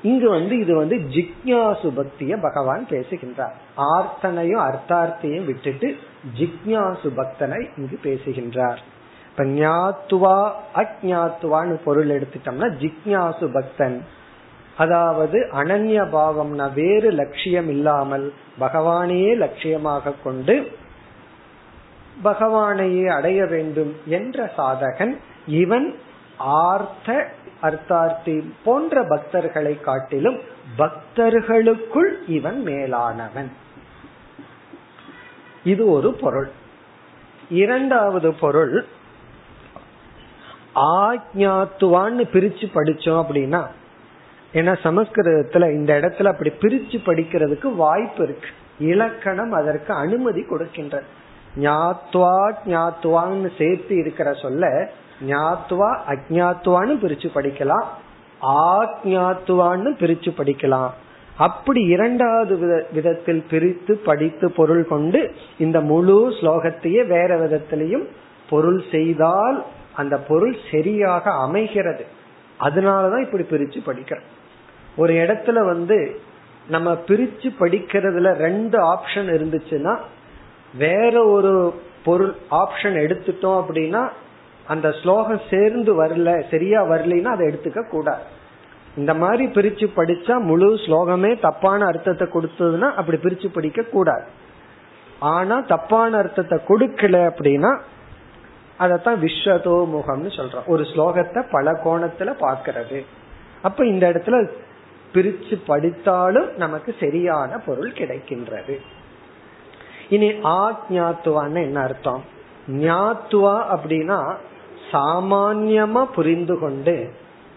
இங்கு 0.02 0.30
வந்து 0.30 0.58
இது 0.58 0.76
வந்து 0.76 0.96
ஜிக்யாசு 0.96 1.88
பக்திய 1.96 2.40
பகவான் 2.42 2.86
பேசுகின்றார். 2.86 3.54
ஆர்த்தனையும் 3.76 4.62
அர்த்தார்த்தையும் 4.66 5.44
விட்டுட்டு 5.44 5.96
ஜிக்யாசு 6.38 7.08
பக்தனை 7.16 7.70
இங்கு 7.76 7.98
பேசுகின்றார். 8.02 8.80
இப்ப 9.30 9.44
ஞாத்துவா 9.44 10.52
அஜாத்துவான்னு 10.74 11.76
பொருள் 11.84 12.08
எடுத்துட்டோம்னா 12.08 12.68
ஜிக்யாசு 12.82 13.52
பக்தன். 13.52 14.04
அதாவது 14.80 15.38
அனன்ய 15.52 16.00
பாவம்னா 16.14 16.66
வேறு 16.74 17.10
லட்சியம் 17.10 17.68
இல்லாமல் 17.68 18.26
பகவானையே 18.60 19.32
லட்சியமாக 19.36 20.12
கொண்டு 20.24 20.54
பகவானையே 22.24 23.04
அடைய 23.08 23.40
வேண்டும் 23.46 23.92
என்ற 24.06 24.52
சாதகன் 24.56 25.14
இவன் 25.46 25.88
ஆர்த்த 26.64 27.08
அர்த்தார்த்தி 27.62 28.34
போன்ற 28.64 29.02
பக்தர்களை 29.02 29.74
காட்டிலும் 29.80 30.38
பக்தர்களுக்குள் 30.78 32.10
இவன் 32.26 32.60
மேலானவன். 32.66 33.50
இது 35.64 35.84
ஒரு 35.90 36.10
பொருள். 36.12 36.50
இரண்டாவது 37.50 38.30
பொருள் 38.34 38.74
ஆக்ஞாத்துவான்னு 40.98 42.24
பிரிச்சு 42.34 42.66
படிச்சோம் 42.74 43.20
அப்படின்னா 43.22 43.62
ஏன்னா 44.52 44.76
சமஸ்கிருதத்துல 44.82 45.70
இந்த 45.70 45.94
இடத்துல 45.94 46.26
அப்படி 46.26 46.50
பிரிச்சு 46.60 46.98
படிக்கிறதுக்கு 47.04 47.74
வாய்ப்பு 47.74 48.24
இருக்கு. 48.24 48.48
இலக்கணம் 48.78 49.52
அதற்கு 49.52 49.94
அனுமதி 49.94 50.40
கொடுக்கின்றது. 50.40 51.02
ஞாத்வா 51.56 52.54
ஞாத்துவான்னு 52.66 53.50
சேர்த்து 53.58 53.96
இருக்கிற 53.96 54.32
சொல்ல 54.32 54.90
ஞாத்துவா 55.26 55.90
அஜாத்வான்னு 56.08 56.94
பிரிச்சு 57.02 57.28
படிக்கலாம். 57.34 57.84
ஆக்ஞாத்துவான்னு 58.42 59.90
பிரிச்சு 60.00 60.30
படிக்கலாம். 60.38 60.90
அப்படி 61.38 61.82
இரண்டாவது 61.82 62.86
விதத்தில் 62.92 63.44
பிரித்து 63.50 63.96
படித்து 63.96 64.50
பொருள் 64.50 64.86
கொண்டு 64.86 65.34
இந்த 65.58 65.80
முழு 65.80 66.30
ஸ்லோகத்தையே 66.30 67.06
வேற 67.06 67.38
விதத்திலையும் 67.38 68.06
பொருள் 68.50 68.82
செய்தால் 68.90 69.64
அந்த 69.92 70.18
பொருள் 70.18 70.56
சரியாக 70.70 71.30
அமைகிறது. 71.30 72.04
அதனாலதான் 72.60 73.20
இப்படி 73.20 73.42
பிரிச்சு 73.42 73.78
படிக்கிறோம். 73.86 74.28
ஒரு 74.96 75.12
இடத்துல 75.12 75.66
வந்து 75.66 76.20
நம்ம 76.68 76.92
பிரிச்சு 76.92 77.48
படிக்கிறதுல 77.60 78.34
ரெண்டு 78.34 78.78
ஆப்ஷன் 78.92 79.28
இருந்துச்சுன்னா 79.30 79.98
வேற 80.74 81.24
ஒரு 81.24 81.74
பொருள் 82.04 82.36
ஆப்ஷன் 82.50 82.96
எடுத்துட்டோம் 82.96 83.62
அப்படின்னா 83.62 84.08
அந்த 84.66 84.92
ஸ்லோகம் 85.02 85.40
சேர்ந்து 85.50 86.06
வரல 86.06 86.50
சரியா 86.50 86.82
வரலைன்னா 86.82 87.24
அதை 87.24 87.46
எடுத்துக்க 87.48 87.88
கூடாது. 87.88 88.22
இந்த 88.96 89.14
மாதிரி 89.14 89.46
பிரிச்சு 89.46 89.86
படிச்சா 89.96 90.40
முழு 90.40 90.74
ஸ்லோகமே 90.74 91.40
தப்பான 91.40 91.84
அர்த்தத்தை 91.84 92.28
கொடுத்ததுன்னா 92.28 92.94
அப்படி 92.94 93.18
பிரிச்சு 93.18 93.52
படிக்க 93.52 93.82
கூடாது. 93.82 94.24
ஆனா 95.18 95.60
தப்பான 95.60 96.16
அர்த்தத்தை 96.16 96.58
கொடுக்கல 96.68 97.32
அப்படின்னா 97.32 97.80
அதத்தான் 98.78 99.18
விஸ்வதோ 99.20 99.74
முகம்னு 99.94 100.30
சொல்றோம். 100.36 100.66
ஒரு 100.66 100.82
ஸ்லோகத்தை 100.82 101.46
பல 101.50 101.72
கோணத்துல 101.72 102.34
பாக்கிறது 102.40 103.04
அப்ப 103.62 103.86
இந்த 103.86 104.12
இடத்துல 104.12 104.50
பிரிச்சு 105.14 105.60
படித்தாலும் 105.66 106.56
நமக்கு 106.56 106.94
சரியான 107.00 107.58
பொருள் 107.58 107.92
கிடைக்கின்றது. 107.92 108.76
இனி 110.08 110.28
ஆக்ஞாத்துவான்னு 110.28 111.62
என்ன 111.62 111.80
அர்த்தம்? 111.80 112.24
ஞாத்துவா 112.68 113.62
அப்படின்னா 113.76 114.34
சாமான்யமா 114.92 116.04
புரிந்து 116.04 116.58
கொண்டு 116.58 117.12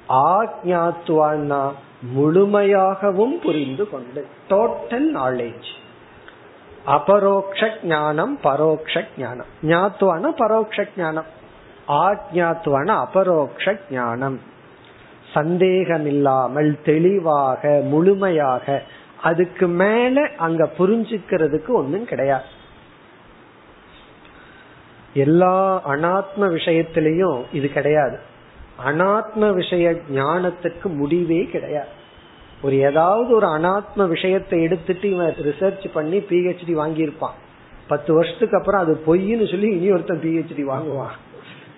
ஆக்ஞாத்துவான்னா 0.09 1.71
முழுமையாகவும் 2.17 3.41
புரிந்து 3.41 3.89
கொண்டு. 3.89 4.27
டோட்டல் 4.49 5.07
நாலேஜ் 5.13 5.71
அபரோக்ஷ 6.85 7.69
ஞானம் 7.83 8.39
பரோக்ஷ 8.43 9.03
ஞானம். 9.17 9.45
ஞாத்துவான 9.63 10.27
பரோக்ஷ 10.27 10.85
ஞானம். 10.97 11.25
ஆக்ஞாத்துவான 11.87 13.05
அபரோக்ஷ 13.05 13.75
ஞானம். 13.91 14.39
சந்தேகம் 15.33 16.05
இல்லாமல் 16.05 16.81
தெளிவாக 16.81 17.81
முழுமையாக 17.83 18.83
அதுக்கு 19.21 19.67
மேல 19.67 20.29
அங்க 20.37 20.69
புரிஞ்சுக்கிறதுக்கு 20.77 21.67
ஒன்றும் 21.67 22.05
கிடையாது. 22.05 22.43
எல்லா 25.13 25.81
அனாத்ம 25.87 26.39
விஷயத்திலையும் 26.39 27.43
இது 27.51 27.69
கிடையாது. 27.69 28.19
அனாத்ம 28.85 29.53
விஷய 29.53 29.91
ஞானத்துக்கு 30.15 30.83
முடிவே 30.83 31.43
கிடையாது. 31.43 31.87
ஒரு 32.61 32.79
ஏதாவது 32.79 33.35
ஒரு 33.35 33.47
அனாத்ம 33.47 34.07
விஷயத்தை 34.07 34.61
எடுத்துட்டு 34.61 35.11
இவன் 35.11 35.35
ரிசர்ச் 35.37 35.85
பண்ணி 35.93 36.17
பிஹெச்டி 36.17 36.75
வாங்கியிருப்பான். 36.75 37.37
பத்து 37.87 38.13
வருஷத்துக்கு 38.13 38.57
அப்புறம் 38.57 38.81
அது 38.81 38.93
பொய்ன்னு 38.93 39.49
சொல்லி 39.49 39.69
இனி 39.69 39.91
ஒருத்தன் 39.91 40.21
பிஹெச்டி 40.23 40.61
வாங்குவான். 40.61 41.17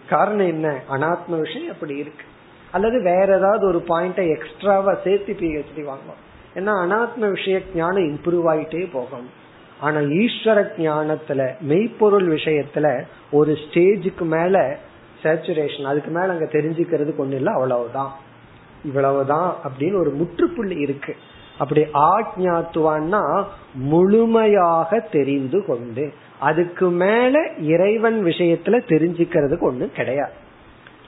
காரணம் 0.09 0.47
என்ன? 0.47 0.81
அனாத்ம 0.91 1.39
விஷயம் 1.41 1.71
அப்படி 1.71 1.95
இருக்கு. 1.95 2.25
அல்லது 2.71 3.03
வேற 3.03 3.37
ஏதாவது 3.37 3.67
ஒரு 3.67 3.83
பாயிண்ட 3.87 4.37
எக்ஸ்ட்ராவா 4.37 4.93
சேர்த்து 5.03 5.37
பிஹெச்டி 5.39 5.79
வாங்குவான் 5.79 6.23
ஏன்னா 6.55 6.73
அனாத்ம 6.83 7.31
விஷய 7.31 7.61
ஞானம் 7.75 8.03
இம்ப்ரூவ் 8.03 8.49
ஆயிட்டே 8.53 8.91
போகும். 8.91 9.29
ஆனா 9.79 9.99
ஈஸ்வர 9.99 10.67
ஞானத்துல 10.77 11.59
மெய்ப்பொருள் 11.61 12.27
விஷயத்துல 12.27 13.01
ஒரு 13.31 13.51
ஸ்டேஜுக்கு 13.51 14.21
மேல 14.21 14.77
சேச்சுரேஷன் 15.23 15.83
அதுக்கு 15.83 16.11
மேல 16.11 16.31
அங்க 16.31 16.45
தெரிஞ்சுக்கிறது 16.45 17.13
ஒண்ணு 17.17 17.33
இல்லை 17.33 17.53
அவ்வளவுதான். 17.53 18.13
இவ்வளவுதான் 18.85 19.55
அப்படின்னு 19.63 19.99
ஒரு 19.99 20.09
முற்றுப்புள்ளி 20.09 20.75
இருக்கு. 20.75 21.15
அப்படி 21.57 21.85
ஆக்ஞாத்துவான்னா 21.93 23.43
முழுமையாக 23.73 24.99
தெரிந்து 24.99 25.65
கொண்டு 25.65 26.13
அதுக்கு 26.39 26.89
மேல 26.89 27.49
இறைவன் 27.59 28.25
விஷயத்துல 28.25 28.81
தெரிஞ்சுக்கிறதுக்கு 28.87 29.71
ஒண்ணு 29.71 29.91
கிடையாது. 29.91 30.43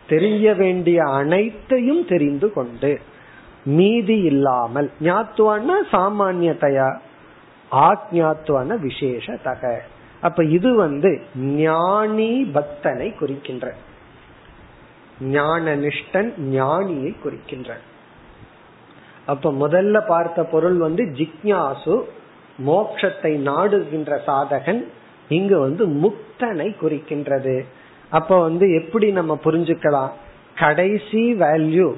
தெரிய 0.08 0.54
வேண்டிய 0.54 1.04
அனைத்தையும் 1.04 2.06
தெரிந்து 2.06 2.54
கொண்டு 2.54 3.00
மீதி 3.64 4.18
இல்லாமல் 4.22 4.90
ஞாத்துவான 5.02 5.76
சாமானியத்தையா? 5.92 6.90
ஆக்ஞாத்துவான 7.72 8.80
விசேஷ 8.80 9.36
தக 9.44 9.82
அப்ப 10.22 10.44
இது 10.44 10.76
வந்து 10.76 11.22
ஞானி 11.36 12.32
பக்தனை 12.54 13.18
குறிக்கின்ற. 13.18 13.74
ஞான 15.22 15.76
நிஷ்டன் 15.76 16.32
ஞானியை 16.52 17.12
குறிக்கின்ற. 17.24 17.78
அப்ப 19.26 19.52
முதல்ல 19.52 20.08
பார்த்த 20.08 20.44
பொருள் 20.44 20.78
வந்து 20.78 21.04
ஜிக்யாசு 21.04 21.96
மோக்ஷத்தை 22.66 23.32
நாடுகின்ற 23.50 24.22
சாதகன் 24.28 24.82
இங்கு 25.30 25.60
வந்து 25.60 25.86
முக்தனை 25.88 26.68
குறிக்கின்றது. 26.82 27.66
அப்ப 28.10 28.40
வந்து 28.40 28.72
எப்படி 28.72 29.12
நம்ம 29.12 29.40
புரிஞ்சுக்கலாம்? 29.44 30.12
கடைசி 30.56 31.34
வேல்யூ 31.34 31.94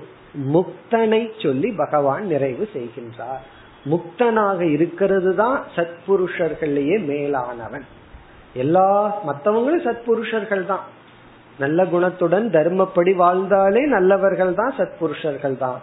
முக்தனை 0.54 1.30
சொல்லி 1.43 1.72
பகவான் 1.72 2.26
நிறைவு 2.26 2.69
செய்கின்றார். 2.74 3.41
முக்தனாக 3.86 4.60
இருக்கிறது 4.62 5.36
தான் 5.36 5.63
சத்புருஷர்களையே 5.76 6.98
மேலானவன். 7.06 7.86
எல்லா 8.54 9.22
மற்றவங்களும் 9.26 9.86
சத்புருஷர்கள் 9.86 10.65
தான். 10.65 10.86
நல்ல 11.60 11.86
குணத்துடன் 11.86 12.50
தர்மப்படி 12.50 13.15
வாழ்ந்தாலே 13.15 13.86
நல்லவர்கள் 13.86 14.54
தான் 14.54 14.74
சத்புருஷர்கள் 14.78 15.58
தான். 15.58 15.80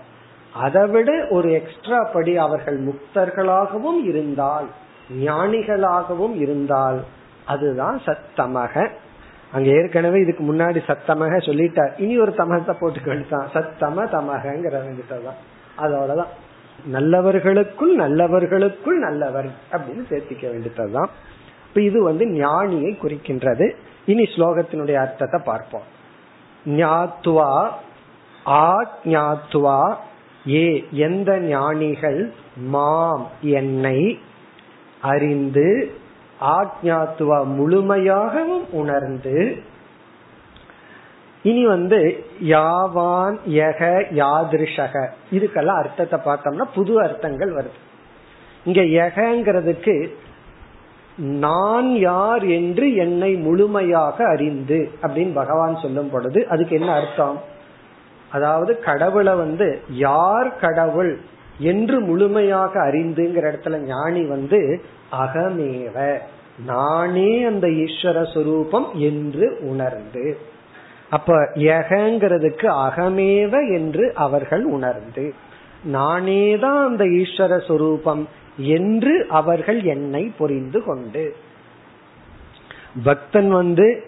அதை 0.53 0.87
விட 0.87 1.27
ஒரு 1.31 1.53
எக்ஸ்ட்ரா 1.53 2.05
படி 2.12 2.37
அவர்கள் 2.37 2.79
முக்தர்களாகவும் 2.85 4.05
இருந்தால் 4.05 4.67
ஞானிகளாகவும் 5.25 6.35
இருந்தால் 6.35 7.05
அதுதான் 7.45 8.01
சத்தமக. 8.07 8.91
அங்க 9.53 9.71
ஏற்கனவே 9.71 10.21
இதுக்கு 10.21 10.55
முன்னாடி 10.55 10.81
சத்தமக 10.87 11.37
சொல்லிட்டார். 11.39 11.93
இனி 11.97 12.19
ஒரு 12.19 12.35
தமகத்தை 12.37 12.75
போட்டு 12.81 13.01
வேண்டியதான் 13.05 13.49
சத்தம 13.55 14.05
தமகங்கிற 14.05 15.25
தான் 15.25 15.41
அதோடதான். 15.79 16.33
நல்லவர்களுக்குள் 16.87 17.95
நல்லவர்களுக்குள் 17.95 18.99
நல்லவர் 18.99 19.51
அப்படின்னு 19.73 20.05
சேர்த்திக்க 20.11 20.51
வேண்டியதுதான். 20.51 21.11
இப்ப 21.68 21.81
இது 21.81 22.03
வந்து 22.03 22.25
ஞானியை 22.25 22.93
குறிக்கின்றது. 22.99 23.75
இனி 24.07 24.23
ஸ்லோகத்தினுடைய 24.23 24.95
அர்த்தத்தை 24.95 25.41
பார்ப்போம். 25.45 25.83
ஞாத்துவா 26.66 27.70
ஆ 28.47 28.91
ஞாத்துவா 29.05 29.95
ஏ 30.49 30.85
எந்த 30.91 31.39
ஞானிகள் 31.39 32.33
மாம் 32.57 33.31
என்னை 33.41 34.18
அறிந்து 35.01 35.95
ஆக்ஞாத்துவா 36.41 37.39
முழுமையாகவும் 37.59 38.66
உணர்ந்து 38.70 39.64
இனி 41.43 41.66
வந்து 41.66 42.24
யாவான் 42.41 43.37
யக 43.47 43.80
யாதிருஷக. 44.11 45.09
இதுக்கெல்லாம் 45.32 45.80
அர்த்தத்தை 45.82 46.18
பார்த்தோம்னா 46.24 46.66
புது 46.74 47.03
அர்த்தங்கள் 47.03 47.53
வருது. 47.55 47.80
இங்க 48.64 48.80
யகங்கிறதுக்கு 48.80 50.14
நான் 51.16 51.97
யார் 51.97 52.45
என்று 52.45 52.95
என்னை 52.95 53.34
முழுமையாக 53.34 54.26
அறிந்து 54.26 54.91
அப்படின்னு 55.03 55.32
பகவான் 55.32 55.76
சொல்லும் 55.76 56.11
பொழுது 56.11 56.47
அதுக்கு 56.49 56.76
என்ன 56.76 56.93
அர்த்தம்? 56.93 57.41
அதாவது 58.30 58.78
கடவுளை 58.78 59.34
வந்து 59.34 59.80
யார் 59.89 60.57
கடவுள் 60.57 61.20
என்று 61.59 62.01
முழுமையாக 62.01 62.81
அறிந்துங்கிற 62.81 63.45
இடத்துல 63.53 63.79
ஞானி 63.79 64.25
வந்து 64.25 64.83
அகமேவ 65.13 66.19
நானே 66.67 67.45
அந்த 67.45 67.67
ஈஸ்வர 67.67 68.27
சுரூபம் 68.35 68.93
என்று 68.93 69.59
உணர்ந்து. 69.61 70.39
அப்ப 71.11 71.35
யகங்கிறதுக்கு 71.55 72.67
அகமேவ 72.67 73.75
என்று 73.75 74.13
அவர்கள் 74.15 74.65
உணர்ந்து. 74.65 75.35
நானேதான் 75.93 76.85
அந்த 76.85 77.05
ஈஸ்வர 77.05 77.61
சுரூபம் 77.69 78.25
என்று 78.57 79.27
அவர்கள் 79.29 79.83
என்னை 79.83 80.33
புரிந்து 80.39 80.85
கொண்டு. 80.85 81.37
பக்தன் 83.05 83.51
வந்து 83.51 84.05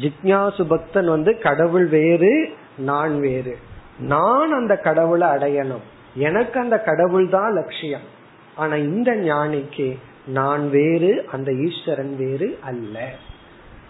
ஜிக்யாசு 0.00 0.62
பக்தன் 0.62 1.08
வந்து 1.08 1.38
கடவுள் 1.38 1.86
வேறு 1.86 2.50
நான் 2.76 3.20
வேறு. 3.20 3.58
நான் 3.98 4.52
அந்த 4.52 4.76
கடவுளை 4.76 5.28
அடையணும். 5.28 5.86
எனக்கு 6.14 6.60
அந்த 6.60 6.78
கடவுள் 6.78 7.28
தான் 7.28 7.52
லட்சியம். 7.52 8.20
ஆனா 8.56 8.74
இந்த 8.74 9.12
ஞானிக்கு 9.12 9.98
நான் 10.26 10.70
வேறு 10.70 11.28
அந்த 11.32 11.52
ஈஸ்வரன் 11.52 12.16
வேறு 12.16 12.58
அல்ல. 12.64 13.08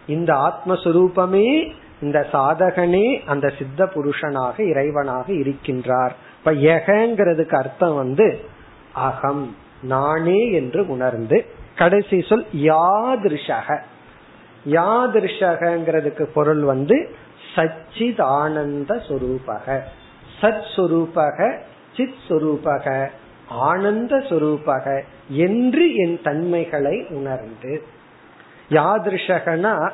இந்த 0.06 0.34
ஆத்மஸ்வரூபமே 0.34 1.72
இந்த 2.02 2.26
சாதகனே 2.32 3.26
அந்த 3.26 3.52
சித்த 3.58 3.84
புருஷனாக 3.84 4.58
இறைவனாக 4.58 5.26
இருக்கின்றார். 5.26 6.10
இப்ப 6.38 6.52
எகங்கிறதுக்கு 6.52 7.54
அர்த்தம் 7.54 7.94
வந்து 7.94 8.40
அகம் 8.92 9.56
நானே 9.82 10.52
என்று 10.52 10.88
உணர்ந்து 10.88 11.46
கடைசி 11.76 12.24
சொல் 12.28 12.46
யாதிருஷக. 12.52 13.80
யாதிருஷகங்கிறதுக்கு 14.70 16.22
பொருள் 16.22 16.60
வந்து 16.60 17.14
சச்சிதானந்த 17.54 19.00
சுரூபக. 19.08 19.80
சத் 20.40 20.62
சுரூபக 20.76 21.58
சித் 21.96 22.20
சுரூபக 22.28 23.08
ஆனந்த 23.48 24.16
சுரூபக 24.16 25.02
என்று 25.28 25.94
என் 25.94 26.20
தன்மைகளை 26.22 27.06
உணர்ந்து 27.10 27.82
யாதிருஷகனா 28.70 29.90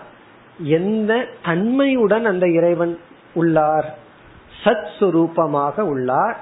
எந்த 0.63 1.27
தன்மையுடன் 1.45 2.25
அந்த 2.25 2.49
இறைவன் 2.49 2.99
உள்ளார்? 3.35 3.99
சத் 4.65 4.91
சுரூபமாக 4.99 5.81
உள்ளார் 5.81 6.37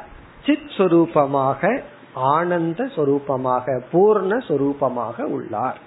சித் 0.46 0.70
சுரூபமாக 0.76 1.80
ஆனந்த 2.14 2.84
சொரூபமாக 2.84 3.80
பூர்ண 3.92 4.38
சொரூபமாக 4.48 5.22
உள்ளார். 5.22 5.78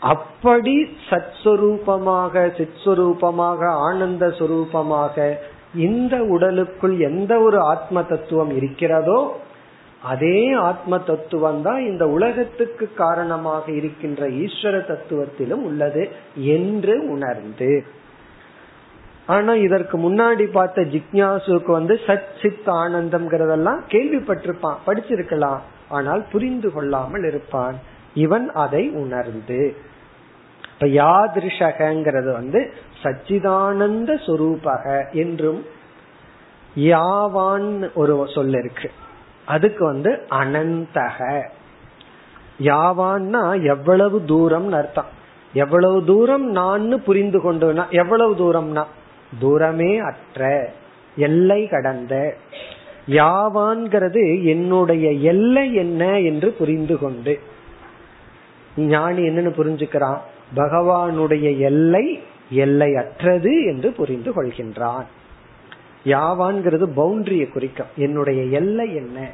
அப்படி 0.00 0.96
சத் 1.10 1.32
சுரூபமாக 1.44 2.56
சித் 2.56 2.80
சுரூபமாக 2.84 3.68
ஆனந்த 3.68 4.26
சுரூபமாக 4.28 5.36
இந்த 5.74 6.24
உடலுக்குள் 6.24 6.98
எந்த 6.98 7.40
ஒரு 7.40 7.60
ஆத்ம 7.60 8.02
தத்துவம் 8.02 8.56
இருக்கிறதோ 8.56 9.40
அதே 10.02 10.52
ஆத்ம 10.52 10.98
தத்துவம் 10.98 11.62
தான் 11.62 11.80
இந்த 11.86 12.08
உலகத்துக்கு 12.08 12.94
காரணமாக 12.94 13.72
இருக்கின்ற 13.72 14.28
ஈஸ்வர 14.28 14.76
தத்துவத்திலும் 14.86 15.62
உள்ளது 15.62 16.08
என்று 16.34 17.08
உணர்ந்து. 17.08 17.84
ஆனா 19.26 19.54
இதற்கு 19.54 20.10
முன்னாடி 20.10 20.46
பார்த்த 20.50 20.82
ஜிக்யாசுக்கு 20.82 21.70
வந்து 21.70 22.00
சத் 22.06 22.30
சித் 22.42 22.66
ஆனந்தம்ங்கிறதெல்லாம் 22.66 23.80
கேள்விப்பட்டிருப்பான் 23.88 24.76
படிச்சிருக்கலாம். 24.86 25.58
ஆனால் 25.88 26.24
புரிந்து 26.32 26.72
கொள்ளாமல் 26.72 27.24
இருப்பான். 27.24 27.76
இவன் 28.14 28.50
அதை 28.50 28.90
உணர்ந்து. 28.90 29.76
இப்ப 30.72 30.86
யாதிருஷகங்கிறது 30.86 32.32
வந்து 32.32 32.72
சச்சிதானந்த 33.02 34.14
சுரூபக 34.26 35.12
என்றும் 35.12 35.64
யாவான் 36.76 37.92
ஒரு 37.94 38.28
சொல் 38.34 38.54
இருக்கு. 38.54 38.90
அதுக்கு 39.46 39.84
வந்து 39.84 40.26
அனந்தக. 40.30 41.48
யாவான்னா 42.62 43.62
எவ்வளவு 43.62 44.24
தூரம் 44.24 44.72
அர்த்தம். 44.72 45.06
எவ்வளவு 45.52 46.04
தூரம் 46.04 46.50
நான் 46.50 47.04
புரிந்து 47.04 47.52
கொண்டுனா 47.52 47.88
எவ்வளவு 47.90 48.34
தூரம்னா? 48.34 48.84
தூரமே 49.40 49.98
அற்ற 49.98 50.70
எல்லை 51.16 51.68
கடந்த. 51.68 52.34
யாவான்கிறது 53.06 54.44
என்னுடைய 54.44 55.10
எல்லை 55.10 55.74
என்ன 55.74 56.20
என்று 56.20 56.50
புரிந்து 56.50 56.98
கொண்டு. 56.98 57.40
ஞானி 58.76 59.28
என்னன்னு 59.28 59.50
புரிஞ்சுக்கிறான். 59.50 60.18
பகவானுடைய 60.56 61.58
எல்லை 61.58 62.22
எல்லையற்றது 62.52 63.64
என்று 63.64 63.92
புரிந்து 63.92 64.32
கொள்கின்றான். 64.32 65.04
யாவான்கிறது 66.04 66.86
பவுண்டரிய 66.96 67.52
குறிக்கும். 67.52 67.86
என்னுடைய 67.96 68.42
எல்லை 68.42 68.94
என்ன? 68.94 69.28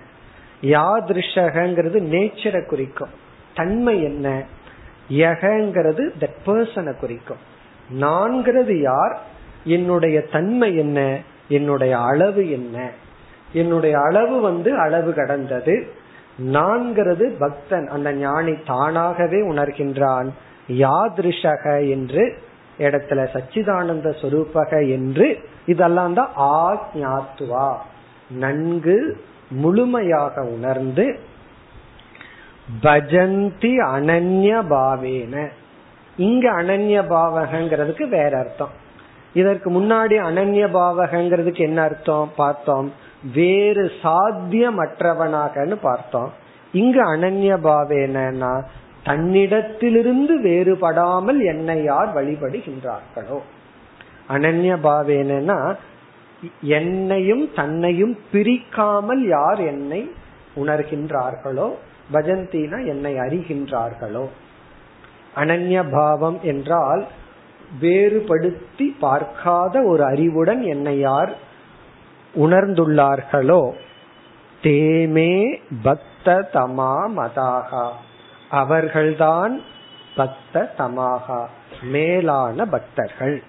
யாதிருஷகங்கிறது 0.62 2.00
நேச்சரை 2.00 2.66
குறிக்கும். 2.66 3.08
தன்மை 3.54 4.02
என்ன? 4.02 4.42
யகங்கிறது 5.10 6.10
தட் 6.20 6.36
பர்சனை 6.46 6.96
குறிக்கும். 6.96 7.36
நான்கிறது 8.00 8.80
யார்? 8.80 9.22
என்னுடைய 9.64 10.20
தன்மை 10.22 10.76
என்ன? 10.76 11.20
என்னுடைய 11.48 11.98
அளவு 11.98 12.50
என்ன? 12.50 12.90
என்னுடைய 13.52 13.98
அளவு 14.00 14.40
வந்து 14.40 14.78
அளவு 14.78 15.12
கடந்தது. 15.12 15.86
நான்கிறது 16.38 17.34
பக்தன். 17.38 17.88
அந்த 17.88 18.12
ஞானி 18.12 18.54
தானாகவே 18.66 19.48
உணர்கின்றான். 19.48 20.28
யாதிருஷக 20.68 21.90
என்று 21.90 22.46
இடத்துல 22.78 23.26
சச்சிதானந்த 23.34 24.14
சொரூபக 24.22 24.90
என்று 24.90 25.38
இதெல்லாம் 25.66 26.14
தான் 26.14 26.30
ஆக்ஞாத்துவா. 26.38 27.74
நன்கு 28.30 29.24
முழுமையாக 29.50 30.42
உணர்ந்து 30.42 31.18
பஜந்தி 32.82 33.76
அனன்ய 33.76 34.62
பாவேன. 34.70 35.48
இங்க 36.16 36.52
அனன்ய 36.52 37.02
பாவகங்கிறதுக்கு 37.02 38.08
வேற 38.08 38.38
அர்த்தம். 38.38 38.70
இதற்கு 39.34 39.70
முன்னாடி 39.70 40.16
அனன்ய 40.16 40.66
பாவகங்கிறதுக்கு 40.66 41.58
என்ன 41.58 41.82
அர்த்தம்? 41.82 42.32
பார்த்தோம். 42.36 42.92
வேறு 43.34 43.92
சாத்தியமற்றவனாகன்னு 44.02 45.76
பார்த்தோம். 45.82 46.32
இங்கு 46.72 47.14
அனன்ய 47.14 47.56
பாவேனா 47.56 48.62
தன்னிடத்திலிருந்து 49.08 50.34
வேறுபடாமல் 50.42 51.40
என்னை 51.44 51.82
யார் 51.82 52.10
வழிபடுகின்றார்களோ? 52.14 53.38
அனன்ய 54.28 54.72
பாவேனா 54.82 55.74
என்னையும் 56.60 57.52
தன்னையும் 57.54 58.18
பிரிக்காமல் 58.32 59.22
யார் 59.28 59.60
என்னை 59.60 60.10
உணர்கின்றார்களோ? 60.56 61.68
பஜந்தினா 62.12 62.86
என்னை 62.86 63.14
அறிகின்றார்களோ? 63.14 64.24
அனன்ய 65.36 65.84
பாவம் 65.90 66.38
என்றால் 66.42 67.06
வேறுபடுத்தி 67.80 68.86
பார்க்காத 69.00 69.82
ஒரு 69.82 70.04
அறிவுடன் 70.04 70.62
என்னை 70.62 70.98
யார் 70.98 71.32
உணர்ந்துள்ளார்களோ? 72.34 73.72
தேமே 74.62 75.58
பக்த 75.82 76.48
தமா 76.52 76.94
மதாகா 77.16 77.86
அவர்கள்தான் 78.50 79.62
பக்த 80.16 80.74
தமாகா 80.78 81.46
மேலான 81.82 82.64
பக்தர்கள். 82.64 83.42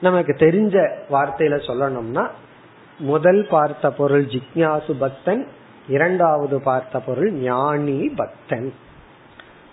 நமக்கு 0.00 0.32
தெரிஞ்ச 0.32 0.88
வார்த்தையில 1.10 1.54
சொல்லணும்னா 1.66 2.28
முதல் 2.98 3.46
பார்த்த 3.46 3.90
பொருள் 3.90 4.26
ஜிக்யாசு 4.26 4.92
பக்தன் 4.92 5.46
இரண்டாவது 5.88 6.60
பார்த்த 6.60 7.00
பொருள் 7.00 7.32
ஞானி 7.32 8.08
பக்தன். 8.08 8.74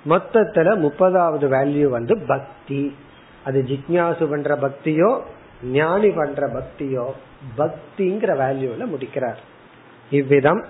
மொத்தத்துல 0.09 0.67
முப்பதாவது 0.77 1.47
வேல்யூ 1.49 1.89
வந்து 1.89 2.19
பக்தி. 2.27 2.95
அது 3.45 3.65
ஜிக்யாசு 3.67 4.29
பண்ற 4.29 4.55
பக்தியோ 4.55 5.21
ஞானி 5.63 6.09
பண்ற 6.09 6.47
பக்தியோ 6.47 7.11
பக்திங்கிற 7.57 8.31
வேல்யூல 8.37 8.85
முடிக்கிறார். 8.85 9.39
இவ்விதம் 10.09 10.65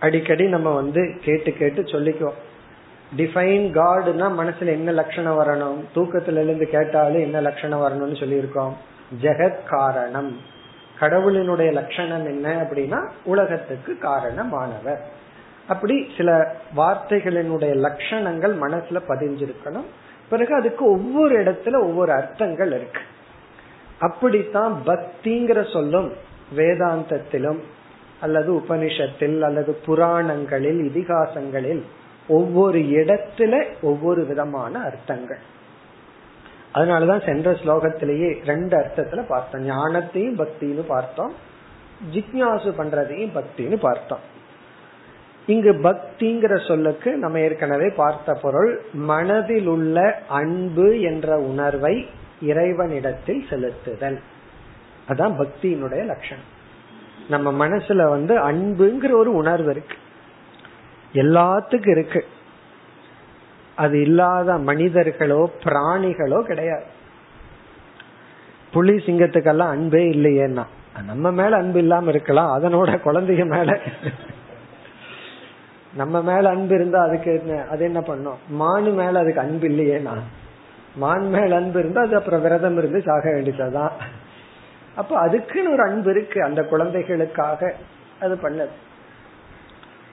அடிக்கடி 0.00 0.48
நம்ம 0.48 0.74
வந்து 0.74 1.18
கேட்டு 1.22 1.52
கேட்டு 1.52 1.82
சொல்லிக்குவோம். 1.82 2.44
டிஃபைன் 3.16 3.72
காட்னா 3.72 4.28
மனசுல 4.28 4.66
என்ன 4.66 4.92
லட்சணம் 4.92 5.40
வரணும்? 5.40 5.98
தூக்கத்துல 5.98 6.42
இருந்து 6.42 6.66
கேட்டாலும் 6.66 7.20
என்ன 7.20 7.40
லட்சணம் 7.40 7.80
வரணும்னு 7.80 8.16
சொல்லியிருக்கோம். 8.16 8.72
ஜெகத் 9.22 9.56
காரணம். 9.66 10.36
கடவுளினுடைய 11.00 11.72
லட்சணம் 11.72 12.24
என்ன 12.24 12.62
அப்படின்னா 12.62 13.08
உலகத்துக்கு 13.24 13.98
காரணமானவர். 14.02 14.98
அப்படி 15.68 16.10
சில 16.16 16.56
வார்த்தைகளினுடைய 16.76 17.74
லட்சணங்கள் 17.74 18.56
மனசுல 18.60 19.00
பதிஞ்சிருக்கணும். 19.08 19.84
பிறகு 20.30 20.54
அதுக்கு 20.54 20.90
ஒவ்வொரு 20.90 21.42
இடத்துல 21.42 21.80
ஒவ்வொரு 21.80 22.12
அர்த்தங்கள் 22.12 22.68
இருக்கு. 22.68 23.00
அப்படித்தான் 23.98 24.82
பக்திங்கிற 24.86 25.72
சொல்லும் 25.72 26.12
வேதாந்தத்திலும் 26.56 27.58
அல்லது 28.20 28.52
உபனிஷத்தில் 28.52 29.40
அல்லது 29.40 29.74
புராணங்களில் 29.74 30.78
இதிகாசங்களில் 30.78 31.82
ஒவ்வொரு 32.28 32.78
இடத்துல 32.78 33.64
ஒவ்வொரு 33.82 34.24
விதமான 34.24 34.78
அர்த்தங்கள். 34.78 35.38
அதனாலதான் 36.74 37.26
சென்ற 37.26 37.50
ஸ்லோகத்திலேயே 37.50 38.44
ரெண்டு 38.44 38.78
அர்த்தத்துல 38.78 39.26
பார்த்தோம். 39.26 39.68
ஞானத்தையும் 39.68 40.38
பக்தின்னு 40.38 40.82
பார்த்தோம். 40.86 41.34
ஜிக்யாசு 42.12 42.72
பண்றதையும் 42.78 43.30
பக்தின்னு 43.34 43.76
பார்த்தோம். 43.76 44.18
இங்கு 45.46 45.72
பக்திங்கிற 45.72 46.66
சொல்லுக்கு 46.66 47.16
நம்ம 47.16 47.40
ஏற்கனவே 47.40 47.88
பார்த்த 47.88 48.38
பொருள் 48.42 48.80
மனதில் 48.92 49.66
உள்ள 49.66 50.22
அன்பு 50.28 51.00
என்ற 51.00 51.38
உணர்வை 51.38 52.08
இறைவனிடத்தில் 52.42 53.46
செலுத்துதல். 53.50 54.20
அதான் 55.08 55.44
பக்தியினுடைய 55.44 56.04
லட்சணம். 56.04 56.54
நம்ம 57.28 57.68
மனசுல 57.68 58.08
வந்து 58.08 58.34
அன்புங்கிற 58.50 59.12
ஒரு 59.12 59.34
உணர்வு 59.34 59.70
இருக்கு. 59.70 59.96
எல்லாத்துக்கும் 61.14 61.90
இருக்கு. 61.90 62.24
அது 63.74 64.00
இல்லாத 64.00 64.58
மனிதர்களோ 64.58 65.50
பிராணிகளோ 65.64 66.42
கிடையாது. 66.42 66.84
புலி 68.72 68.94
சிங்கத்துக்கெல்லாம் 68.94 69.68
அன்பே 69.68 70.10
இல்லையேன்னா 70.10 70.64
நம்ம 71.06 71.30
மேல 71.30 71.56
அன்பு 71.56 71.78
இல்லாம 71.78 72.08
இருக்கலாம் 72.08 72.50
அதனோட 72.58 73.00
குழந்தைங்க 73.04 73.46
மேல. 73.46 73.78
நம்ம 75.94 76.22
மேல 76.22 76.48
அன்பு 76.48 76.74
இருந்தா 76.74 77.02
அதுக்கு 77.02 77.42
என்ன 77.42 77.64
அது 77.70 77.84
என்ன 77.84 78.00
பண்ணும்? 78.00 78.38
மானு 78.60 78.92
மேல 78.94 79.18
அதுக்கு 79.18 79.40
அன்பு 79.40 79.68
இல்லையேனா 79.68 80.10
மான் 80.96 81.28
மேல 81.28 81.56
அன்பு 81.56 81.78
இருந்தா 81.78 82.02
அது 82.02 82.16
அப்புறம் 82.16 82.42
விரதம் 82.42 82.78
இருந்து 82.78 83.02
சாக 83.02 83.30
வேண்டியதுதான். 83.32 83.92
அப்ப 84.96 85.18
அதுக்குன்னு 85.18 85.72
ஒரு 85.72 85.82
அன்பு 85.82 86.10
இருக்கு 86.10 86.42
அந்த 86.42 86.62
குழந்தைகளுக்காக 86.62 87.74
அது 88.20 88.34
பண்ணது. 88.42 88.74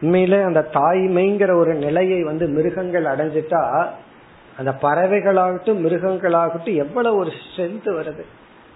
உண்மையில 0.01 0.43
அந்த 0.43 0.67
தாய்மைங்கிற 0.73 1.53
ஒரு 1.53 1.73
நிலையை 1.73 2.23
வந்து 2.23 2.47
மிருகங்கள் 2.47 3.03
அடைஞ்சிட்டா 3.03 3.87
அந்த 4.57 4.71
பறவைகளாகட்டும் 4.81 5.83
மிருகங்களாகட்டும் 5.85 6.75
எவ்வளவு 6.75 7.17
ஒரு 7.17 7.31
ஸ்ட்ரென்த் 7.39 7.89
வருது. 7.89 8.23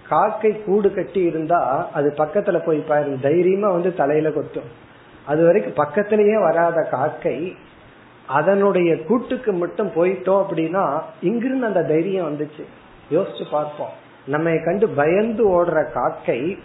காக்கை 0.07 0.63
கூடு 0.63 0.93
கட்டி 0.93 1.21
இருந்தா 1.21 1.89
அது 1.93 2.13
பக்கத்துல 2.17 2.65
போய் 2.65 2.79
பாரு 2.79 3.17
தைரியமா 3.21 3.69
வந்து 3.71 3.95
தலையில 3.95 4.29
கொத்தும் 4.29 4.69
அது 5.25 5.45
வரைக்கும் 5.45 5.73
பக்கத்திலேயே 5.73 6.37
வராத 6.39 6.81
காக்கை 6.91 7.55
அதனுடைய 8.27 9.03
கூட்டுக்கு 9.03 9.51
மட்டும் 9.53 9.89
போயிட்டோம் 9.89 10.43
அப்படின்னா 10.43 11.01
இங்கிருந்து 11.21 11.65
அந்த 11.65 11.83
தைரியம் 11.83 12.27
வந்துச்சு. 12.27 12.63
யோசிச்சு 13.11 13.45
பார்ப்போம். 13.51 14.05
நம்ம 14.27 14.57
கண்டு 14.65 14.87
பயந்து 14.87 15.47
ஓடுற 15.49 15.91
காக்கை 15.91 16.57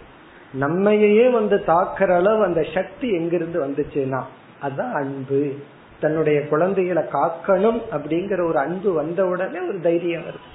நம்மையே 0.53 1.27
வந்து 1.29 1.63
தாக்குற 1.67 2.09
அளவு 2.09 2.43
அந்த 2.43 2.65
சக்தி 2.73 3.11
எங்கிருந்து 3.11 3.65
வந்துச்சுன்னா 3.65 4.21
அதுதான் 4.59 4.93
அன்பு. 4.93 5.53
தன்னுடைய 5.99 6.47
குழந்தைகளை 6.47 7.03
காக்கணும் 7.03 7.81
அப்படிங்கிற 7.91 8.47
ஒரு 8.47 8.57
அன்பு 8.57 8.93
வந்த 8.93 9.25
உடனே 9.25 9.59
ஒரு 9.59 9.79
தைரியம் 9.81 10.21
வருது. 10.21 10.51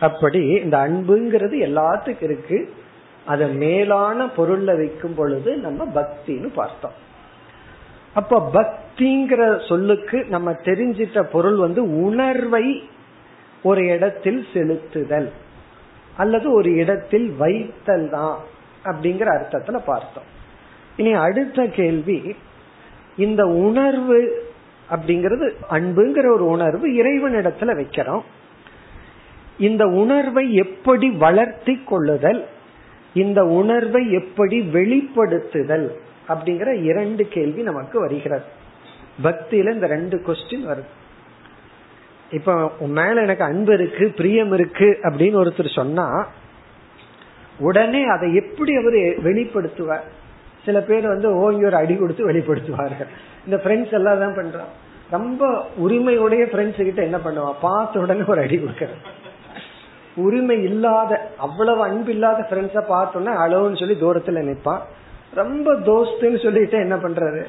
அப்படி 0.00 0.46
இந்த 0.46 0.76
அன்புங்கிறது 0.76 1.58
எல்லாத்துக்கும் 1.58 2.22
இருக்கு. 2.22 2.72
அதை 3.26 3.54
மேலான 3.54 4.26
பொருள்ல 4.36 4.76
வைக்கும் 4.76 5.14
பொழுது 5.14 5.56
நம்ம 5.56 5.84
பக்தின்னு 5.94 6.52
பார்த்தோம். 6.54 7.02
அப்ப 8.14 8.50
பக்திங்கிற 8.52 9.68
சொல்லுக்கு 9.68 10.24
நம்ம 10.28 10.52
தெரிஞ்சிட்ட 10.52 11.22
பொருள் 11.22 11.56
வந்து 11.56 12.02
உணர்வை 12.02 12.88
ஒரு 13.62 13.86
இடத்தில் 13.86 14.46
செலுத்துதல். 14.52 15.30
அல்லது 16.16 16.52
ஒரு 16.52 16.72
இடத்தில் 16.72 17.30
வைத்தல் 17.30 18.10
தான் 18.10 18.38
அப்படிங்கிற 18.84 19.26
அர்த்தத்துல 19.36 19.78
பார்த்தோம். 19.86 20.28
இனி 20.96 21.12
அடுத்த 21.12 21.66
கேள்வி 21.66 22.36
இந்த 23.16 23.46
உணர்வு 23.46 24.46
அப்படிங்கிறது 24.90 25.52
அன்புங்கிற 25.70 26.32
ஒரு 26.34 26.46
உணர்வு 26.46 26.88
இறைவனிடத்துல 26.88 27.72
வைக்கிறோம். 27.74 28.22
இந்த 29.58 29.86
உணர்வை 29.86 30.54
எப்படி 30.54 31.10
வளர்த்தி 31.10 31.82
கொள்ளுதல் 31.84 32.46
இந்த 33.14 33.44
உணர்வை 33.44 34.12
எப்படி 34.12 34.60
வெளிப்படுத்துதல் 34.60 35.88
அப்படிங்கிற 36.28 36.82
இரண்டு 36.82 37.28
கேள்வி 37.28 37.62
நமக்கு 37.62 38.00
வருகிறது. 38.00 38.42
பக்தியில 39.24 39.72
இந்த 39.72 39.86
ரெண்டு 39.86 40.22
கொஸ்டின் 40.26 40.66
வருது. 40.66 40.92
இப்ப 42.38 42.52
உன் 42.78 42.94
மேல 42.98 43.22
எனக்கு 43.26 43.44
அன்பு 43.44 43.72
இருக்கு 43.74 44.04
பிரியம் 44.18 44.52
இருக்கு 44.52 44.88
அப்படின்னு 45.02 45.40
ஒருத்தர் 45.42 45.76
சொன்னா 45.80 46.06
உடனே 47.58 48.02
அதை 48.14 48.28
எப்படி 48.34 48.72
அவர் 48.76 48.98
வெளிப்படுத்துவார் 49.26 50.06
சில 50.64 50.78
பேர் 50.80 51.06
வந்து 51.08 51.28
ஓங்கி 51.42 51.64
ஒரு 51.64 51.76
அடி 51.76 51.94
கொடுத்து 51.96 52.28
வெளிப்படுத்துவார்கள் 52.30 53.10
இந்த 53.46 53.56
ஃப்ரெண்ட்ஸ் 53.62 53.94
எல்லாம் 53.98 54.22
தான் 54.22 54.38
பண்றான். 54.38 54.70
ரொம்ப 55.10 55.42
உரிமையுடைய 55.84 56.44
ஃப்ரெண்ட்ஸ் 56.50 56.86
கிட்ட 56.86 57.02
என்ன 57.02 57.18
பண்ணுவான் 57.24 57.60
பார்த்த 57.60 58.00
உடனே 58.00 58.24
ஒரு 58.26 58.40
அடி 58.40 58.56
கொடுக்கறது 58.56 59.00
உரிமை 60.16 60.56
இல்லாத 60.62 61.12
அவ்வளவு 61.38 61.80
அன்பு 61.82 62.10
இல்லாத 62.10 62.40
ஃப்ரெண்ட்ஸ 62.50 62.82
பார்த்தோன்னா 62.88 63.32
அளவுன்னு 63.44 63.80
சொல்லி 63.82 63.96
தூரத்துல 64.00 64.42
நிப்பான் 64.48 64.82
ரொம்ப 65.40 65.74
தோஸ்துன்னு 65.88 66.40
சொல்லிட்டு 66.42 66.76
என்ன 66.78 66.96
பண்றது 66.96 67.42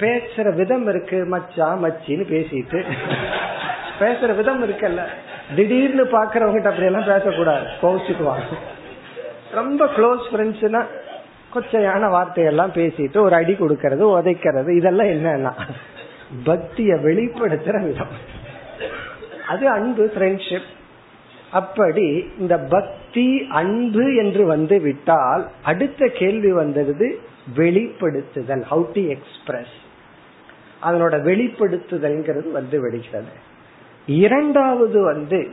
பேசுற 0.00 0.46
விதம் 0.54 0.86
இருக்கு 0.88 1.18
மச்சா 1.32 1.68
மச்சின்னு 1.82 2.24
பேசிட்டு. 2.32 2.78
பேசுற 4.00 4.36
விதம் 4.36 4.70
இருக்குல்ல. 4.70 5.02
திடீர்னு 5.56 6.04
பாக்குறவங்க 6.04 6.64
அப்படி 6.64 6.84
எல்லாம் 6.84 7.04
பேசக்கூடாது. 7.04 7.66
கோவிச்சுக்குவாங்க. 7.82 8.54
ரொம்ப 9.52 9.86
க்ளோஸ் 9.86 10.24
ஃப்ரெண்ட்ஸ்னா 10.32 10.84
கொச்சையான 11.54 12.10
வார்த்தையெல்லாம் 12.10 12.72
பேசிட்டு 12.72 13.18
ஒரு 13.18 13.34
அடி 13.34 13.52
கொடுக்கறது 13.52 14.04
உதைக்கிறது 14.14 14.70
இதெல்லாம் 14.76 15.06
என்னன்னா 15.06 15.52
பக்திய 16.46 16.92
வெளிப்படுத்துற 17.00 17.86
விதம். 17.86 18.14
அது 19.48 19.68
அன்பு 19.68 20.12
ஃப்ரெண்ட்ஷிப் 20.14 20.70
அப்படி 21.52 22.32
இந்த 22.38 22.58
பக்தி 22.58 23.46
அன்பு 23.50 24.14
என்று 24.14 24.46
வந்து 24.46 24.80
விட்டால் 24.80 25.50
அடுத்த 25.62 26.06
கேள்வி 26.06 26.52
வந்தது 26.52 27.20
வெளிப்படுத்துதல் 27.56 28.64
ஹவு 28.70 28.86
டு 28.92 29.02
எக்ஸ்பிரஸ் 29.06 29.74
அதனோட 30.82 31.16
வெளிப்படுத்துதல்ங்கிறது 31.30 32.50
வந்து 32.50 32.80
விடுகிறது. 32.80 33.52
இரண்டாவது 34.06 35.02
வந்து 35.02 35.48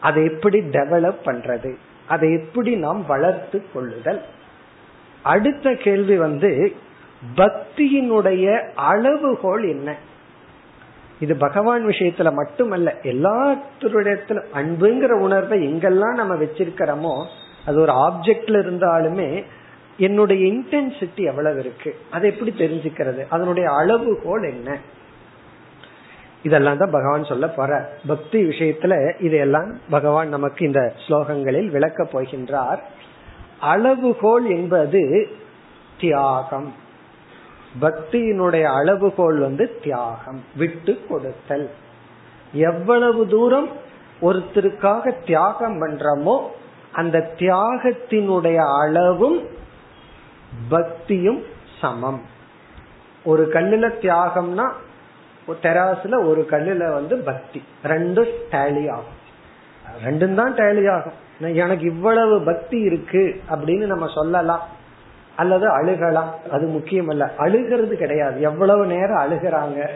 அதை 0.00 0.24
எப்படி 0.24 0.60
டெவலப் 0.60 1.14
பண்றது? 1.24 1.74
அதை 2.08 2.32
எப்படி 2.32 2.76
நாம் 2.76 3.06
வளர்த்து 3.06 3.62
கொள்ளுதல்? 3.72 4.22
அடுத்த 5.22 5.74
கேள்வி 5.74 6.16
வந்து 6.16 6.72
பக்தியினுடைய 7.36 8.70
அளவுகோல் 8.76 9.68
என்ன? 9.68 9.96
இது 11.20 11.36
பகவான் 11.36 11.86
விஷயத்துல 11.86 12.32
மட்டுமல்ல 12.32 12.96
எல்லாத்துடைய 13.02 14.40
அன்புங்கிற 14.54 15.10
உணர்வை 15.10 15.74
எங்கெல்லாம் 15.74 16.14
நம்ம 16.14 16.34
வச்சிருக்கிறோமோ 16.34 17.26
அது 17.66 17.80
ஒரு 17.80 17.92
ஆப்ஜெக்ட்ல 17.92 18.62
இருந்தாலுமே 18.62 19.44
என்னுடைய 19.96 20.52
இன்டென்சிட்டி 20.52 21.20
எவ்வளவு 21.20 21.58
இருக்கு? 21.58 21.96
அதை 22.10 22.30
எப்படி 22.30 22.54
தெரிஞ்சுக்கிறது? 22.58 23.26
அதனுடைய 23.28 23.70
அளவுகோல் 23.70 24.42
என்ன? 24.42 24.78
இதெல்லாம் 26.42 26.76
தான் 26.76 26.90
பகவான் 26.90 27.24
சொல்ல 27.24 27.48
போற. 27.48 27.92
பக்தி 28.06 28.44
விஷயத்துல 28.44 29.22
இதையெல்லாம் 29.22 29.78
பகவான் 29.90 30.28
நமக்கு 30.28 30.66
இந்த 30.66 30.92
ஸ்லோகங்களில் 31.06 31.70
விளக்க 31.70 32.02
போகின்றார். 32.02 32.78
அளவுகோல் 33.60 34.46
என்பது 34.48 35.28
தியாகம். 36.00 36.74
பக்தியினுடைய 37.80 38.62
அளவுகோல் 38.62 39.38
வந்து 39.38 39.78
தியாகம் 39.82 40.44
விட்டு 40.56 40.98
கொடுத்தல். 41.08 41.70
எவ்வளவு 42.52 43.28
தூரம் 43.28 43.68
ஒருத்தருக்காக 44.22 45.24
தியாகம் 45.26 45.82
பண்றோமோ 45.82 46.40
அந்த 46.92 47.32
தியாகத்தினுடைய 47.38 48.82
அளவும் 48.82 49.46
பக்தியும் 50.68 51.42
சமம். 51.80 52.20
ஒரு 53.24 53.48
கல்லுல 53.52 53.86
தியாகம்னா 54.00 54.70
தெராசுல 55.62 56.26
ஒரு 56.26 56.46
கல்லுல 56.50 56.92
வந்து 56.92 57.16
பக்தி. 57.16 57.62
ரெண்டும் 57.84 58.32
டேலி 58.50 58.90
ஆகும். 58.90 59.20
ரெண்டும் 60.04 60.34
தான் 60.34 60.54
டேலி 60.54 60.90
ஆகும். 60.90 61.54
எனக்கு 61.54 61.86
இவ்வளவு 61.86 62.42
பக்தி 62.44 62.78
இருக்கு 62.78 63.40
அப்படின்னு 63.50 63.86
நம்ம 63.86 64.06
சொல்லலாம். 64.14 64.68
அல்லது 65.36 65.66
அழுகலாம். 65.78 66.30
அது 66.50 66.66
முக்கியம் 66.66 67.08
அல்ல 67.08 67.30
அழுகிறது 67.36 67.96
கிடையாது. 67.96 68.40
எவ்வளவு 68.40 68.86
நேரம் 68.86 69.22
அழுகிறாங்க 69.22 69.88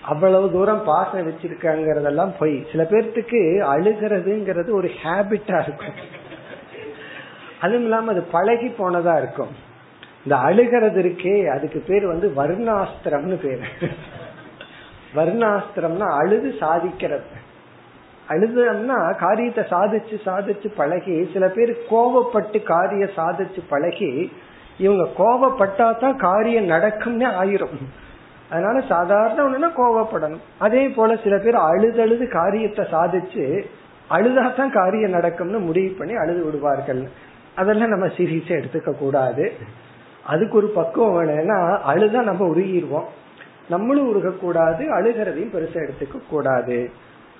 அவ்வளவு 0.00 0.52
தூரம் 0.52 0.84
பாசம் 0.84 1.30
வச்சிருக்காங்கிறதெல்லாம் 1.30 2.34
போய். 2.38 2.66
சில 2.70 2.82
பேர்த்துக்கு 2.82 3.40
அழுகிறதுங்கிறது 3.74 4.70
ஒரு 4.70 4.90
ஹேபிட்டா 5.02 5.62
இருக்கும். 5.62 6.16
அதுவும் 7.60 7.82
இல்லாம 7.82 8.10
அது 8.10 8.22
பழகி 8.22 8.66
போனதா 8.66 9.16
இருக்கும். 9.18 9.66
இந்த 10.24 10.36
அழுகிறது 10.36 11.02
இருக்கே 11.02 11.46
அதுக்கு 11.46 11.84
பேர் 11.86 12.06
வந்து 12.06 12.32
வருணாஸ்திரம்னு 12.36 13.34
பேரு. 13.34 13.92
வர்ணாஸ்திரம்னா 15.16 16.08
அழுது 16.20 16.54
சாதிக்கிறது. 16.60 17.36
அழுதம்னா 18.28 18.98
காரியத்தை 19.16 19.64
சாதிச்சு 19.70 20.16
சாதிச்சு 20.24 20.68
பழகி 20.76 21.28
சில 21.32 21.44
பேர் 21.48 21.72
கோவப்பட்டு 21.90 22.62
காரிய 22.62 23.04
சாதிச்சு 23.16 23.60
பழகி 23.68 24.32
இவங்க 24.78 25.04
கோவப்பட்டா 25.20 25.86
தான் 25.98 26.16
காரியம் 26.16 26.70
நடக்கும்னே 26.70 27.28
ஆயிரும். 27.40 27.78
அதனால 28.50 28.80
சாதாரண 28.80 29.38
ஒண்ணுன்னா 29.46 29.70
கோவப்படணும். 29.80 30.44
அதே 30.58 30.88
போல 30.88 31.16
சில 31.16 31.38
பேர் 31.38 31.56
அழுதழுது 31.70 32.28
காரியத்தை 32.28 32.84
சாதிச்சு 32.92 33.44
அழுதாதான் 34.10 34.70
காரியம் 34.70 35.10
நடக்கும்னு 35.10 35.58
முடிவு 35.58 35.90
பண்ணி 35.98 36.14
அழுது 36.14 36.44
விடுவார்கள். 36.44 37.02
அதெல்லாம் 37.54 37.88
நம்ம 37.88 38.06
சீரியஸா 38.06 38.54
எடுத்துக்க 38.60 38.92
கூடாது. 38.98 39.52
அதுக்கு 40.24 40.56
ஒரு 40.56 40.68
பக்குவம் 40.68 41.16
வேணும்னா 41.16 41.58
அழுதா 41.92 42.22
நம்ம 42.22 42.46
உருகிடுவோம் 42.54 43.08
நம்மளும் 43.68 44.14
உருகக்கூடாது 44.14 44.82
அழுகிறதையும் 45.00 45.56
பெருசா 45.56 45.88
எடுத்துக்க 45.88 46.20
கூடாது 46.28 46.90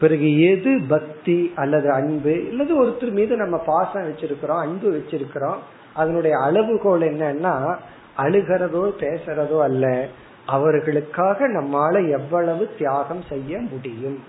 பிறகு 0.01 0.41
எது 0.41 0.81
பக்தி 0.89 1.53
அல்லது 1.57 1.93
அன்பு 1.93 2.49
இல்லது 2.49 2.87
ஒருத்தர் 2.87 3.11
மீது 3.11 3.37
நம்ம 3.37 3.59
பாசம் 3.59 4.12
வச்சிருக்கிறோம் 4.12 4.59
அன்பு 4.59 4.91
வச்சிருக்கிறோம் 4.91 5.57
அதனுடைய 5.95 6.37
அளவுகோல் 6.39 7.01
என்னன்னா 7.01 7.76
அழுகிறதோ 8.18 8.93
பேசுறதோ 8.99 9.61
அல்ல 9.61 10.07
அவர்களுக்காக 10.47 11.49
நம்மால 11.49 12.11
எவ்வளவு 12.11 12.68
தியாகம் 12.79 13.22
செய்ய 13.29 13.59
முடியும். 13.59 14.24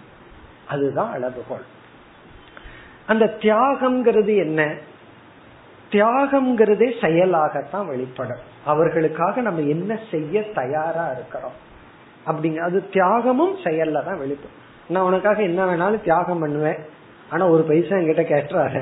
அதுதான் 0.68 1.12
அளவுகோல். 1.12 1.66
அந்த 3.08 3.38
தியாகம்ங்கிறது 3.40 4.38
என்ன? 4.38 4.76
தியாகம்ங்கிறதே 5.92 6.92
செயலாகத்தான் 7.02 7.86
வெளிப்படும். 7.86 8.40
அவர்களுக்காக 8.66 9.42
நம்ம 9.42 9.62
என்ன 9.62 10.00
செய்ய 10.12 10.44
தயாரா 10.44 11.12
இருக்கிறோம்? 11.12 11.68
அப்படிங்க. 12.28 12.58
அது 12.58 12.78
தியாகமும் 12.92 13.56
செயல்ல 13.64 14.06
தான் 14.06 14.18
வெளிப்படும் 14.18 14.58
நான் 14.88 15.08
உனக்காக 15.10 15.42
என்ன 15.42 15.66
வேணாலும் 15.66 16.02
தியாகம் 16.02 16.40
பண்ணுவேன். 16.40 16.80
ஆனா 17.30 17.48
ஒரு 17.48 17.64
பைசா 17.64 17.96
என்கிட்ட 17.96 18.24
கேட்டுறாரு 18.34 18.82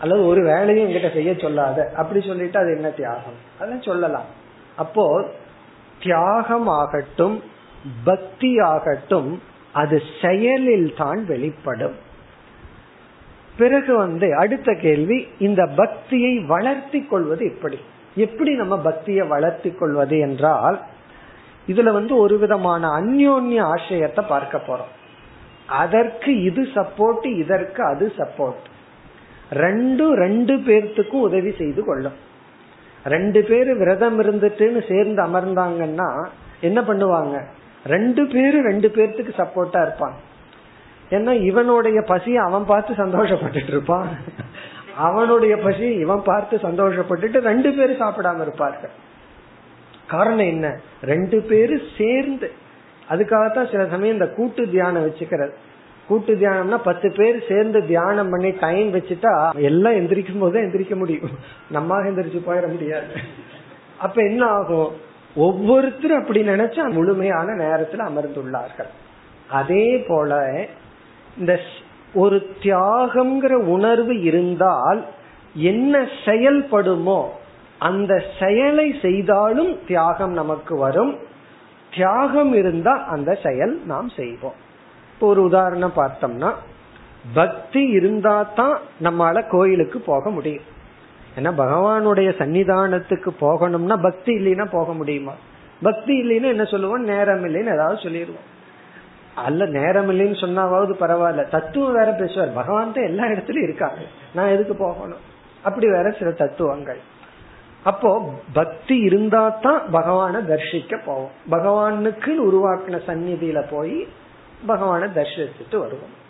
அல்லது 0.00 0.26
ஒரு 0.26 0.40
வேலையும் 0.42 0.88
என்கிட்ட 0.88 1.12
செய்ய 1.12 1.34
சொல்லாத. 1.34 1.92
அப்படி 1.96 2.20
சொல்லிட்டு 2.26 2.58
அது 2.58 2.70
என்ன 2.70 2.88
தியாகம்? 2.88 3.38
அதெல்லாம் 3.58 3.82
சொல்லலாம். 3.82 4.28
அப்போ 4.76 5.24
தியாகம் 6.00 6.68
ஆகட்டும் 6.68 7.42
பக்தி 8.04 8.60
ஆகட்டும் 8.60 9.42
அது 9.72 10.02
செயலில் 10.22 10.94
தான் 10.96 11.24
வெளிப்படும். 11.26 11.96
பிறகு 13.56 13.96
வந்து 13.96 14.36
அடுத்த 14.36 14.74
கேள்வி 14.74 15.28
இந்த 15.38 15.66
பக்தியை 15.66 16.38
வளர்த்தி 16.38 17.00
கொள்வது 17.02 17.44
எப்படி? 17.44 17.78
எப்படி 18.14 18.54
நம்ம 18.54 18.78
பக்தியை 18.78 19.26
வளர்த்தி 19.26 19.70
கொள்வது 19.70 20.18
என்றால் 20.18 20.78
இதுல 21.68 21.92
வந்து 21.92 22.16
ஒரு 22.16 22.38
விதமான 22.38 22.82
அந்யோன்ய 23.00 23.60
ஆசயத்தை 23.74 24.22
பார்க்க 24.28 24.60
போறோம். 24.68 24.92
அதற்கு 25.82 26.30
இது 26.42 26.62
சப்போர்ட் 26.74 27.26
இதற்கு 27.36 27.82
அது 27.84 28.12
சப்போர்ட் 28.18 28.66
ரெண்டும் 29.64 30.14
ரெண்டு 30.24 30.54
பேர்த்துக்கும் 30.54 31.26
உதவி 31.28 31.52
செய்து 31.58 31.84
கொள்ளும். 31.84 32.16
ரெண்டு 33.04 33.40
பேரு 33.42 33.76
விரதம் 33.76 34.18
இருந்துட்டுன்னு 34.22 34.80
சேர்ந்து 34.88 35.20
அமர்ந்தாங்கன்னா 35.22 36.08
என்ன 36.60 36.80
பண்ணுவாங்க? 36.80 37.36
ரெண்டு 37.86 38.26
பேரும் 38.26 38.66
ரெண்டு 38.70 38.88
பேர்த்துக்கு 38.88 39.32
சப்போர்ட்டா 39.42 39.80
இருப்பாங்க. 39.86 40.18
ஏன்னா 41.10 41.32
இவனுடைய 41.42 41.98
பசியை 42.02 42.40
அவன் 42.44 42.66
பார்த்து 42.66 42.94
சந்தோஷப்பட்டுட்டு 42.94 43.72
இருப்பான். 43.74 44.08
அவனுடைய 44.96 45.56
பசி 45.56 45.88
இவன் 46.04 46.22
பார்த்து 46.24 46.56
சந்தோஷப்பட்டுட்டு 46.56 47.38
ரெண்டு 47.50 47.70
பேரும் 47.72 48.00
சாப்பிடாம 48.00 48.40
இருப்பார்கள். 48.40 48.94
காரணம் 50.08 50.46
என்ன? 50.46 50.80
ரெண்டு 51.02 51.40
பேரும் 51.40 51.86
சேர்ந்து. 51.98 52.52
அதுக்காகத்தான் 53.10 53.70
சில 53.70 53.86
சமயம் 53.86 54.18
இந்த 54.20 54.28
கூட்டு 54.28 54.70
தியானம் 54.70 55.06
வச்சுக்கிறது. 55.06 55.52
கூட்டு 56.08 56.34
தியானம்னா 56.34 56.78
பத்து 56.84 57.12
பேர் 57.16 57.44
சேர்ந்து 57.48 57.86
தியானம் 57.86 58.30
பண்ணி 58.30 58.50
டைம் 58.50 58.94
வச்சுட்டா 58.94 59.54
எல்லாம் 59.54 59.92
எந்திரிக்கும் 59.92 60.38
போது 60.38 60.60
எந்திரிக்க 60.60 60.94
முடியும். 60.94 61.30
நம்ம 61.70 62.02
எந்திரிச்சு 62.02 62.40
போயிட 62.46 62.66
முடியாது. 62.66 63.06
அப்ப 63.98 64.22
என்ன 64.22 64.46
ஆகும்? 64.46 64.92
ஒவ்வொருத்தரும் 65.34 66.20
அப்படி 66.20 66.42
நினைச்சா 66.48 66.90
முழுமையான 66.90 67.54
நேரத்தில் 67.54 68.00
அமர்ந்துள்ளார்கள். 68.00 68.90
அதே 69.50 70.04
போல 70.08 70.64
இந்த 71.38 71.60
ஒரு 72.14 72.50
தியாகம்ங்கிற 72.62 73.52
உணர்வு 73.52 74.20
இருந்தால் 74.20 75.04
என்ன 75.54 76.06
செயல்படுமோ 76.24 77.24
அந்த 77.78 78.22
செயலை 78.40 78.98
செய்தாலும் 79.02 79.78
தியாகம் 79.86 80.32
நமக்கு 80.32 80.76
வரும். 80.76 81.18
தியாகம் 81.94 82.52
இருந்தா 82.54 82.92
அந்த 82.92 83.38
செயல் 83.42 83.80
நாம் 83.86 84.08
செய்வோம். 84.08 84.54
இப்போ 85.14 85.26
ஒரு 85.26 85.42
உதாரணம் 85.42 85.92
பார்த்தோம்னா 85.96 86.52
பக்தி 87.34 87.86
இருந்தா 87.86 88.42
தான் 88.42 88.78
நம்மளால 89.02 89.48
கோயிலுக்கு 89.48 90.00
போக 90.00 90.30
முடியும். 90.30 90.62
ஏன்னா 91.38 91.46
பகவானுடைய 91.46 92.30
சன்னிதானத்துக்கு 92.38 93.28
போகணும்னா 93.40 94.02
பக்தி 94.02 94.34
இல்லைன்னா 94.34 94.66
போக 94.70 94.92
முடியுமா? 94.92 95.32
பக்தி 95.82 96.22
இல்லைன்னா 96.22 96.42
என்ன 96.42 96.64
சொல்லுவோம்? 96.64 97.02
நேரம் 97.02 97.44
இல்லைன்னு 97.44 97.72
ஏதாவது 97.72 97.98
சொல்லிடுவோம். 98.02 98.56
அல்ல 99.34 99.66
நேரம் 99.66 100.10
இல்லைன்னு 100.10 100.44
சொன்னாவது 100.44 100.94
பரவாயில்ல. 101.00 101.48
தத்துவம் 101.48 101.92
வேற 101.92 102.12
பேசுவார். 102.12 102.52
பகவான் 102.52 102.92
தான் 102.92 103.04
எல்லா 103.04 103.24
இடத்துலயும் 103.24 103.70
இருக்காரு. 103.70 104.02
நான் 104.34 104.48
எதுக்கு 104.48 104.74
போகணும்? 104.74 105.36
அப்படி 105.62 105.86
வேற 105.86 106.10
சில 106.10 106.30
தத்துவங்கள். 106.30 106.98
அப்போ 107.84 108.34
பக்தி 108.52 108.98
இருந்தா 108.98 109.48
தான் 109.48 109.82
பகவான 109.92 110.42
தர்ஷிக்க 110.42 111.00
போவோம். 111.04 111.30
பகவானுக்கு 111.50 112.32
உருவாக்கின 112.50 113.00
சந்நிதியில 113.06 113.64
போய் 113.70 114.08
பகவான 114.68 115.08
தர்ஷிச்சுட்டு 115.14 115.76
வருவோம். 115.76 116.26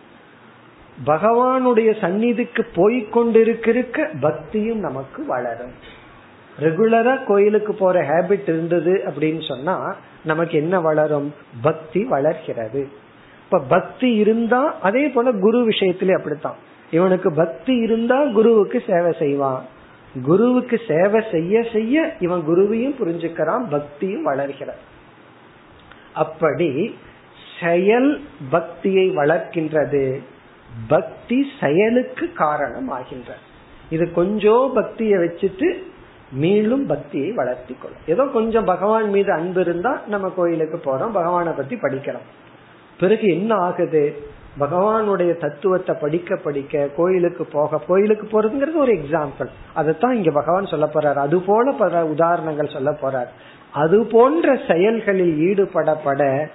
பகவானுடைய 1.07 2.01
சந்நிதிக்கு 2.01 2.67
போய்கொண்டிருக்க 2.77 4.19
பக்தியும் 4.21 4.79
நமக்கு 4.79 5.27
வளரும். 5.27 5.73
ரெகுலரா 6.61 7.25
கோயிலுக்கு 7.25 7.75
போற 7.75 8.03
ஹேபிட் 8.03 8.43
இருந்தது 8.43 9.03
அப்படின்னு 9.07 9.49
சொன்னா 9.49 9.97
நமக்கு 10.25 10.59
என்ன 10.59 10.81
வளரும்? 10.81 11.35
பக்தி 11.63 12.05
வளர்கிறது. 12.05 12.89
இப்ப 13.45 13.59
பக்தி 13.69 14.11
இருந்தா 14.11 14.75
அதே 14.83 15.09
போல 15.09 15.33
குரு 15.33 15.69
விஷயத்திலே 15.69 16.17
அப்படித்தான். 16.17 16.57
இவனுக்கு 16.91 17.33
பக்தி 17.33 17.75
இருந்தா 17.75 18.25
குருவுக்கு 18.25 18.83
சேவை 18.87 19.13
செய்வான். 19.19 19.65
குருவுக்கு 20.23 20.81
சேவை 20.89 21.25
செய்ய 21.31 21.63
செய்ய 21.73 22.17
இவன் 22.21 22.45
குருவையும் 22.49 22.95
புரிஞ்சுக்கிறான் 23.01 23.65
பக்தியும் 23.71 24.23
வளர்கிறான். 24.23 24.83
அப்படி 26.13 26.99
செயல் 27.61 28.21
பக்தியை 28.51 29.11
வளர்க்கின்றது. 29.11 30.23
பக்தி 30.89 31.47
செயலுக்கு 31.61 32.33
காரணம் 32.33 32.91
ஆகின்ற 32.91 33.33
இது 33.91 34.13
கொஞ்சம் 34.13 34.71
பக்தியை 34.75 35.19
வச்சுட்டு 35.19 35.83
மீளும் 36.41 36.87
பக்தியை 36.87 37.33
வளர்த்தி 37.33 37.77
கொள்ளும். 37.81 38.01
ஏதோ 38.07 38.25
கொஞ்சம் 38.25 38.65
பகவான் 38.65 39.11
மீது 39.11 39.33
அன்பு 39.33 39.61
இருந்தா 39.61 40.03
நம்ம 40.07 40.29
கோயிலுக்கு 40.29 40.77
போறோம் 40.77 41.13
பகவானை 41.13 41.53
பத்தி 41.53 41.77
படிக்கிறோம் 41.77 42.27
பிறகு 43.01 43.29
என்ன 43.29 43.55
ஆகுது? 43.55 44.23
பகவானுடைய 44.61 45.37
தத்துவத்தை 45.37 45.97
படிக்க 46.01 46.37
படிக்க 46.37 46.89
கோயிலுக்கு 46.97 47.45
போக 47.45 47.81
கோயிலுக்கு 47.87 48.27
போறதுங்கிறது 48.27 48.75
ஒரு 48.75 48.93
எக்ஸாம்பிள் 48.93 49.49
அதைத்தான் 49.75 50.17
இங்க 50.17 50.31
பகவான் 50.31 50.67
சொல்ல 50.67 50.91
போறார். 50.95 51.15
அது 51.15 51.41
போல 51.41 51.73
பல 51.73 52.07
உதாரணங்கள் 52.07 52.73
சொல்ல 52.73 52.91
போறார். 52.91 53.27
அது 53.73 54.07
போன்ற 54.07 54.61
செயல்களில் 54.69 55.39
ஈடுபடப்பட 55.39 56.47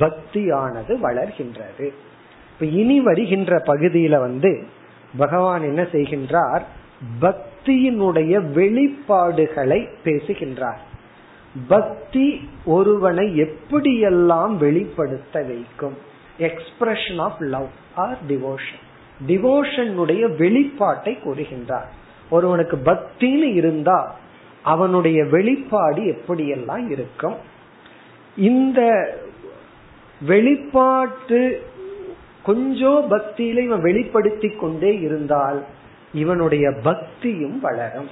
பக்தியானது 0.00 0.98
வளர்கின்றது. 1.02 1.90
இப்ப 2.52 2.66
இனி 2.66 3.00
வருகின்ற 3.00 3.58
பகுதியில 3.58 4.18
வந்து 4.18 4.66
பகவான் 5.16 5.62
என்ன 5.62 5.82
செய்கின்றார்? 5.82 6.60
பக்தியினுடைய 7.20 8.42
வெளிப்பாடுகளை 8.54 9.88
பேசுகின்றார். 10.04 10.80
பக்தி 11.68 12.48
ஒருவனை 12.64 13.40
எப்படியெல்லாம் 13.40 14.56
வெளிப்படுத்த 14.56 15.42
வைக்கும்? 15.42 16.08
Expression 16.40 17.20
of 17.20 17.40
love 17.40 17.68
or 17.94 18.18
devotion 18.28 18.80
டிவோஷனுடைய 19.26 20.22
வெளிப்பாட்டை 20.38 21.16
கூறுகின்றார். 21.24 21.88
ஒருவனுக்கு 22.30 22.76
பக்தின்னு 22.76 23.52
இருந்தா 23.54 24.16
அவனுடைய 24.62 25.24
வெளிப்பாடு 25.24 26.02
எப்படியெல்லாம் 26.02 26.90
இருக்கும்? 26.90 27.36
இந்த 28.36 28.80
வெளிப்பாட்டு 30.26 31.62
கொஞ்சம் 32.42 33.06
பக்தியில 33.10 33.58
இவன் 33.58 33.80
வெளிப்படுத்தி 33.80 34.48
கொண்டே 34.48 34.98
இருந்தால் 34.98 35.64
இவனுடைய 36.14 36.72
பக்தியும் 36.82 37.60
வளரும். 37.60 38.08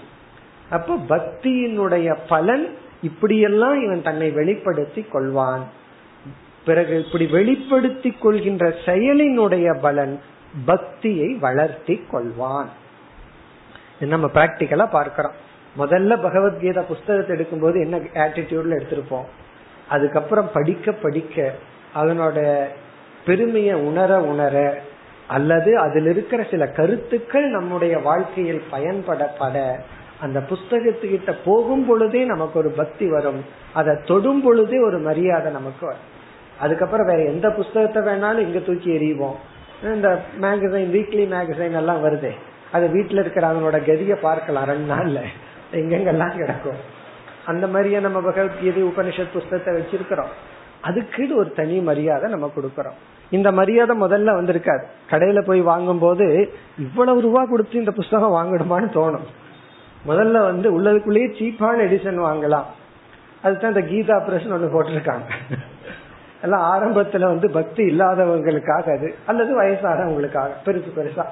அப்ப 0.70 0.96
பக்தியினுடைய 1.08 2.16
பலன் 2.28 2.74
இப்படியெல்லாம் 3.02 3.84
இவன் 3.84 4.02
தன்னை 4.02 4.30
வெளிப்படுத்தி 4.30 5.04
கொள்வான். 5.12 5.62
பிறகு 6.64 7.04
இப்படி 7.04 7.26
வெளிப்படுத்தி 7.26 8.10
கொள்கின்ற 8.10 8.68
செயலினுடைய 8.68 9.80
பலன் 9.80 10.20
பக்தியை 10.64 11.34
வளர்த்தி 11.34 12.04
கொள்வான். 12.12 12.68
நம்ம 14.00 14.26
பிராக்டிக்கலா 14.34 14.90
பார்க்கிறோம். 14.90 15.32
முதல்ல 15.78 16.16
பகவத்கீதா 16.16 16.80
புஸ்தகத்தை 16.80 17.36
எடுக்கும்போது 17.36 17.80
என்ன 17.80 17.96
ஆட்டிடியூட்ல 17.98 18.78
எடுத்திருப்போம்? 18.78 19.24
அதுக்கப்புறம் 19.88 20.50
படிக்க 20.52 20.92
படிக்க 20.92 21.54
அதனோட 21.94 22.66
பெருமையை 23.26 23.74
உணர 23.74 24.20
உணர 24.20 24.80
அல்லது 25.26 25.78
அதில் 25.78 26.06
இருக்கிற 26.06 26.46
சில 26.50 26.66
கருத்துக்கள் 26.66 27.50
நம்முடைய 27.50 27.98
வாழ்க்கையில் 27.98 28.62
பயன்படப்பட 28.72 29.78
அந்த 30.20 30.40
புஸ்தகத்துக்கிட்ட 30.50 31.36
போகும் 31.44 31.86
பொழுதே 31.86 32.24
நமக்கு 32.24 32.58
ஒரு 32.58 32.70
பக்தி 32.70 33.10
வரும். 33.10 33.44
அதை 33.72 33.96
தொடும் 34.04 34.42
பொழுதே 34.42 34.78
ஒரு 34.78 34.98
மரியாதை 34.98 35.52
நமக்கு 35.52 35.86
வரும். 35.86 36.16
அதுக்கப்புறம் 36.60 37.06
வேற 37.06 37.30
எந்த 37.30 37.50
புஸ்தகத்தை 37.50 38.02
வேணாலும் 38.02 38.38
இங்க 38.38 38.58
தூக்கி 38.58 38.90
எறிவோம். 38.90 39.34
இந்த 39.82 40.22
மேகசைன் 40.40 40.90
வீக்லி 40.90 41.26
மேகசைன் 41.26 41.72
எல்லாம் 41.72 42.04
வருதே. 42.04 42.30
அது 42.72 42.88
வீட்டுல 42.88 43.18
இருக்கிற 43.18 43.52
அவனோட 43.52 43.74
கதிய 43.74 44.14
பார்க்கலாம் 44.14 44.64
ரெண்டு 44.64 44.94
நாள்ல. 44.94 45.22
எங்கெங்கெல்லாம் 45.72 46.36
கிடக்கும். 46.36 46.96
அந்த 47.44 47.66
மாதிரியே 47.66 48.00
நம்ம 48.00 48.20
பகவத்கீதை 48.20 48.84
உபனிஷத் 48.84 49.32
புஸ்தகத்தை 49.32 49.74
வச்சிருக்கிறோம். 49.74 50.32
அதுக்கு 50.80 51.36
ஒரு 51.36 51.52
தனி 51.52 51.80
மரியாதை 51.80 52.30
நம்ம 52.30 52.50
கொடுக்கறோம். 52.56 52.98
இந்த 53.30 53.52
மரியாதை 53.52 54.00
முதல்ல 54.00 54.30
வந்திருக்காது 54.30 54.82
கடையில 55.10 55.42
போய் 55.42 55.60
வாங்கும் 55.60 55.98
போது 55.98 56.52
இவ்வளவு 56.78 57.20
ரூபா 57.20 57.44
கொடுத்து 57.44 57.78
இந்த 57.78 57.90
புஸ்தகம் 57.90 58.32
வாங்கணுமான்னு 58.32 58.92
தோணும். 58.92 59.26
முதல்ல 60.06 60.32
வந்து 60.32 60.80
உள்ளதுக்குள்ளேயே 60.80 61.30
சீப்பான 61.38 61.80
எடிஷன் 61.86 62.20
வாங்கலாம். 62.20 62.64
அதுதான் 63.42 63.74
இந்த 63.74 63.80
கீதா 63.80 64.24
பிரஸ் 64.24 64.42
ஒண்ணு 64.42 64.74
போட்டிருக்காங்க. 64.74 65.56
எல்லாம் 66.42 66.64
ஆரம்பத்துல 66.72 67.28
வந்து 67.32 67.46
பக்தி 67.50 67.82
இல்லாதவங்களுக்காக 67.92 68.86
அது 68.96 69.08
அல்லது 69.26 69.52
வயசானவங்களுக்காக 69.60 70.50
பெருசு 70.66 70.90
பெருசா. 70.98 71.24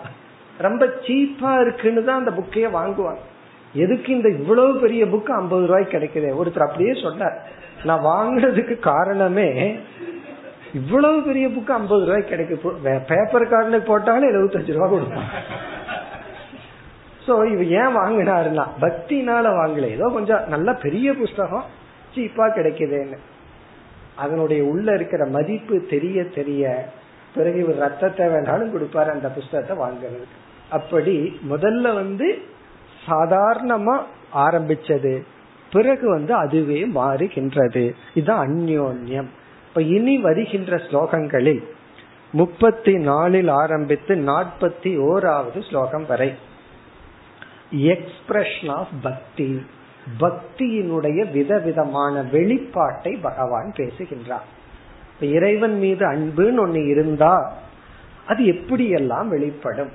ரொம்ப 0.66 0.84
சீப்பா 1.06 1.52
இருக்குன்னு 1.60 2.02
தான் 2.04 2.20
அந்த 2.22 2.32
புக்கையே 2.38 2.68
வாங்குவாங்க. 2.78 3.22
எதுக்கு 3.74 4.10
இந்த 4.16 4.28
இவ்வளவு 4.28 4.80
பெரிய 4.80 5.02
புக்கு 5.04 5.32
ஐம்பது 5.40 5.64
ரூபாய்க்கு 5.66 5.94
கிடைக்குது? 5.96 6.28
ஒருத்தர் 6.40 6.66
அப்படியே 6.66 6.92
சொன்னார். 7.02 7.36
நான் 7.84 8.06
வாங்குறதுக்கு 8.12 8.76
காரணமே 8.78 9.48
இவ்வளவு 10.80 11.18
பெரிய 11.22 11.46
புக்கு 11.48 11.72
ஐம்பது 11.78 12.04
ரூபாய்க்கு 12.06 12.32
கிடைக்கும் 12.34 13.04
பேப்பர் 13.10 13.50
கார்டுல 13.52 13.80
போட்டாலும் 13.90 14.30
எழுபத்தஞ்சு 14.32 14.76
ரூபா 14.76 14.88
கொடுப்பான். 14.88 15.30
சோ 17.26 17.34
இவ 17.52 17.62
ஏன் 17.80 17.96
வாங்கினாருன்னா 18.00 18.64
பக்தினால 18.84 19.46
வாங்கல. 19.60 19.86
ஏதோ 19.96 20.08
கொஞ்சம் 20.12 20.44
நல்ல 20.48 20.68
பெரிய 20.84 21.14
புஸ்தகம் 21.22 21.64
சீப்பா 22.16 22.46
கிடைக்குதுன்னு. 22.58 23.18
அதனுடைய 24.16 24.64
உள்ள 24.64 24.94
இருக்கிற 24.94 25.26
மதிப்பு 25.26 25.86
தெரிய 25.90 26.24
தெரிய 26.24 26.88
பிறகு 27.34 27.58
இவர் 27.58 27.76
ரத்தத்தை 27.76 28.26
வேணாலும் 28.26 28.72
கொடுப்பாரு 28.74 29.10
அந்த 29.10 29.28
புஸ்தகத்தை 29.28 29.76
வாங்குறதுக்கு. 29.76 30.44
அப்படி 30.70 31.40
முதல்ல 31.50 31.94
வந்து 31.94 32.38
சாதாரணமா 33.06 33.98
ஆரம்பிச்சது. 34.34 35.22
பிறகு 35.72 36.08
வந்து 36.08 36.34
அதுவே 36.34 36.86
மாறுகின்றது. 36.86 37.92
இதுதான் 38.14 38.48
அந்யோன்யம். 38.48 39.28
இப்ப 39.68 39.82
இனி 39.82 40.18
வருகின்ற 40.18 40.76
ஸ்லோகங்களில் 40.76 41.62
முப்பத்தி 42.32 42.94
நாலில் 42.98 43.48
ஆரம்பித்து 43.48 44.14
நாற்பத்தி 44.14 44.98
ஓராவது 45.00 45.68
ஸ்லோகம் 45.68 46.06
வரை. 46.06 46.34
எக்ஸ்பிரஷன் 47.76 48.70
ஆஃப் 48.70 48.88
பக்தி 49.02 49.62
பக்தியினுடைய 50.20 51.30
விதவிதமான 51.30 52.22
வெளிப்பாட்டை 52.22 53.18
பகவான் 53.22 53.72
பேசுகின்றார். 53.76 54.44
இறைவன் 55.20 55.78
மீது 55.78 56.06
அன்புன்னு 56.12 56.66
ஒண்ணு 56.66 56.86
இருந்தா 56.86 57.52
அது 58.26 58.44
எப்படியெல்லாம் 58.44 59.26
வெளிப்படும்? 59.26 59.90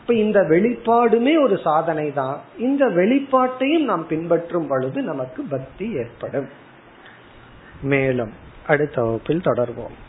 இப்ப 0.00 0.14
இந்த 0.14 0.40
வெளிப்பாடுமே 0.40 1.42
ஒரு 1.42 1.58
சாதனை 1.64 2.12
தான் 2.12 2.40
இந்த 2.58 2.86
வெளிப்பாட்டையும் 2.86 3.84
நாம் 3.84 4.06
பின்பற்றும் 4.06 4.66
பொழுது 4.66 5.02
நமக்கு 5.02 5.42
பக்தி 5.42 5.92
ஏற்படும். 5.92 6.48
மேலும் 7.82 8.32
அடுத்த 8.66 9.02
வகுப்பில் 9.02 9.40
தொடர்வோம். 9.40 10.08